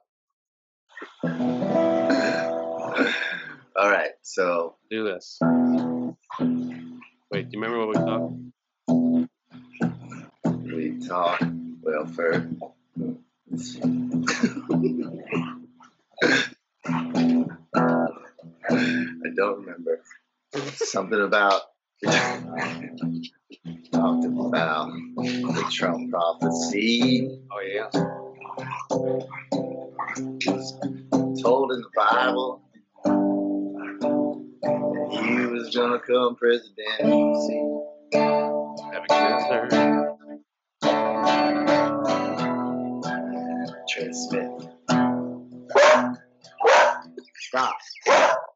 All 3.76 3.90
right. 3.90 4.12
So 4.22 4.76
do 4.90 5.04
this. 5.04 5.38
Wait, 5.42 6.16
do 6.40 7.58
you 7.58 7.62
remember 7.62 7.80
what 7.80 7.90
we 7.90 7.96
talked? 7.96 8.34
we 10.64 11.00
talk 11.08 11.42
welfare. 11.82 12.48
I 18.66 19.30
don't 19.36 19.60
remember. 19.62 20.02
Something 20.54 21.22
about 21.22 21.62
talked 23.92 24.26
about 24.26 24.92
the 25.18 25.66
Trump 25.72 26.12
prophecy. 26.12 27.40
Oh 27.52 27.62
yeah. 27.62 27.90
Told 31.42 31.72
in 31.72 31.82
the 31.82 31.90
Bible 31.96 32.62
that 33.04 33.34
he 35.10 35.46
was 35.48 35.76
gonna 35.76 36.00
come 36.00 36.36
presidency. 36.36 37.62
Nebuchadnezzar. 38.92 39.70
Trey 43.90 44.12
Smith. 44.12 44.68
Stop. 47.50 47.76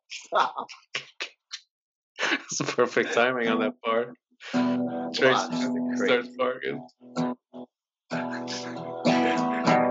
Stop. 0.09 0.67
It's 2.51 2.61
perfect 2.61 3.13
timing 3.13 3.47
on 3.49 3.59
that 3.59 3.81
part. 3.81 4.15
Trace 5.13 5.49
Watch 5.49 5.97
starts 5.97 6.29
barking. 6.37 6.87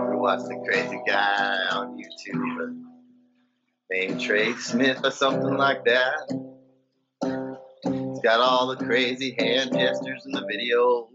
We 0.09 0.15
watched 0.21 0.45
the 0.45 0.55
crazy 0.67 0.99
guy 1.05 1.67
on 1.71 1.97
YouTube 1.97 2.83
named 3.91 4.19
Trey 4.19 4.53
Smith 4.53 4.99
or 5.03 5.11
something 5.11 5.55
like 5.55 5.85
that. 5.85 6.27
He's 7.83 8.19
got 8.21 8.39
all 8.39 8.67
the 8.67 8.77
crazy 8.83 9.35
hand 9.37 9.73
gestures 9.73 10.25
in 10.25 10.31
the 10.31 10.41
videos. 10.41 11.07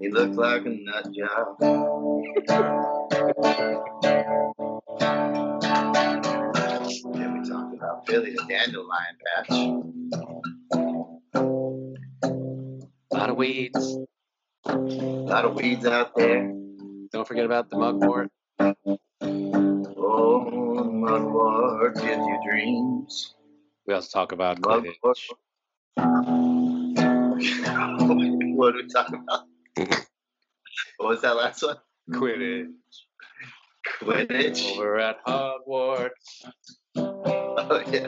He 0.00 0.08
looks 0.10 0.36
like 0.36 0.64
a 0.64 0.70
nut 0.70 1.08
job. 1.12 1.58
Billy 8.08 8.30
the 8.30 8.42
Dandelion 8.48 9.16
Patch. 9.36 9.50
A 13.12 13.14
lot 13.14 13.28
of 13.28 13.36
weeds. 13.36 13.98
A 14.64 14.74
lot 14.74 15.44
of 15.44 15.54
weeds 15.54 15.84
out 15.84 16.16
there. 16.16 16.50
Don't 17.12 17.28
forget 17.28 17.44
about 17.44 17.68
the 17.68 17.76
mugwort. 17.76 18.30
Oh, 19.20 20.90
mugwort, 20.90 21.96
did 21.96 22.18
your 22.18 22.40
dreams? 22.50 23.34
We 23.86 23.92
also 23.92 24.08
talk 24.18 24.32
about 24.32 24.58
mugwort. 24.60 24.96
what 28.58 28.72
do 28.72 28.82
we 28.82 28.88
talking 28.88 29.22
about? 29.22 29.44
what 30.96 31.08
was 31.10 31.20
that 31.20 31.36
last 31.36 31.62
one? 31.62 31.76
Quidditch. 32.10 32.72
Quidditch. 34.00 34.72
Over 34.72 34.98
at 34.98 35.22
Hogwarts. 35.26 36.46
Oh 37.60 37.82
yeah. 37.90 38.06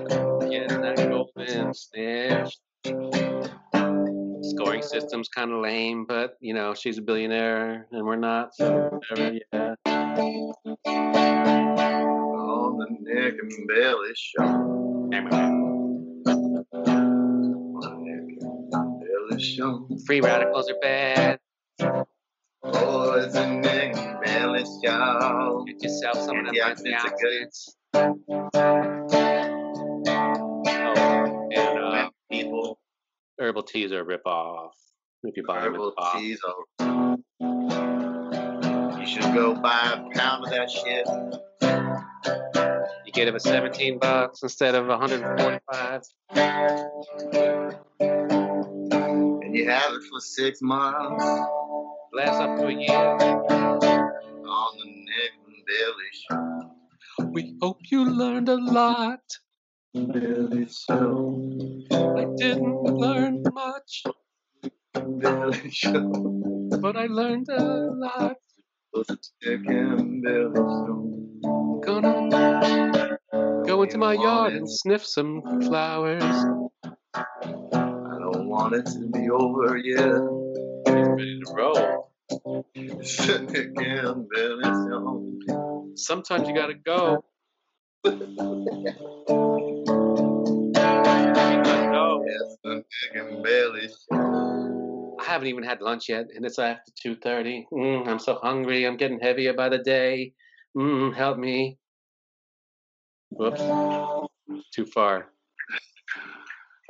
Getting 0.48 0.80
that 0.80 1.74
snitch. 1.74 2.56
Scoring 4.42 4.82
system's 4.82 5.28
kind 5.28 5.50
of 5.50 5.60
lame, 5.60 6.04
but 6.06 6.36
you 6.40 6.54
know 6.54 6.72
she's 6.74 6.98
a 6.98 7.02
billionaire 7.02 7.88
and 7.90 8.06
we're 8.06 8.14
not, 8.14 8.54
so 8.54 9.00
whatever. 9.10 9.40
Yeah. 9.50 9.74
On 12.46 12.78
the 12.78 12.86
neck 13.00 13.32
and 13.42 13.68
belly 13.68 14.12
show. 14.14 14.68
Free 20.06 20.20
radicals 20.20 20.70
are 20.70 20.78
bad. 20.80 21.40
Oh, 22.62 23.14
it's 23.14 23.34
a 23.34 23.50
neck 23.50 23.96
and 23.96 24.20
belly 24.24 24.64
show. 24.84 25.64
Get 25.66 25.82
yourself 25.82 26.18
some 26.18 26.38
of 26.38 26.46
herbal 33.50 33.62
teas 33.64 33.90
are 33.90 34.02
a 34.02 34.04
rip 34.04 34.24
off 34.26 34.76
if 35.24 35.36
you 35.36 35.42
buy 35.44 35.56
them 35.64 35.74
in 35.74 35.80
Herbal 35.80 35.92
the 35.96 36.18
teas 36.20 36.38
are- 36.46 36.54
You 39.00 39.06
should 39.06 39.34
go 39.34 39.54
buy 39.54 39.80
a 39.92 40.16
pound 40.16 40.44
of 40.44 40.50
that 40.50 40.70
shit. 40.70 41.04
You 43.04 43.12
get 43.12 43.26
it 43.26 43.32
for 43.32 43.40
17 43.40 43.98
bucks 43.98 44.44
instead 44.44 44.76
of 44.76 44.86
145. 44.86 46.02
And 49.42 49.56
you 49.56 49.68
have 49.68 49.94
it 49.94 50.02
for 50.08 50.20
six 50.20 50.62
months. 50.62 51.24
Lasts 52.12 52.40
up 52.40 52.56
to 52.60 52.66
a 52.68 52.72
year. 52.72 53.16
On 54.46 54.78
the 54.78 54.86
neck 54.86 55.32
and 55.44 55.56
belly 55.66 56.10
show. 56.12 57.30
We 57.32 57.56
hope 57.60 57.80
you 57.90 58.04
learned 58.08 58.48
a 58.48 58.54
lot. 58.56 59.22
Belly 59.92 60.68
show. 60.68 61.36
I 61.92 62.24
didn't 62.36 62.82
learn 62.84 63.39
much, 63.52 64.04
but 66.80 66.96
I 66.96 67.06
learned 67.06 67.48
a 67.48 67.62
lot. 67.92 68.36
Neck 69.44 69.66
and 69.66 70.22
belly 70.22 70.54
show. 70.54 71.80
Gonna 71.84 73.18
go 73.66 73.82
into 73.82 73.98
my 73.98 74.14
yard 74.14 74.54
and 74.54 74.68
sniff 74.68 75.06
some 75.06 75.42
flowers. 75.62 76.22
I 76.22 78.18
don't 78.18 78.48
want 78.48 78.74
it 78.74 78.86
to 78.86 79.10
be 79.12 79.30
over 79.30 79.76
yet. 79.76 80.20
Ready 80.86 81.40
to 81.40 81.52
roll. 81.54 82.12
Neck 82.74 83.68
and 83.76 84.28
belly 84.28 84.64
show. 84.64 85.32
Sometimes 85.94 86.48
you 86.48 86.54
gotta 86.54 86.74
go. 86.74 87.24
Yes, 92.30 92.56
the 92.62 92.84
and 93.14 93.42
belly. 93.42 93.88
I 94.12 95.24
haven't 95.24 95.48
even 95.48 95.64
had 95.64 95.80
lunch 95.80 96.08
yet, 96.08 96.26
and 96.34 96.44
it's 96.46 96.58
after 96.58 96.92
2:30. 97.04 97.66
Mm, 97.72 98.06
I'm 98.06 98.18
so 98.18 98.36
hungry. 98.36 98.84
I'm 98.86 98.96
getting 98.96 99.18
heavier 99.18 99.52
by 99.52 99.68
the 99.68 99.78
day. 99.78 100.32
Mm, 100.76 101.14
help 101.14 101.38
me. 101.38 101.78
Whoops. 103.30 103.60
Too 104.72 104.86
far. 104.86 105.26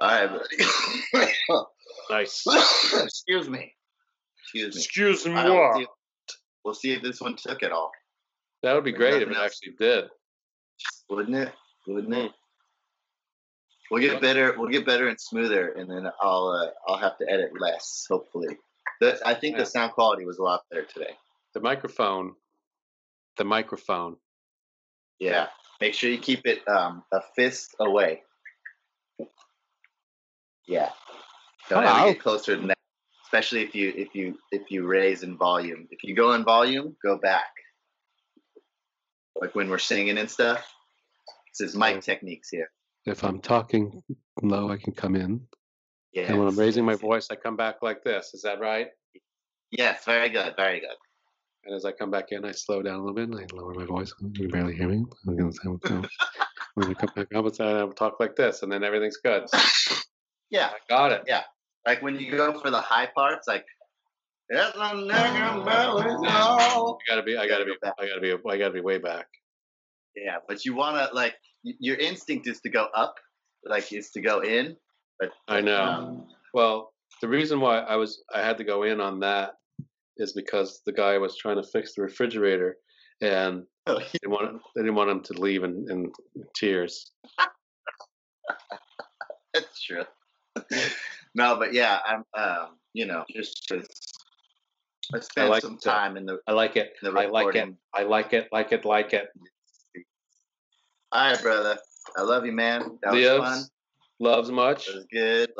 All 0.00 0.08
right, 0.08 0.30
buddy. 0.30 1.26
Nice. 2.10 2.44
Excuse 3.04 3.48
me. 3.48 3.72
Excuse 4.42 4.74
me. 4.74 4.80
Excuse 4.80 5.26
All 5.26 5.32
right, 5.32 5.48
we'll, 5.48 5.74
see, 5.74 5.86
we'll 6.64 6.74
see 6.74 6.92
if 6.92 7.02
this 7.02 7.20
one 7.20 7.36
took 7.36 7.62
it 7.62 7.70
all, 7.70 7.92
That 8.64 8.74
would 8.74 8.82
be 8.84 8.90
great 8.92 9.22
if 9.22 9.28
it 9.28 9.36
else. 9.36 9.46
actually 9.62 9.74
did. 9.78 10.04
wouldn't 11.08 11.36
it? 11.36 11.52
Wouldn't 11.86 12.14
it? 12.14 12.32
We'll 13.90 14.02
get 14.02 14.20
better. 14.20 14.54
We'll 14.56 14.68
get 14.68 14.86
better 14.86 15.08
and 15.08 15.20
smoother, 15.20 15.72
and 15.72 15.90
then 15.90 16.08
I'll 16.20 16.48
uh, 16.48 16.70
I'll 16.90 16.98
have 16.98 17.18
to 17.18 17.28
edit 17.28 17.50
less. 17.58 18.06
Hopefully, 18.08 18.56
the, 19.00 19.18
I 19.26 19.34
think 19.34 19.56
the 19.56 19.66
sound 19.66 19.92
quality 19.92 20.24
was 20.24 20.38
a 20.38 20.42
lot 20.42 20.62
better 20.70 20.84
today. 20.84 21.10
The 21.54 21.60
microphone. 21.60 22.34
The 23.36 23.44
microphone. 23.44 24.16
Yeah. 25.18 25.48
Make 25.80 25.94
sure 25.94 26.10
you 26.10 26.18
keep 26.18 26.46
it 26.46 26.66
um, 26.68 27.02
a 27.12 27.20
fist 27.34 27.74
away. 27.80 28.22
Yeah. 30.68 30.90
Don't 31.68 31.84
ever 31.84 32.12
get 32.12 32.20
closer 32.20 32.54
than 32.56 32.68
that. 32.68 32.78
Especially 33.24 33.62
if 33.62 33.74
you 33.74 33.92
if 33.96 34.14
you 34.14 34.38
if 34.52 34.70
you 34.70 34.86
raise 34.86 35.22
in 35.22 35.36
volume. 35.36 35.88
If 35.90 36.04
you 36.04 36.14
go 36.14 36.32
in 36.34 36.44
volume, 36.44 36.96
go 37.02 37.16
back. 37.16 37.50
Like 39.40 39.54
when 39.54 39.68
we're 39.68 39.78
singing 39.78 40.18
and 40.18 40.30
stuff. 40.30 40.64
This 41.58 41.70
is 41.70 41.76
mic 41.76 42.00
techniques 42.02 42.50
here. 42.50 42.70
If 43.10 43.24
I'm 43.24 43.40
talking 43.40 44.02
low, 44.42 44.70
I 44.70 44.76
can 44.76 44.92
come 44.92 45.16
in. 45.16 45.40
Yeah. 46.12 46.24
And 46.28 46.38
when 46.38 46.48
I'm 46.48 46.58
raising 46.58 46.84
my 46.84 46.94
voice, 46.94 47.28
I 47.30 47.36
come 47.36 47.56
back 47.56 47.76
like 47.82 48.02
this. 48.04 48.32
Is 48.34 48.42
that 48.42 48.60
right? 48.60 48.88
Yes, 49.70 50.04
very 50.04 50.28
good, 50.28 50.54
very 50.56 50.80
good. 50.80 50.96
And 51.64 51.74
as 51.74 51.84
I 51.84 51.92
come 51.92 52.10
back 52.10 52.26
in, 52.30 52.44
I 52.44 52.52
slow 52.52 52.82
down 52.82 52.96
a 52.96 52.98
little 52.98 53.14
bit 53.14 53.28
and 53.28 53.38
I 53.38 53.46
lower 53.54 53.74
my 53.74 53.84
voice. 53.84 54.14
You 54.20 54.30
can 54.32 54.48
barely 54.48 54.74
hear 54.74 54.88
me. 54.88 55.04
I'm 55.26 55.36
gonna 55.36 55.52
say, 55.52 55.68
"Okay." 55.68 56.08
when 56.74 56.90
I 56.90 56.94
come 56.94 57.10
back 57.14 57.34
up, 57.34 57.46
it's- 57.46 57.60
uh, 57.60 57.80
I'll 57.80 57.92
talk 57.92 58.18
like 58.18 58.34
this, 58.36 58.62
and 58.62 58.72
then 58.72 58.82
everything's 58.82 59.18
good. 59.18 59.46
Yeah. 60.50 60.68
I 60.68 60.78
got 60.88 61.12
it. 61.12 61.24
Yeah. 61.26 61.42
Like 61.86 62.02
when 62.02 62.18
you 62.18 62.30
go 62.30 62.58
for 62.58 62.70
the 62.70 62.80
high 62.80 63.06
parts, 63.14 63.46
like 63.46 63.66
"It's 64.48 64.76
a 64.76 64.94
neck 64.94 65.16
and 65.16 65.64
belly 65.64 66.02
show." 66.02 66.98
I 66.98 66.98
gotta 67.08 67.22
be. 67.22 67.36
I 67.36 67.46
gotta 67.46 67.64
be. 67.64 67.72
I 67.82 68.06
gotta 68.06 68.20
be. 68.20 68.32
I 68.32 68.56
gotta 68.56 68.72
be 68.72 68.80
way 68.80 68.98
back. 68.98 69.26
Yeah, 70.16 70.38
but 70.48 70.64
you 70.64 70.74
want 70.74 70.96
to 70.96 71.14
like 71.14 71.36
your 71.62 71.96
instinct 71.96 72.46
is 72.46 72.60
to 72.60 72.70
go 72.70 72.86
up, 72.94 73.16
like 73.64 73.92
is 73.92 74.10
to 74.12 74.20
go 74.20 74.40
in. 74.40 74.76
But 75.18 75.30
I 75.48 75.60
know. 75.60 75.82
um, 75.82 76.28
Well, 76.54 76.92
the 77.20 77.28
reason 77.28 77.60
why 77.60 77.80
I 77.80 77.96
was 77.96 78.22
I 78.34 78.40
had 78.42 78.56
to 78.58 78.64
go 78.64 78.84
in 78.84 79.00
on 79.00 79.20
that 79.20 79.52
is 80.16 80.32
because 80.32 80.80
the 80.86 80.92
guy 80.92 81.18
was 81.18 81.36
trying 81.36 81.56
to 81.56 81.62
fix 81.62 81.94
the 81.94 82.02
refrigerator, 82.02 82.76
and 83.20 83.64
Oh, 83.86 83.98
they 83.98 84.06
didn't 84.12 84.30
want 84.30 84.62
they 84.74 84.82
didn't 84.82 84.94
want 84.94 85.10
him 85.10 85.20
to 85.22 85.32
leave 85.34 85.64
in, 85.64 85.86
in 85.90 86.12
tears. 86.54 87.12
that's 89.54 89.82
true. 89.82 90.04
no, 91.34 91.56
but 91.56 91.72
yeah, 91.72 91.98
I'm 92.06 92.24
um, 92.36 92.68
you 92.92 93.06
know, 93.06 93.24
just 93.30 93.66
just 93.68 94.18
I 95.14 95.20
spent 95.20 95.50
like 95.50 95.62
some 95.62 95.78
that. 95.82 95.90
time 95.90 96.16
in 96.16 96.26
the. 96.26 96.38
I 96.46 96.52
like 96.52 96.76
it. 96.76 96.92
The 97.02 97.10
I 97.10 97.26
like 97.26 97.54
it. 97.56 97.68
I 97.94 98.02
like 98.04 98.32
it. 98.32 98.48
Like 98.52 98.72
it. 98.72 98.84
Like 98.84 99.12
it. 99.12 99.28
All 101.12 101.30
right, 101.32 101.42
brother. 101.42 101.78
I 102.16 102.22
love 102.22 102.46
you, 102.46 102.52
man. 102.52 102.98
That 103.02 103.12
was 103.12 103.24
Lives. 103.24 103.44
fun. 103.44 103.64
Loves 104.20 104.50
much. 104.50 104.88
It 104.88 104.94
was 104.96 105.06
good. 105.12 105.50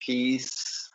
Peace, 0.00 0.90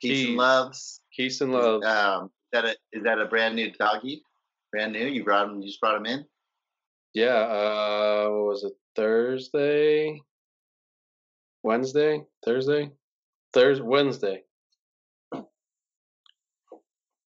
peace 0.00 0.10
Peace. 0.20 0.26
and 0.28 0.36
loves. 0.36 1.00
Peace 1.14 1.40
and 1.40 1.52
love. 1.52 1.82
Um, 1.82 2.24
is 2.26 2.30
that 2.52 2.64
a 2.64 2.76
is 2.92 3.02
that 3.04 3.18
a 3.18 3.26
brand 3.26 3.56
new 3.56 3.70
doggy? 3.72 4.22
Brand 4.72 4.92
new? 4.92 5.06
You 5.06 5.24
brought 5.24 5.48
him? 5.48 5.60
You 5.60 5.66
just 5.68 5.80
brought 5.80 5.96
him 5.96 6.06
in? 6.06 6.24
Yeah. 7.12 7.34
Uh, 7.34 8.28
what 8.30 8.44
was 8.46 8.64
it? 8.64 8.72
Thursday. 8.94 10.22
Wednesday. 11.62 12.22
Thursday. 12.44 12.90
Thursday. 13.52 13.84
Wednesday. 13.84 14.42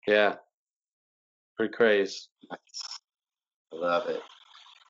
Yeah. 0.08 0.36
Pretty 1.58 1.74
crazy. 1.74 2.20
I 2.52 2.58
love 3.72 4.08
it. 4.10 4.22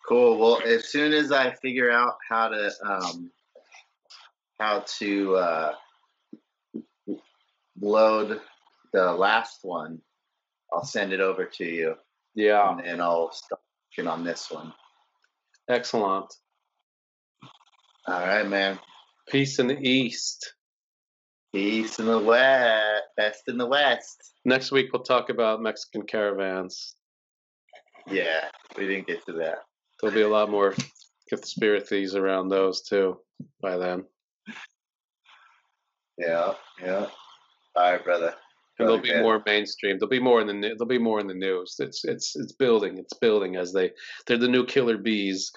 Cool. 0.08 0.38
Well, 0.38 0.62
as 0.66 0.90
soon 0.90 1.14
as 1.14 1.32
I 1.32 1.54
figure 1.56 1.90
out 1.92 2.16
how 2.30 2.50
to 2.50 2.72
um, 2.86 3.32
how 4.60 4.84
to 5.00 5.36
uh, 5.36 5.72
load 7.82 8.40
the 8.94 9.12
last 9.12 9.60
one, 9.64 10.00
I'll 10.72 10.86
send 10.86 11.12
it 11.14 11.20
over 11.22 11.46
to 11.46 11.66
you, 11.66 11.96
Yeah. 12.36 12.72
and 12.72 12.80
then 12.86 13.02
I'll 13.02 13.32
start 13.32 13.62
working 13.98 14.10
on 14.10 14.24
this 14.24 14.50
one. 14.52 14.74
Excellent. 15.70 16.32
All 18.08 18.20
right, 18.20 18.48
man. 18.48 18.80
Peace 19.28 19.58
in 19.58 19.68
the 19.68 19.80
East. 19.80 20.54
Peace 21.54 21.98
in 22.00 22.06
the 22.06 22.20
west. 22.20 23.04
Best 23.18 23.44
in 23.48 23.58
the 23.58 23.66
west. 23.66 24.34
Next 24.44 24.72
week 24.72 24.94
we'll 24.94 25.04
talk 25.04 25.30
about 25.30 25.62
Mexican 25.62 26.04
caravans. 26.04 26.96
Yeah, 28.08 28.42
we 28.78 28.86
didn't 28.86 29.08
get 29.08 29.26
to 29.26 29.34
that. 29.34 29.60
There'll 30.02 30.16
be 30.16 30.22
a 30.22 30.30
lot 30.30 30.50
more 30.50 30.74
conspiracies 31.30 32.16
around 32.16 32.50
those 32.50 32.82
too 32.82 33.20
by 33.62 33.78
then. 33.78 34.06
Yeah, 36.18 36.54
yeah. 36.82 37.08
All 37.76 37.92
right, 37.92 38.04
brother. 38.04 38.34
and 38.80 38.88
Go 38.88 38.94
they'll 38.94 39.02
be 39.04 39.10
ahead. 39.12 39.24
more 39.24 39.42
mainstream. 39.46 39.98
They'll 40.00 40.08
be 40.10 40.20
more 40.20 40.40
in 40.42 40.48
the 40.48 40.54
new, 40.54 40.76
they'll 40.76 40.88
be 40.88 40.98
more 40.98 41.20
in 41.20 41.28
the 41.28 41.34
news. 41.34 41.76
It's 41.80 42.06
it's 42.06 42.36
it's 42.36 42.54
building. 42.54 42.98
It's 42.98 43.14
building 43.14 43.56
as 43.58 43.74
they 43.74 43.92
they're 44.26 44.38
the 44.38 44.48
new 44.48 44.66
killer 44.66 44.98
bees. 44.98 45.52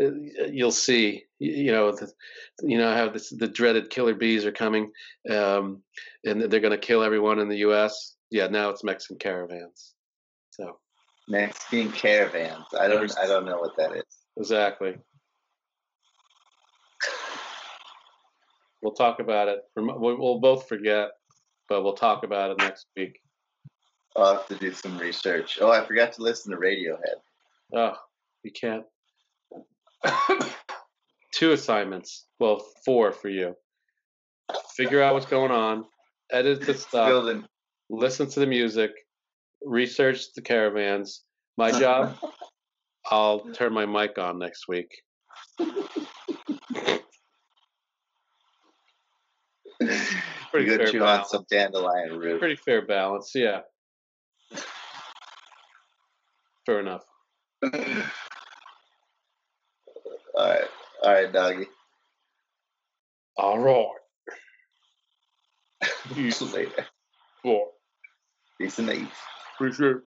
Uh, 0.00 0.10
You'll 0.50 0.70
see. 0.70 1.24
You 1.38 1.72
know, 1.72 1.92
the, 1.92 2.10
you 2.62 2.78
know 2.78 2.92
how 2.94 3.10
this, 3.10 3.30
the 3.30 3.48
dreaded 3.48 3.90
killer 3.90 4.14
bees 4.14 4.44
are 4.46 4.52
coming, 4.52 4.90
um, 5.30 5.82
and 6.24 6.40
they're 6.42 6.60
going 6.60 6.72
to 6.72 6.78
kill 6.78 7.02
everyone 7.02 7.38
in 7.38 7.48
the 7.48 7.58
U.S. 7.58 8.14
Yeah, 8.30 8.46
now 8.48 8.70
it's 8.70 8.82
Mexican 8.84 9.18
caravans. 9.18 9.94
So 10.50 10.78
Mexican 11.28 11.92
caravans. 11.92 12.64
I 12.78 12.88
don't. 12.88 13.12
I 13.18 13.26
don't 13.26 13.44
know 13.44 13.58
what 13.58 13.76
that 13.76 13.92
is. 13.96 14.04
exactly. 14.36 14.96
We'll 18.82 18.92
talk 18.92 19.18
about 19.20 19.48
it. 19.48 19.62
We'll 19.76 20.38
both 20.38 20.68
forget, 20.68 21.10
but 21.68 21.82
we'll 21.82 21.94
talk 21.94 22.22
about 22.24 22.52
it 22.52 22.58
next 22.58 22.86
week. 22.96 23.20
I'll 24.16 24.34
have 24.36 24.46
to 24.48 24.54
do 24.54 24.72
some 24.72 24.98
research. 24.98 25.58
Oh, 25.60 25.70
I 25.70 25.84
forgot 25.84 26.12
to 26.14 26.22
listen 26.22 26.52
to 26.52 26.58
Radiohead. 26.58 27.18
Oh, 27.74 27.94
you 28.42 28.52
can't. 28.52 28.84
Two 31.34 31.52
assignments. 31.52 32.26
Well, 32.38 32.64
four 32.84 33.12
for 33.12 33.28
you. 33.28 33.56
Figure 34.76 35.02
out 35.02 35.14
what's 35.14 35.26
going 35.26 35.50
on, 35.50 35.84
edit 36.30 36.62
the 36.62 36.74
stuff, 36.74 37.08
Building. 37.08 37.44
listen 37.90 38.28
to 38.30 38.40
the 38.40 38.46
music, 38.46 38.92
research 39.64 40.32
the 40.34 40.42
caravans. 40.42 41.22
My 41.56 41.70
job, 41.70 42.16
I'll 43.10 43.40
turn 43.54 43.72
my 43.72 43.86
mic 43.86 44.18
on 44.18 44.38
next 44.38 44.68
week. 44.68 44.90
Pretty 50.50 50.70
you 50.70 50.76
fair 50.76 50.86
go 50.86 50.90
chew 50.90 51.04
on 51.04 51.24
some 51.26 51.44
dandelion 51.50 52.18
root. 52.18 52.40
Pretty 52.40 52.56
fair 52.56 52.84
balance, 52.84 53.32
yeah. 53.34 53.60
Fair 56.66 56.80
enough. 56.80 57.04
All 57.62 57.70
right. 60.36 60.64
All 61.02 61.12
right, 61.12 61.32
doggy. 61.32 61.66
All 63.36 63.58
right. 63.58 63.86
Later. 66.16 66.86
Four. 67.42 67.68
Peace 68.58 68.78
and 68.78 69.08
For 69.58 69.70
sure. 69.72 70.04